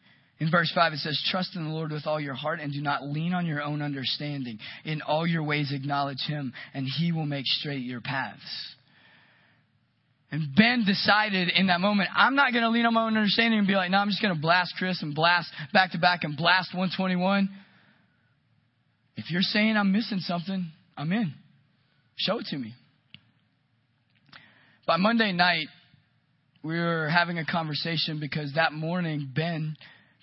In 0.41 0.49
verse 0.49 0.71
5, 0.73 0.93
it 0.93 0.97
says, 0.97 1.23
Trust 1.29 1.55
in 1.55 1.65
the 1.65 1.69
Lord 1.69 1.91
with 1.91 2.07
all 2.07 2.19
your 2.19 2.33
heart 2.33 2.59
and 2.59 2.73
do 2.73 2.81
not 2.81 3.03
lean 3.03 3.31
on 3.35 3.45
your 3.45 3.61
own 3.61 3.83
understanding. 3.83 4.57
In 4.83 5.03
all 5.03 5.27
your 5.27 5.43
ways, 5.43 5.71
acknowledge 5.71 6.25
him, 6.27 6.51
and 6.73 6.87
he 6.97 7.11
will 7.11 7.27
make 7.27 7.45
straight 7.45 7.83
your 7.83 8.01
paths. 8.01 8.41
And 10.31 10.55
Ben 10.55 10.83
decided 10.83 11.49
in 11.55 11.67
that 11.67 11.79
moment, 11.79 12.09
I'm 12.15 12.33
not 12.33 12.53
going 12.53 12.63
to 12.63 12.71
lean 12.71 12.87
on 12.87 12.93
my 12.95 13.05
own 13.05 13.15
understanding 13.15 13.59
and 13.59 13.67
be 13.67 13.75
like, 13.75 13.91
no, 13.91 13.99
I'm 13.99 14.09
just 14.09 14.19
going 14.19 14.33
to 14.33 14.41
blast 14.41 14.73
Chris 14.79 15.03
and 15.03 15.13
blast 15.13 15.47
back 15.73 15.91
to 15.91 15.99
back 15.99 16.23
and 16.23 16.35
blast 16.35 16.73
121. 16.73 17.47
If 19.17 19.29
you're 19.29 19.43
saying 19.43 19.77
I'm 19.77 19.91
missing 19.91 20.21
something, 20.21 20.71
I'm 20.97 21.11
in. 21.11 21.35
Show 22.15 22.39
it 22.39 22.47
to 22.47 22.57
me. 22.57 22.73
By 24.87 24.97
Monday 24.97 25.33
night, 25.33 25.67
we 26.63 26.79
were 26.79 27.09
having 27.09 27.37
a 27.37 27.45
conversation 27.45 28.19
because 28.19 28.53
that 28.55 28.73
morning, 28.73 29.29
Ben 29.35 29.75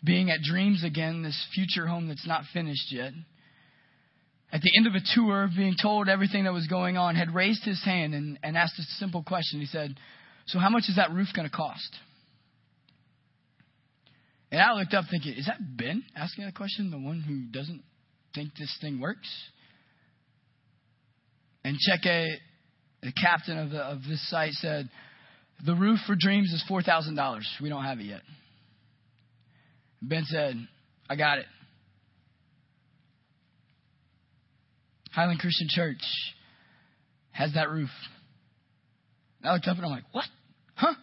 being 0.05 0.31
at 0.31 0.41
Dreams 0.41 0.85
again, 0.85 1.23
this 1.23 1.47
future 1.55 1.87
home 1.87 2.09
that's 2.09 2.27
not 2.27 2.45
finished 2.53 2.93
yet. 2.93 3.13
At 4.51 4.63
the 4.63 4.71
end 4.77 4.87
of 4.87 4.95
a 4.95 5.01
tour, 5.15 5.49
being 5.55 5.75
told 5.81 6.09
everything 6.09 6.45
that 6.45 6.53
was 6.53 6.67
going 6.67 6.97
on, 6.97 7.17
had 7.17 7.35
raised 7.35 7.65
his 7.65 7.83
hand 7.85 8.15
and, 8.15 8.39
and 8.43 8.57
asked 8.57 8.79
a 8.79 8.83
simple 8.99 9.23
question. 9.23 9.61
He 9.61 9.67
said, 9.67 9.95
So, 10.47 10.59
how 10.59 10.71
much 10.71 10.85
is 10.89 10.97
that 10.97 11.13
roof 11.13 11.29
going 11.35 11.49
to 11.49 11.55
cost? 11.55 11.97
And 14.51 14.61
I 14.63 14.73
looked 14.73 14.95
up 14.95 15.05
thinking, 15.11 15.35
Is 15.35 15.47
that 15.47 15.59
Ben 15.77 16.03
asking 16.17 16.47
that 16.47 16.55
question? 16.55 16.91
The 16.91 16.99
one 16.99 17.21
who 17.21 17.53
doesn't 17.53 17.83
think 18.35 18.53
this 18.59 18.75
thing 18.81 19.01
works? 19.01 19.29
And 21.65 21.77
Cheke, 21.77 22.37
the 23.03 23.13
captain 23.21 23.59
of, 23.59 23.71
the, 23.71 23.81
of 23.81 23.99
this 24.09 24.27
site, 24.31 24.53
said, 24.53 24.89
The 25.67 25.75
roof 25.75 25.99
for 26.07 26.15
Dreams 26.19 26.53
is 26.55 26.65
$4,000. 26.71 27.43
We 27.61 27.69
don't 27.69 27.85
have 27.85 28.01
it 28.01 28.05
yet. 28.05 28.23
Ben 30.01 30.25
said, 30.27 30.57
I 31.09 31.17
got 31.17 31.39
it. 31.39 31.47
Highland 35.11 35.41
Christian 35.41 35.69
Church 35.71 36.03
has 37.33 37.55
that 37.55 37.71
roof. 37.71 37.91
I 39.43 39.53
looked 39.53 39.67
up 39.67 39.77
and 39.77 39.87
I'm 39.87 39.93
like, 39.93 40.05
what? 40.13 40.27
Huh? 40.75 40.95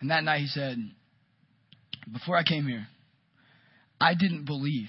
And 0.00 0.10
that 0.10 0.24
night 0.24 0.40
he 0.40 0.46
said, 0.46 0.78
before 2.12 2.36
I 2.36 2.42
came 2.42 2.66
here, 2.66 2.86
I 4.00 4.14
didn't 4.14 4.46
believe 4.46 4.88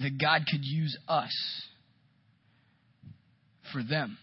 that 0.00 0.20
God 0.20 0.42
could 0.50 0.60
use 0.62 0.96
us 1.08 1.32
for 3.72 3.82
them. 3.82 4.18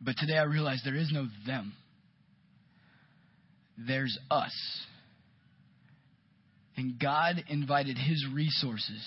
But 0.00 0.14
today 0.18 0.36
I 0.36 0.44
realize 0.44 0.80
there 0.84 0.94
is 0.94 1.10
no 1.12 1.26
them 1.46 1.72
there's 3.86 4.18
us. 4.30 4.52
And 6.76 6.98
God 6.98 7.44
invited 7.48 7.96
His 7.96 8.24
resources 8.32 9.02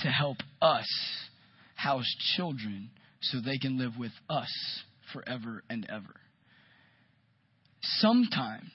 to 0.00 0.08
help 0.08 0.38
us 0.62 0.86
house 1.74 2.06
children 2.36 2.90
so 3.20 3.38
they 3.40 3.58
can 3.58 3.78
live 3.78 3.92
with 3.98 4.12
us 4.28 4.50
forever 5.12 5.62
and 5.68 5.86
ever. 5.90 6.20
Sometimes 7.82 8.70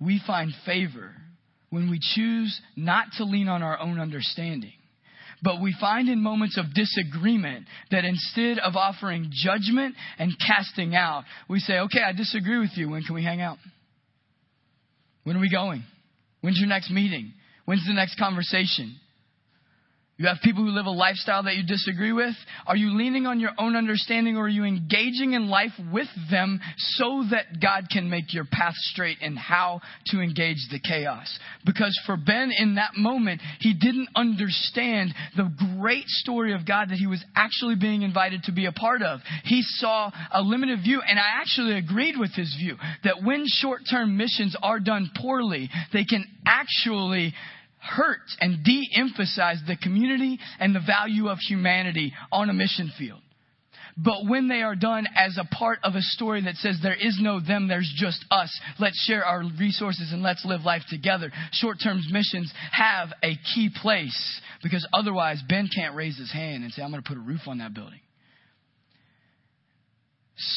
we 0.00 0.20
find 0.26 0.52
favor 0.64 1.14
when 1.68 1.90
we 1.90 2.00
choose 2.00 2.60
not 2.74 3.06
to 3.18 3.24
lean 3.24 3.48
on 3.48 3.62
our 3.62 3.78
own 3.78 4.00
understanding 4.00 4.72
but 5.42 5.60
we 5.60 5.74
find 5.80 6.08
in 6.08 6.22
moments 6.22 6.58
of 6.58 6.74
disagreement 6.74 7.66
that 7.90 8.04
instead 8.04 8.58
of 8.58 8.76
offering 8.76 9.30
judgment 9.32 9.94
and 10.18 10.32
casting 10.46 10.94
out, 10.94 11.24
we 11.48 11.60
say, 11.60 11.78
okay, 11.78 12.02
I 12.06 12.12
disagree 12.12 12.58
with 12.58 12.70
you. 12.74 12.90
When 12.90 13.02
can 13.02 13.14
we 13.14 13.24
hang 13.24 13.40
out? 13.40 13.58
When 15.24 15.36
are 15.36 15.40
we 15.40 15.50
going? 15.50 15.84
When's 16.40 16.58
your 16.58 16.68
next 16.68 16.90
meeting? 16.90 17.32
When's 17.64 17.86
the 17.86 17.94
next 17.94 18.18
conversation? 18.18 18.96
You 20.20 20.26
have 20.26 20.36
people 20.44 20.62
who 20.64 20.70
live 20.72 20.84
a 20.84 20.90
lifestyle 20.90 21.44
that 21.44 21.56
you 21.56 21.62
disagree 21.62 22.12
with. 22.12 22.34
Are 22.66 22.76
you 22.76 22.94
leaning 22.94 23.26
on 23.26 23.40
your 23.40 23.52
own 23.56 23.74
understanding 23.74 24.36
or 24.36 24.44
are 24.44 24.48
you 24.50 24.64
engaging 24.64 25.32
in 25.32 25.48
life 25.48 25.72
with 25.90 26.08
them 26.30 26.60
so 26.76 27.24
that 27.30 27.58
God 27.58 27.86
can 27.90 28.10
make 28.10 28.34
your 28.34 28.44
path 28.44 28.74
straight 28.74 29.16
and 29.22 29.38
how 29.38 29.80
to 30.08 30.20
engage 30.20 30.58
the 30.70 30.78
chaos? 30.78 31.38
Because 31.64 31.98
for 32.04 32.18
Ben 32.18 32.52
in 32.54 32.74
that 32.74 32.98
moment, 32.98 33.40
he 33.60 33.72
didn't 33.72 34.10
understand 34.14 35.14
the 35.38 35.50
great 35.78 36.06
story 36.06 36.52
of 36.52 36.66
God 36.66 36.90
that 36.90 36.98
he 36.98 37.06
was 37.06 37.24
actually 37.34 37.76
being 37.76 38.02
invited 38.02 38.42
to 38.42 38.52
be 38.52 38.66
a 38.66 38.72
part 38.72 39.00
of. 39.00 39.20
He 39.44 39.62
saw 39.62 40.10
a 40.34 40.42
limited 40.42 40.80
view 40.82 41.00
and 41.00 41.18
I 41.18 41.40
actually 41.40 41.78
agreed 41.78 42.18
with 42.18 42.34
his 42.34 42.54
view 42.60 42.76
that 43.04 43.22
when 43.24 43.44
short-term 43.46 44.18
missions 44.18 44.54
are 44.62 44.80
done 44.80 45.10
poorly, 45.18 45.70
they 45.94 46.04
can 46.04 46.26
actually 46.44 47.32
hurt 47.80 48.20
and 48.40 48.64
de 48.64 48.88
emphasize 48.94 49.58
the 49.66 49.76
community 49.76 50.38
and 50.58 50.74
the 50.74 50.80
value 50.80 51.28
of 51.28 51.38
humanity 51.38 52.12
on 52.30 52.50
a 52.50 52.52
mission 52.52 52.92
field. 52.98 53.20
But 53.96 54.26
when 54.26 54.48
they 54.48 54.62
are 54.62 54.76
done 54.76 55.06
as 55.16 55.36
a 55.36 55.44
part 55.54 55.80
of 55.82 55.94
a 55.94 56.00
story 56.00 56.42
that 56.42 56.56
says 56.56 56.78
there 56.82 56.94
is 56.94 57.18
no 57.20 57.40
them, 57.40 57.68
there's 57.68 57.92
just 57.96 58.24
us, 58.30 58.58
let's 58.78 59.02
share 59.04 59.24
our 59.24 59.42
resources 59.58 60.12
and 60.12 60.22
let's 60.22 60.44
live 60.44 60.62
life 60.62 60.82
together, 60.88 61.30
short 61.52 61.78
term 61.82 62.00
missions 62.10 62.52
have 62.72 63.08
a 63.22 63.36
key 63.54 63.68
place 63.82 64.40
because 64.62 64.86
otherwise 64.92 65.42
Ben 65.48 65.68
can't 65.74 65.94
raise 65.94 66.18
his 66.18 66.32
hand 66.32 66.64
and 66.64 66.72
say, 66.72 66.82
I'm 66.82 66.90
going 66.90 67.02
to 67.02 67.08
put 67.08 67.18
a 67.18 67.20
roof 67.20 67.42
on 67.46 67.58
that 67.58 67.74
building. 67.74 68.00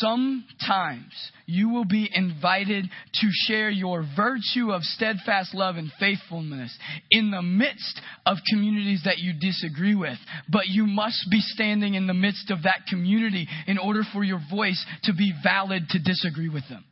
Sometimes 0.03 1.31
you 1.45 1.69
will 1.69 1.85
be 1.85 2.09
invited 2.13 2.85
to 2.85 3.27
share 3.47 3.69
your 3.69 4.05
virtue 4.17 4.71
of 4.71 4.81
steadfast 4.83 5.55
love 5.55 5.77
and 5.77 5.89
faithfulness 5.97 6.77
in 7.09 7.31
the 7.31 7.41
midst 7.41 8.01
of 8.25 8.37
communities 8.51 9.03
that 9.05 9.19
you 9.19 9.31
disagree 9.39 9.95
with. 9.95 10.17
But 10.49 10.67
you 10.67 10.85
must 10.85 11.27
be 11.31 11.39
standing 11.39 11.93
in 11.93 12.07
the 12.07 12.13
midst 12.13 12.51
of 12.51 12.63
that 12.63 12.81
community 12.89 13.47
in 13.65 13.77
order 13.77 14.01
for 14.11 14.25
your 14.25 14.41
voice 14.51 14.85
to 15.03 15.13
be 15.13 15.31
valid 15.41 15.83
to 15.91 15.99
disagree 15.99 16.49
with 16.49 16.67
them. 16.67 16.83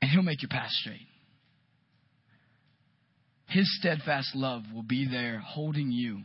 And 0.00 0.10
He'll 0.10 0.22
make 0.22 0.40
your 0.40 0.48
path 0.48 0.70
straight. 0.70 1.06
His 3.48 3.68
steadfast 3.78 4.34
love 4.34 4.62
will 4.74 4.82
be 4.82 5.06
there 5.06 5.40
holding 5.40 5.92
you 5.92 6.20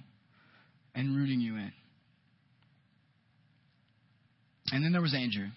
and 0.96 1.14
rooting 1.14 1.42
you 1.42 1.58
in. 1.58 1.74
And 4.72 4.84
then 4.84 4.92
there 4.92 5.02
was 5.02 5.14
Andrew. 5.14 5.48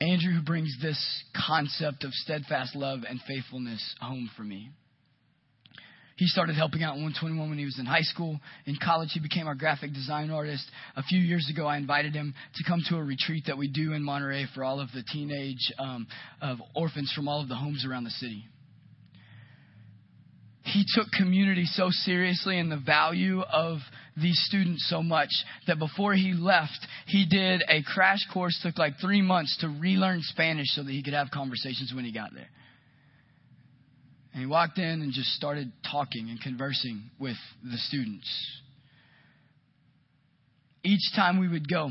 Andrew, 0.00 0.32
who 0.32 0.42
brings 0.42 0.76
this 0.80 1.24
concept 1.46 2.04
of 2.04 2.12
steadfast 2.12 2.76
love 2.76 3.00
and 3.08 3.20
faithfulness 3.26 3.82
home 4.00 4.30
for 4.36 4.42
me. 4.42 4.70
He 6.16 6.26
started 6.26 6.56
helping 6.56 6.82
out 6.82 6.94
121 6.94 7.48
when 7.48 7.58
he 7.58 7.64
was 7.64 7.78
in 7.78 7.86
high 7.86 8.02
school. 8.02 8.40
In 8.66 8.76
college, 8.82 9.10
he 9.12 9.20
became 9.20 9.46
our 9.46 9.54
graphic 9.54 9.92
design 9.92 10.30
artist. 10.30 10.68
A 10.96 11.02
few 11.04 11.20
years 11.20 11.48
ago, 11.48 11.66
I 11.66 11.76
invited 11.76 12.12
him 12.12 12.34
to 12.56 12.64
come 12.64 12.82
to 12.88 12.96
a 12.96 13.02
retreat 13.02 13.44
that 13.46 13.56
we 13.56 13.68
do 13.68 13.92
in 13.92 14.02
Monterrey 14.02 14.46
for 14.52 14.64
all 14.64 14.80
of 14.80 14.88
the 14.92 15.04
teenage 15.12 15.72
um, 15.78 16.08
of 16.42 16.58
orphans 16.74 17.12
from 17.14 17.28
all 17.28 17.40
of 17.40 17.48
the 17.48 17.54
homes 17.54 17.86
around 17.88 18.02
the 18.02 18.10
city. 18.10 18.44
He 20.68 20.84
took 20.94 21.10
community 21.10 21.64
so 21.64 21.88
seriously 21.90 22.58
and 22.58 22.70
the 22.70 22.76
value 22.78 23.40
of 23.40 23.78
these 24.16 24.38
students 24.46 24.86
so 24.88 25.02
much 25.02 25.30
that 25.66 25.78
before 25.78 26.14
he 26.14 26.32
left, 26.32 26.86
he 27.06 27.26
did 27.26 27.62
a 27.68 27.82
crash 27.82 28.26
course, 28.32 28.58
took 28.62 28.78
like 28.78 28.94
three 29.00 29.22
months 29.22 29.56
to 29.60 29.68
relearn 29.68 30.20
Spanish 30.22 30.66
so 30.68 30.82
that 30.82 30.90
he 30.90 31.02
could 31.02 31.14
have 31.14 31.30
conversations 31.30 31.92
when 31.94 32.04
he 32.04 32.12
got 32.12 32.34
there. 32.34 32.48
And 34.32 34.42
he 34.42 34.46
walked 34.46 34.78
in 34.78 35.02
and 35.02 35.12
just 35.12 35.30
started 35.30 35.72
talking 35.90 36.28
and 36.30 36.40
conversing 36.40 37.10
with 37.18 37.36
the 37.62 37.78
students. 37.78 38.28
Each 40.84 41.12
time 41.16 41.40
we 41.40 41.48
would 41.48 41.68
go, 41.68 41.90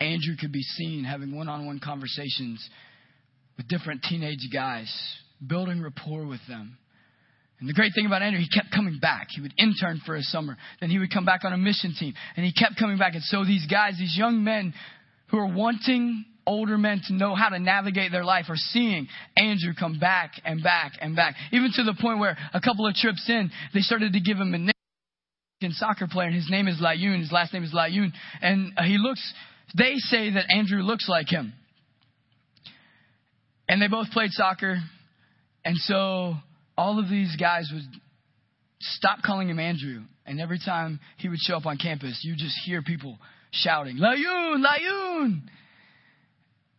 Andrew 0.00 0.36
could 0.40 0.52
be 0.52 0.62
seen 0.62 1.04
having 1.04 1.34
one 1.34 1.48
on 1.48 1.66
one 1.66 1.80
conversations 1.80 2.68
with 3.56 3.68
different 3.68 4.02
teenage 4.02 4.48
guys, 4.52 4.92
building 5.46 5.82
rapport 5.82 6.26
with 6.26 6.40
them. 6.48 6.78
And 7.58 7.68
the 7.68 7.72
great 7.72 7.92
thing 7.94 8.04
about 8.04 8.22
Andrew, 8.22 8.40
he 8.40 8.48
kept 8.48 8.70
coming 8.70 8.98
back. 9.00 9.28
He 9.30 9.40
would 9.40 9.54
intern 9.58 10.00
for 10.04 10.14
a 10.14 10.22
summer. 10.22 10.56
Then 10.80 10.90
he 10.90 10.98
would 10.98 11.10
come 11.10 11.24
back 11.24 11.44
on 11.44 11.52
a 11.52 11.56
mission 11.56 11.94
team. 11.98 12.12
And 12.36 12.44
he 12.44 12.52
kept 12.52 12.78
coming 12.78 12.98
back. 12.98 13.14
And 13.14 13.22
so 13.22 13.44
these 13.44 13.66
guys, 13.66 13.94
these 13.98 14.14
young 14.16 14.44
men 14.44 14.74
who 15.30 15.38
are 15.38 15.46
wanting 15.46 16.24
older 16.46 16.78
men 16.78 17.00
to 17.08 17.14
know 17.14 17.34
how 17.34 17.48
to 17.48 17.58
navigate 17.58 18.12
their 18.12 18.24
life 18.24 18.46
are 18.48 18.56
seeing 18.56 19.08
Andrew 19.36 19.72
come 19.78 19.98
back 19.98 20.32
and 20.44 20.62
back 20.62 20.92
and 21.00 21.16
back. 21.16 21.34
Even 21.50 21.70
to 21.74 21.82
the 21.82 21.94
point 22.00 22.18
where 22.18 22.36
a 22.54 22.60
couple 22.60 22.86
of 22.86 22.94
trips 22.94 23.24
in, 23.28 23.50
they 23.74 23.80
started 23.80 24.12
to 24.12 24.20
give 24.20 24.36
him 24.36 24.54
a 24.54 24.58
nickname 24.58 25.72
soccer 25.72 26.06
player, 26.06 26.28
and 26.28 26.36
his 26.36 26.48
name 26.50 26.68
is 26.68 26.80
Layun. 26.80 27.20
His 27.20 27.32
last 27.32 27.52
name 27.52 27.64
is 27.64 27.72
Layun. 27.72 28.12
And 28.42 28.72
uh, 28.76 28.82
he 28.82 28.98
looks, 28.98 29.32
they 29.76 29.94
say 29.96 30.30
that 30.30 30.44
Andrew 30.50 30.82
looks 30.82 31.08
like 31.08 31.28
him. 31.28 31.52
And 33.68 33.82
they 33.82 33.88
both 33.88 34.10
played 34.10 34.30
soccer. 34.30 34.78
And 35.64 35.76
so 35.78 36.34
all 36.76 36.98
of 36.98 37.08
these 37.08 37.34
guys 37.36 37.70
would 37.72 38.00
stop 38.80 39.22
calling 39.24 39.48
him 39.48 39.58
Andrew. 39.58 40.02
And 40.24 40.40
every 40.40 40.58
time 40.58 41.00
he 41.18 41.28
would 41.28 41.38
show 41.38 41.56
up 41.56 41.66
on 41.66 41.78
campus, 41.78 42.20
you 42.22 42.34
just 42.36 42.56
hear 42.64 42.82
people 42.82 43.18
shouting, 43.52 43.96
Layun, 43.96 44.64
Layun. 44.64 45.42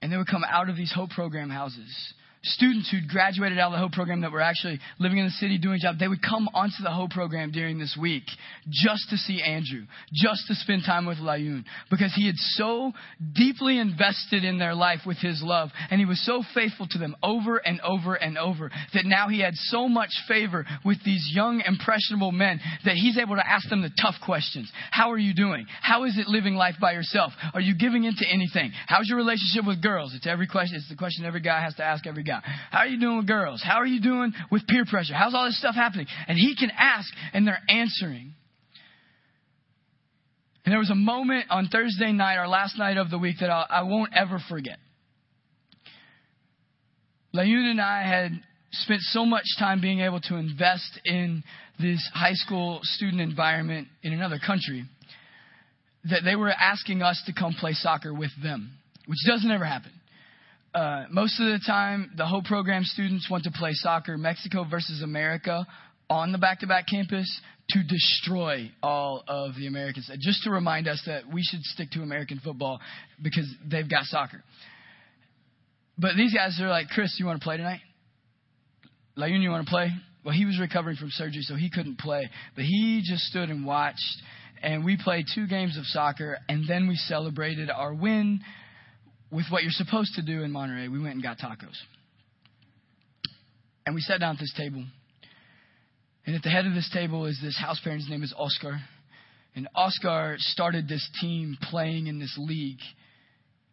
And 0.02 0.12
they 0.12 0.18
would 0.18 0.28
come 0.28 0.44
out 0.48 0.70
of 0.70 0.76
these 0.76 0.92
Hope 0.94 1.10
Program 1.12 1.50
houses 1.50 2.14
students 2.48 2.90
who'd 2.90 3.08
graduated 3.08 3.60
out 3.60 3.68
of 3.68 3.74
the 3.74 3.80
Hope 3.80 3.92
program 3.92 4.22
that 4.22 4.32
were 4.32 4.42
actually 4.42 4.80
living 5.00 5.18
in 5.18 5.26
the 5.26 5.32
city 5.32 5.58
doing 5.58 5.80
jobs, 5.82 6.00
they 6.00 6.08
would 6.08 6.22
come 6.22 6.50
onto 6.54 6.84
the 6.84 6.92
Hope 6.92 7.12
program 7.12 7.52
during 7.52 7.80
this 7.80 7.98
week 8.00 8.24
just 8.70 9.10
to 9.10 9.18
see 9.18 9.42
Andrew, 9.42 9.86
just 10.14 10.48
to 10.48 10.56
spend 10.56 10.84
time 10.86 11.06
with 11.06 11.18
Layun, 11.18 11.64
because 11.90 12.14
he 12.16 12.26
had 12.26 12.36
so 12.36 12.94
deeply 13.34 13.80
invested 13.80 14.44
in 14.44 14.58
their 14.58 14.76
life 14.76 15.02
with 15.06 15.18
his 15.18 15.42
love, 15.44 15.70
and 15.90 16.00
he 16.00 16.06
was 16.06 16.24
so 16.26 16.44
faithful 16.54 16.88
to 16.90 16.98
them 16.98 17.16
over 17.24 17.58
and 17.58 17.80
over 17.82 18.16
and 18.16 18.38
over 18.38 18.72
that 18.94 19.06
now 19.06 19.28
he 19.30 19.40
had 19.40 19.54
so 19.56 19.88
much 19.88 20.12
favor 20.28 20.66
with 20.86 20.98
these 21.04 21.30
young, 21.34 21.62
impressionable 21.66 22.32
men 22.32 22.60
that 22.86 22.96
he's 22.96 23.18
able 23.18 23.36
to 23.36 23.48
ask 23.48 23.70
them 23.70 23.82
the 23.82 23.92
tough 24.02 24.16
questions. 24.26 24.72
How 24.92 25.12
are 25.12 25.18
you 25.18 25.34
doing? 25.34 25.66
How 25.82 26.06
is 26.06 26.18
it 26.18 26.28
living 26.28 26.56
life 26.56 26.76
by 26.80 26.94
yourself? 26.94 27.34
Are 27.54 27.62
you 27.62 27.76
giving 27.76 28.04
into 28.04 28.26
anything? 28.30 28.72
How's 28.88 29.08
your 29.08 29.18
relationship 29.18 29.66
with 29.66 29.82
girls? 29.82 30.14
It's 30.16 30.28
every 30.28 30.48
question. 30.48 30.78
It's 30.78 30.90
the 30.90 30.96
question 30.96 31.26
every 31.26 31.42
guy 31.42 31.62
has 31.62 31.76
to 31.76 31.84
ask 31.84 32.06
every 32.08 32.24
guy. 32.24 32.37
How 32.72 32.80
are 32.80 32.88
you 32.88 33.00
doing 33.00 33.18
with 33.18 33.28
girls? 33.28 33.64
How 33.66 33.78
are 33.78 33.86
you 33.86 34.02
doing 34.02 34.34
with 34.52 34.68
peer 34.68 34.86
pressure? 34.86 35.14
How's 35.14 35.34
all 35.34 35.46
this 35.46 35.58
stuff 35.60 35.76
happening? 35.76 36.08
And 36.28 36.38
he 36.38 36.56
can 36.56 36.72
ask, 36.78 37.12
and 37.34 37.48
they're 37.48 37.62
answering. 37.70 38.34
And 40.66 40.72
there 40.74 40.80
was 40.80 40.90
a 40.90 40.96
moment 40.96 41.46
on 41.50 41.68
Thursday 41.68 42.12
night, 42.12 42.38
our 42.38 42.48
last 42.48 42.78
night 42.78 42.98
of 42.98 43.10
the 43.10 43.18
week, 43.18 43.38
that 43.40 43.50
I'll, 43.50 43.66
I 43.70 43.82
will 43.84 44.00
not 44.00 44.10
ever 44.14 44.40
forget. 44.50 44.78
Layun 47.34 47.72
and 47.72 47.80
I 47.80 48.04
had 48.04 48.32
spent 48.72 49.02
so 49.02 49.26
much 49.26 49.46
time 49.60 49.80
being 49.80 50.02
able 50.02 50.20
to 50.22 50.36
invest 50.36 51.00
in 51.06 51.44
this 51.80 52.10
high 52.14 52.34
school 52.34 52.80
student 52.84 53.22
environment 53.22 53.88
in 54.04 54.14
another 54.14 54.40
country 54.46 54.84
that 56.10 56.22
they 56.24 56.36
were 56.36 56.52
asking 56.52 57.02
us 57.02 57.22
to 57.28 57.34
come 57.34 57.54
play 57.60 57.74
soccer 57.74 58.14
with 58.14 58.32
them, 58.42 58.72
which 59.06 59.20
doesn't 59.26 59.52
ever 59.52 59.66
happen 59.66 59.92
uh, 60.78 61.06
most 61.10 61.40
of 61.40 61.48
the 61.48 61.60
time, 61.66 62.12
the 62.16 62.26
Hope 62.28 62.46
program 62.46 62.84
students 62.84 63.28
want 63.32 63.46
to 63.46 63.52
play 63.52 63.72
soccer, 63.74 64.16
Mexico 64.16 64.64
versus 64.70 65.02
America, 65.02 65.66
on 66.08 66.32
the 66.32 66.38
back 66.38 66.60
to 66.60 66.68
back 66.68 66.86
campus 66.88 67.42
to 67.70 67.82
destroy 67.84 68.72
all 68.84 69.24
of 69.28 69.56
the 69.56 69.66
Americans. 69.66 70.12
Just 70.20 70.44
to 70.44 70.52
remind 70.52 70.88
us 70.88 71.02
that 71.08 71.24
we 71.34 71.42
should 71.42 71.64
stick 71.64 71.90
to 71.92 72.04
American 72.04 72.40
football 72.44 72.80
because 73.24 73.52
they've 73.66 73.90
got 73.90 74.04
soccer. 74.04 74.44
But 75.98 76.16
these 76.16 76.32
guys 76.32 76.60
are 76.62 76.70
like, 76.70 76.90
Chris, 76.90 77.16
you 77.18 77.26
want 77.26 77.42
to 77.42 77.44
play 77.44 77.58
tonight? 77.58 77.82
Layun, 79.18 79.42
you 79.42 79.50
want 79.50 79.66
to 79.66 79.72
play? 79.72 79.90
Well, 80.24 80.36
he 80.36 80.46
was 80.46 80.60
recovering 80.60 80.98
from 80.98 81.10
surgery, 81.10 81.42
so 81.42 81.56
he 81.56 81.72
couldn't 81.72 81.98
play. 81.98 82.30
But 82.56 82.66
he 82.66 83.02
just 83.04 83.24
stood 83.24 83.50
and 83.50 83.66
watched. 83.66 84.22
And 84.62 84.86
we 84.86 84.96
played 84.96 85.26
two 85.34 85.48
games 85.48 85.76
of 85.76 85.86
soccer, 85.86 86.38
and 86.48 86.70
then 86.70 86.88
we 86.88 86.96
celebrated 86.98 87.72
our 87.72 87.96
win 87.96 88.42
with 89.32 89.46
what 89.50 89.64
you're 89.64 89.72
supposed 89.72 90.14
to 90.16 90.22
do 90.22 90.44
in 90.44 90.52
Monterrey, 90.52 90.92
we 90.92 91.00
went 91.00 91.16
and 91.16 91.24
got 91.24 91.38
tacos. 91.38 91.76
And 93.86 93.96
we 93.96 94.02
sat 94.02 94.20
down 94.20 94.36
at 94.36 94.40
this 94.40 94.54
table. 94.58 94.84
And 96.26 96.36
at 96.36 96.44
the 96.44 96.50
head 96.50 96.66
of 96.66 96.74
this 96.74 96.90
table 96.94 97.26
is 97.26 97.40
this 97.42 97.58
house 97.58 97.80
parent. 97.84 98.02
His 98.02 98.10
name 98.10 98.24
is 98.24 98.34
Oscar. 98.38 98.80
And 99.56 99.68
Oscar 99.74 100.36
started 100.40 100.88
this 100.88 101.10
team 101.22 101.58
playing 101.70 102.08
in 102.08 102.20
this 102.20 102.36
league 102.38 102.80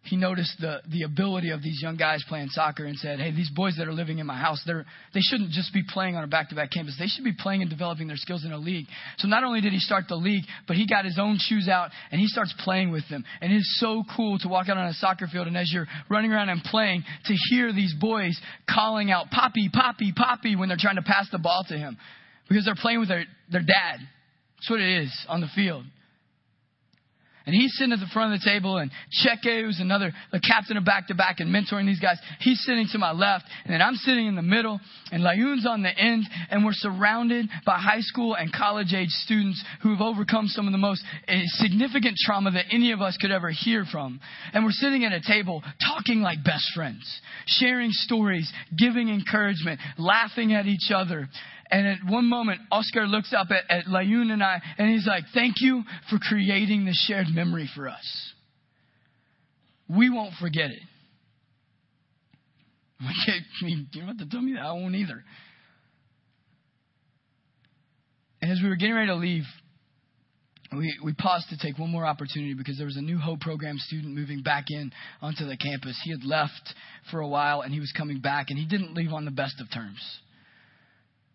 he 0.04 0.16
noticed 0.16 0.56
the, 0.60 0.80
the 0.90 1.02
ability 1.02 1.50
of 1.50 1.62
these 1.62 1.80
young 1.80 1.96
guys 1.96 2.22
playing 2.28 2.48
soccer 2.50 2.84
and 2.84 2.98
said, 2.98 3.18
hey, 3.18 3.30
these 3.30 3.50
boys 3.50 3.76
that 3.78 3.88
are 3.88 3.92
living 3.92 4.18
in 4.18 4.26
my 4.26 4.38
house, 4.38 4.62
they're, 4.66 4.84
they 5.14 5.20
shouldn't 5.20 5.50
just 5.50 5.72
be 5.72 5.82
playing 5.88 6.14
on 6.14 6.24
a 6.24 6.26
back 6.26 6.50
to 6.50 6.54
back 6.54 6.70
campus. 6.70 6.96
They 6.98 7.06
should 7.06 7.24
be 7.24 7.32
playing 7.32 7.62
and 7.62 7.70
developing 7.70 8.06
their 8.06 8.18
skills 8.18 8.44
in 8.44 8.52
a 8.52 8.58
league. 8.58 8.86
So 9.18 9.28
not 9.28 9.44
only 9.44 9.62
did 9.62 9.72
he 9.72 9.78
start 9.78 10.04
the 10.08 10.16
league, 10.16 10.44
but 10.68 10.76
he 10.76 10.86
got 10.86 11.04
his 11.04 11.18
own 11.18 11.38
shoes 11.40 11.68
out 11.68 11.90
and 12.10 12.20
he 12.20 12.26
starts 12.26 12.54
playing 12.64 12.90
with 12.90 13.08
them. 13.08 13.24
And 13.40 13.52
it 13.52 13.56
is 13.56 13.78
so 13.80 14.02
cool 14.14 14.38
to 14.40 14.48
walk 14.48 14.68
out 14.68 14.76
on 14.76 14.86
a 14.86 14.94
soccer 14.94 15.26
field 15.26 15.46
and 15.46 15.56
as 15.56 15.72
you're 15.72 15.86
running 16.10 16.32
around 16.32 16.50
and 16.50 16.62
playing, 16.62 17.02
to 17.24 17.34
hear 17.48 17.72
these 17.72 17.94
boys 17.98 18.38
calling 18.68 19.10
out, 19.10 19.30
Poppy, 19.30 19.70
Poppy, 19.72 20.12
Poppy, 20.14 20.54
when 20.56 20.68
they're 20.68 20.78
trying 20.78 20.96
to 20.96 21.02
pass 21.02 21.28
the 21.32 21.38
ball 21.38 21.64
to 21.68 21.78
him. 21.78 21.96
Because 22.48 22.66
they're 22.66 22.74
playing 22.74 23.00
with 23.00 23.08
their, 23.08 23.24
their 23.50 23.62
dad. 23.62 24.00
That's 24.56 24.70
what 24.70 24.80
it 24.80 25.02
is 25.02 25.26
on 25.28 25.40
the 25.40 25.48
field. 25.54 25.84
And 27.46 27.54
he's 27.54 27.76
sitting 27.76 27.92
at 27.92 28.00
the 28.00 28.06
front 28.06 28.32
of 28.32 28.40
the 28.40 28.50
table, 28.50 28.78
and 28.78 28.90
Cheque, 29.10 29.64
who's 29.64 29.78
another 29.78 30.14
the 30.32 30.40
captain 30.40 30.78
of 30.78 30.84
back 30.86 31.08
to 31.08 31.14
back 31.14 31.40
and 31.40 31.54
mentoring 31.54 31.84
these 31.84 32.00
guys, 32.00 32.16
he's 32.40 32.58
sitting 32.64 32.86
to 32.92 32.98
my 32.98 33.12
left, 33.12 33.44
and 33.64 33.74
then 33.74 33.82
I'm 33.82 33.96
sitting 33.96 34.26
in 34.26 34.34
the 34.34 34.42
middle, 34.42 34.80
and 35.12 35.22
Layun's 35.22 35.66
on 35.66 35.82
the 35.82 35.90
end, 35.90 36.24
and 36.50 36.64
we're 36.64 36.72
surrounded 36.72 37.46
by 37.66 37.76
high 37.78 38.00
school 38.00 38.34
and 38.34 38.50
college 38.50 38.94
age 38.94 39.10
students 39.10 39.62
who 39.82 39.90
have 39.90 40.00
overcome 40.00 40.46
some 40.46 40.66
of 40.66 40.72
the 40.72 40.78
most 40.78 41.04
eh, 41.28 41.42
significant 41.44 42.16
trauma 42.24 42.50
that 42.50 42.64
any 42.70 42.92
of 42.92 43.02
us 43.02 43.18
could 43.20 43.30
ever 43.30 43.50
hear 43.50 43.84
from. 43.92 44.20
And 44.54 44.64
we're 44.64 44.70
sitting 44.70 45.04
at 45.04 45.12
a 45.12 45.20
table 45.20 45.62
talking 45.86 46.22
like 46.22 46.42
best 46.44 46.64
friends, 46.74 47.20
sharing 47.46 47.90
stories, 47.90 48.50
giving 48.76 49.10
encouragement, 49.10 49.80
laughing 49.98 50.54
at 50.54 50.64
each 50.64 50.90
other. 50.94 51.28
And 51.74 51.88
at 51.88 51.98
one 52.06 52.26
moment, 52.26 52.60
Oscar 52.70 53.04
looks 53.04 53.34
up 53.36 53.48
at, 53.50 53.68
at 53.68 53.86
Layun 53.86 54.30
and 54.30 54.44
I, 54.44 54.62
and 54.78 54.88
he's 54.90 55.08
like, 55.08 55.24
Thank 55.34 55.56
you 55.58 55.82
for 56.08 56.20
creating 56.20 56.84
this 56.84 57.04
shared 57.08 57.26
memory 57.34 57.68
for 57.74 57.88
us. 57.88 58.32
We 59.88 60.08
won't 60.08 60.34
forget 60.40 60.70
it. 60.70 60.78
Like, 63.04 63.16
you 63.62 63.86
don't 63.92 64.06
have 64.06 64.18
to 64.18 64.28
tell 64.28 64.40
me 64.40 64.52
that. 64.52 64.62
I 64.62 64.72
won't 64.72 64.94
either. 64.94 65.24
And 68.40 68.52
as 68.52 68.60
we 68.62 68.68
were 68.68 68.76
getting 68.76 68.94
ready 68.94 69.08
to 69.08 69.16
leave, 69.16 69.42
we, 70.76 70.96
we 71.04 71.12
paused 71.12 71.48
to 71.48 71.58
take 71.58 71.76
one 71.76 71.90
more 71.90 72.06
opportunity 72.06 72.54
because 72.54 72.78
there 72.78 72.86
was 72.86 72.96
a 72.96 73.02
new 73.02 73.18
Hope 73.18 73.40
program 73.40 73.78
student 73.78 74.14
moving 74.14 74.42
back 74.42 74.66
in 74.68 74.92
onto 75.20 75.44
the 75.44 75.56
campus. 75.56 76.00
He 76.04 76.12
had 76.12 76.22
left 76.22 76.72
for 77.10 77.18
a 77.18 77.26
while 77.26 77.62
and 77.62 77.74
he 77.74 77.80
was 77.80 77.92
coming 77.96 78.20
back, 78.20 78.50
and 78.50 78.58
he 78.58 78.64
didn't 78.64 78.94
leave 78.94 79.12
on 79.12 79.24
the 79.24 79.32
best 79.32 79.60
of 79.60 79.68
terms 79.72 79.98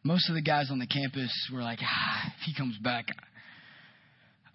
most 0.10 0.28
of 0.28 0.34
the 0.34 0.41
guys 0.41 0.72
on 0.72 0.80
the 0.80 0.88
campus 0.88 1.32
were 1.53 1.62
like, 1.62 1.78
ah, 1.84 2.34
if 2.36 2.41
he 2.43 2.55
comes 2.55 2.76
back, 2.80 3.10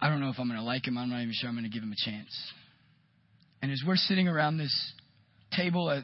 I 0.01 0.09
don't 0.09 0.19
know 0.19 0.27
if 0.27 0.35
I'm 0.37 0.49
going 0.49 0.59
to 0.59 0.65
like 0.65 0.85
him. 0.85 0.97
I'm 0.97 1.09
not 1.09 1.21
even 1.21 1.31
sure 1.33 1.47
I'm 1.47 1.55
going 1.55 1.63
to 1.63 1.69
give 1.69 1.81
him 1.81 1.93
a 1.93 2.09
chance. 2.09 2.51
And 3.61 3.71
as 3.71 3.81
we're 3.87 3.95
sitting 3.95 4.27
around 4.27 4.57
this 4.57 4.93
table 5.55 5.89
at 5.89 6.03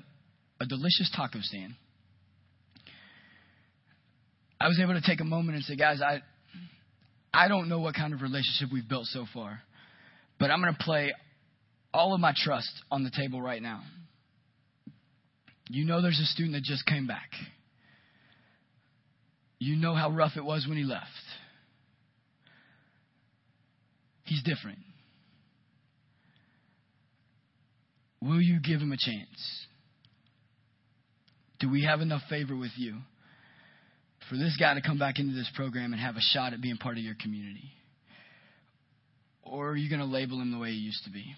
a 0.62 0.66
delicious 0.66 1.12
taco 1.14 1.40
stand, 1.42 1.74
I 4.58 4.70
was 4.70 4.80
able 4.82 4.94
to 4.94 5.02
take 5.06 5.20
a 5.20 5.26
moment 5.26 5.58
and 5.58 5.66
say, 5.66 5.76
guys, 5.76 6.00
I, 6.02 6.22
I 7.34 7.50
don't 7.50 7.68
know 7.68 7.82
what 7.82 7.94
kind 7.94 8.14
of 8.14 8.22
relationship 8.22 8.70
we've 8.72 8.88
built 8.88 9.08
so 9.08 9.26
far, 9.34 9.62
but 10.40 10.50
I'm 10.50 10.62
going 10.62 10.74
to 10.74 10.82
play 10.82 11.12
all 11.94 12.14
of 12.14 12.22
my 12.22 12.34
trust 12.34 12.72
on 12.90 13.04
the 13.04 13.12
table 13.12 13.42
right 13.42 13.62
now. 13.62 13.82
You 15.70 15.84
know 15.84 16.02
there's 16.02 16.22
a 16.22 16.26
student 16.26 16.54
that 16.56 16.64
just 16.64 16.86
came 16.86 17.06
back. 17.06 17.32
You 19.64 19.76
know 19.76 19.94
how 19.94 20.10
rough 20.10 20.38
it 20.38 20.44
was 20.44 20.66
when 20.68 20.76
he 20.76 20.84
left. 20.84 21.06
He's 24.24 24.42
different. 24.42 24.80
Will 28.24 28.42
you 28.42 28.60
give 28.60 28.80
him 28.80 28.92
a 28.92 28.98
chance? 28.98 29.66
Do 31.60 31.70
we 31.70 31.84
have 31.84 32.02
enough 32.02 32.24
favor 32.28 32.56
with 32.56 32.72
you 32.76 32.96
for 34.32 34.36
this 34.36 34.58
guy 34.60 34.74
to 34.74 34.82
come 34.82 34.98
back 34.98 35.20
into 35.20 35.36
this 35.36 35.50
program 35.56 35.94
and 35.94 36.02
have 36.02 36.16
a 36.16 36.22
shot 36.34 36.54
at 36.54 36.62
being 36.62 36.78
part 36.78 36.98
of 36.98 37.04
your 37.04 37.16
community? 37.22 37.70
Or 39.44 39.70
are 39.70 39.76
you 39.76 39.92
going 39.92 40.00
to 40.00 40.12
label 40.12 40.42
him 40.42 40.52
the 40.52 40.58
way 40.58 40.72
he 40.72 40.78
used 40.78 41.04
to 41.04 41.12
be? 41.12 41.36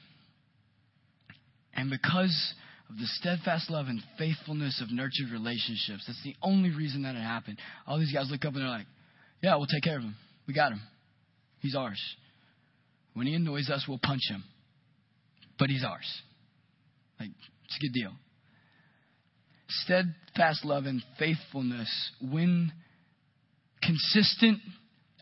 And 1.74 1.90
because 1.90 2.54
of 2.90 2.98
the 2.98 3.06
steadfast 3.06 3.70
love 3.70 3.88
and 3.88 4.02
faithfulness 4.18 4.82
of 4.82 4.92
nurtured 4.92 5.32
relationships, 5.32 6.04
that's 6.06 6.22
the 6.24 6.36
only 6.42 6.70
reason 6.70 7.04
that 7.04 7.16
it 7.16 7.22
happened. 7.22 7.58
All 7.88 8.00
these 8.00 8.14
guys 8.14 8.30
look 8.30 8.46
up 8.46 8.54
and 8.54 8.62
they're 8.62 8.70
like, 8.70 8.88
yeah, 9.42 9.56
we'll 9.56 9.68
take 9.68 9.84
care 9.84 9.98
of 9.98 10.04
him. 10.04 10.16
We 10.48 10.54
got 10.54 10.72
him. 10.72 10.82
He's 11.60 11.76
ours. 11.76 12.02
When 13.14 13.28
he 13.28 13.36
annoys 13.36 13.70
us, 13.70 13.86
we'll 13.88 14.00
punch 14.02 14.22
him. 14.30 14.44
But 15.58 15.70
he's 15.70 15.84
ours. 15.84 16.22
Like, 17.20 17.30
it's 17.66 17.78
a 17.78 17.80
good 17.80 17.94
deal. 17.94 18.12
Steadfast 19.70 20.66
love 20.66 20.86
and 20.86 21.02
faithfulness 21.18 22.12
win 22.22 22.72
consistent 23.82 24.60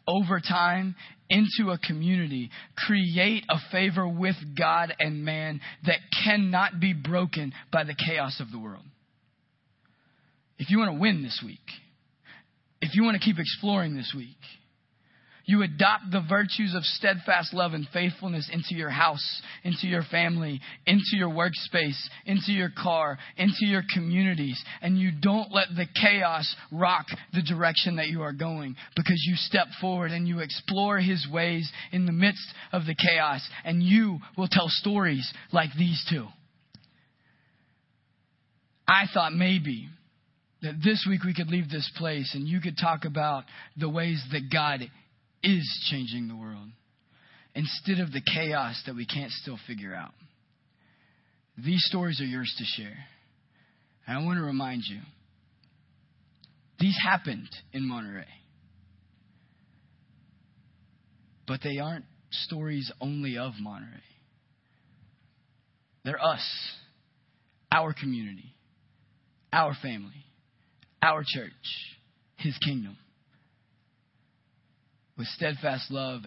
over 0.08 0.40
time 0.40 0.96
into 1.30 1.72
a 1.72 1.78
community, 1.78 2.50
create 2.76 3.46
a 3.50 3.58
favor 3.72 4.08
with 4.08 4.36
God 4.58 4.94
and 5.00 5.24
man 5.24 5.62
that 5.86 6.00
cannot 6.24 6.80
be 6.80 6.94
broken 6.94 7.54
by 7.72 7.84
the 7.84 7.96
chaos 7.96 8.40
of 8.40 8.52
the 8.52 8.60
world. 8.60 8.84
If 10.58 10.70
you 10.70 10.78
want 10.78 10.94
to 10.94 11.00
win 11.00 11.24
this 11.24 11.42
week, 11.44 11.60
if 12.82 12.96
you 12.96 13.04
want 13.04 13.20
to 13.20 13.26
keep 13.26 13.40
exploring 13.40 13.96
this 13.96 14.14
week, 14.16 14.38
you 15.52 15.64
adopt 15.64 16.06
the 16.12 16.24
virtues 16.28 16.74
of 16.74 16.84
steadfast 16.84 17.54
love 17.54 17.74
and 17.74 17.86
faithfulness 17.92 18.50
into 18.52 18.74
your 18.74 18.90
house, 18.90 19.42
into 19.66 19.86
your 19.86 20.04
family, 20.10 20.62
into 20.88 21.16
your 21.16 21.30
workspace, 21.30 22.00
into 22.26 22.54
your 22.54 22.70
car, 22.82 23.18
into 23.38 23.66
your 23.66 23.84
communities, 23.94 24.64
and 24.82 24.98
you 24.98 25.12
don't 25.12 25.52
let 25.52 25.68
the 25.76 25.86
chaos 26.02 26.56
rock 26.72 27.06
the 27.34 27.42
direction 27.42 27.98
that 27.98 28.08
you 28.08 28.22
are 28.22 28.32
going 28.32 28.76
because 28.96 29.22
you 29.28 29.36
step 29.36 29.68
forward 29.82 30.12
and 30.12 30.26
you 30.26 30.40
explore 30.40 31.00
His 31.00 31.28
ways 31.32 31.70
in 31.92 32.06
the 32.06 32.14
midst 32.14 32.48
of 32.72 32.86
the 32.86 32.96
chaos, 32.96 33.46
and 33.66 33.84
you 33.84 34.20
will 34.38 34.48
tell 34.50 34.70
stories 34.70 35.30
like 35.52 35.70
these 35.78 36.04
two. 36.10 36.28
I 38.88 39.04
thought 39.14 39.34
maybe 39.34 39.90
that 40.62 40.76
this 40.84 41.06
week 41.10 41.24
we 41.24 41.34
could 41.34 41.50
leave 41.50 41.70
this 41.70 41.90
place 41.98 42.36
and 42.36 42.48
you 42.48 42.62
could 42.62 42.76
talk 42.80 43.06
about 43.06 43.44
the 43.78 43.90
ways 43.90 44.24
that 44.32 44.52
God 44.52 44.82
is 45.44 45.88
changing 45.90 46.28
the 46.28 46.36
world 46.36 46.70
instead 47.56 48.00
of 48.00 48.12
the 48.12 48.22
chaos 48.22 48.82
that 48.86 48.96
we 48.96 49.06
can't 49.06 49.32
still 49.32 49.58
figure 49.68 49.94
out. 49.94 50.14
These 51.58 51.84
stories 51.86 52.22
are 52.22 52.26
yours 52.26 52.54
to 52.58 52.82
share. 52.82 52.98
And 54.08 54.18
I 54.18 54.24
want 54.24 54.38
to 54.38 54.44
remind 54.44 54.84
you 54.88 55.00
these 56.80 56.96
happened 57.04 57.50
in 57.74 57.84
Monterrey. 57.84 58.26
But 61.48 61.60
they 61.64 61.80
aren't 61.80 62.06
stories 62.32 62.92
only 63.02 63.38
of 63.38 63.54
Monterrey. 63.62 64.02
They're 66.04 66.24
us, 66.24 66.44
our 67.72 67.94
community, 67.94 68.56
our 69.54 69.76
family, 69.82 70.26
our 71.04 71.24
church, 71.26 71.52
His 72.38 72.58
kingdom 72.66 72.98
with 75.18 75.28
steadfast 75.28 75.92
love 75.92 76.22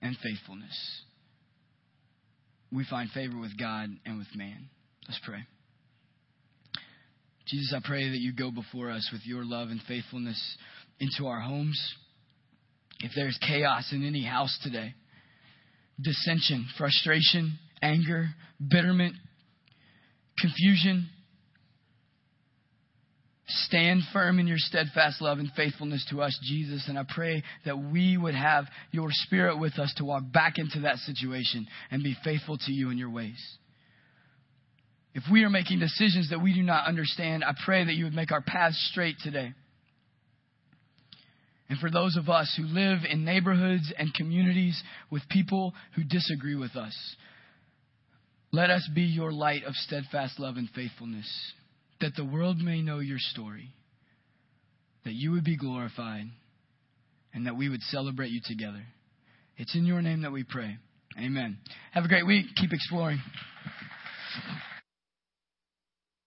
and 0.00 0.16
faithfulness. 0.22 1.02
We 2.70 2.84
find 2.88 3.10
favor 3.10 3.38
with 3.38 3.58
God 3.58 3.88
and 4.04 4.18
with 4.18 4.28
man. 4.34 4.68
Let's 5.06 5.20
pray. 5.24 5.44
Jesus, 7.46 7.72
I 7.74 7.80
pray 7.82 8.10
that 8.10 8.18
you 8.18 8.34
go 8.34 8.50
before 8.50 8.90
us 8.90 9.08
with 9.10 9.22
your 9.24 9.44
love 9.44 9.68
and 9.70 9.80
faithfulness 9.88 10.56
into 11.00 11.26
our 11.26 11.40
homes. 11.40 11.80
If 13.00 13.12
there's 13.16 13.38
chaos 13.46 13.90
in 13.92 14.06
any 14.06 14.22
house 14.22 14.58
today, 14.62 14.94
dissension, 16.00 16.66
frustration, 16.76 17.58
anger, 17.80 18.28
bitterment, 18.60 19.14
confusion, 20.38 21.08
Stand 23.50 24.02
firm 24.12 24.38
in 24.38 24.46
your 24.46 24.58
steadfast 24.58 25.22
love 25.22 25.38
and 25.38 25.50
faithfulness 25.56 26.04
to 26.10 26.20
us, 26.20 26.38
Jesus. 26.42 26.84
And 26.86 26.98
I 26.98 27.04
pray 27.08 27.42
that 27.64 27.78
we 27.78 28.18
would 28.18 28.34
have 28.34 28.66
your 28.90 29.08
spirit 29.10 29.58
with 29.58 29.78
us 29.78 29.92
to 29.96 30.04
walk 30.04 30.22
back 30.30 30.58
into 30.58 30.80
that 30.80 30.98
situation 30.98 31.66
and 31.90 32.02
be 32.02 32.14
faithful 32.22 32.58
to 32.58 32.72
you 32.72 32.90
in 32.90 32.98
your 32.98 33.08
ways. 33.08 33.42
If 35.14 35.22
we 35.32 35.44
are 35.44 35.50
making 35.50 35.78
decisions 35.78 36.28
that 36.28 36.42
we 36.42 36.52
do 36.52 36.62
not 36.62 36.86
understand, 36.86 37.42
I 37.42 37.54
pray 37.64 37.84
that 37.84 37.94
you 37.94 38.04
would 38.04 38.14
make 38.14 38.32
our 38.32 38.42
paths 38.42 38.76
straight 38.90 39.16
today. 39.22 39.54
And 41.70 41.78
for 41.78 41.90
those 41.90 42.16
of 42.16 42.28
us 42.28 42.54
who 42.54 42.64
live 42.64 43.00
in 43.08 43.24
neighborhoods 43.24 43.92
and 43.98 44.12
communities 44.12 44.80
with 45.10 45.22
people 45.30 45.72
who 45.96 46.04
disagree 46.04 46.54
with 46.54 46.76
us, 46.76 46.94
let 48.52 48.68
us 48.68 48.86
be 48.94 49.02
your 49.02 49.32
light 49.32 49.64
of 49.64 49.74
steadfast 49.74 50.38
love 50.38 50.56
and 50.58 50.68
faithfulness 50.74 51.26
that 52.00 52.14
the 52.16 52.24
world 52.24 52.58
may 52.58 52.82
know 52.82 52.98
your 52.98 53.18
story, 53.18 53.74
that 55.04 55.14
you 55.14 55.32
would 55.32 55.44
be 55.44 55.56
glorified, 55.56 56.26
and 57.34 57.46
that 57.46 57.56
we 57.56 57.68
would 57.68 57.82
celebrate 57.82 58.30
you 58.30 58.40
together. 58.44 58.82
It's 59.56 59.74
in 59.74 59.84
your 59.84 60.00
name 60.02 60.22
that 60.22 60.32
we 60.32 60.44
pray. 60.44 60.76
Amen. 61.18 61.58
Have 61.92 62.04
a 62.04 62.08
great 62.08 62.26
week. 62.26 62.46
Keep 62.56 62.72
exploring. 62.72 63.20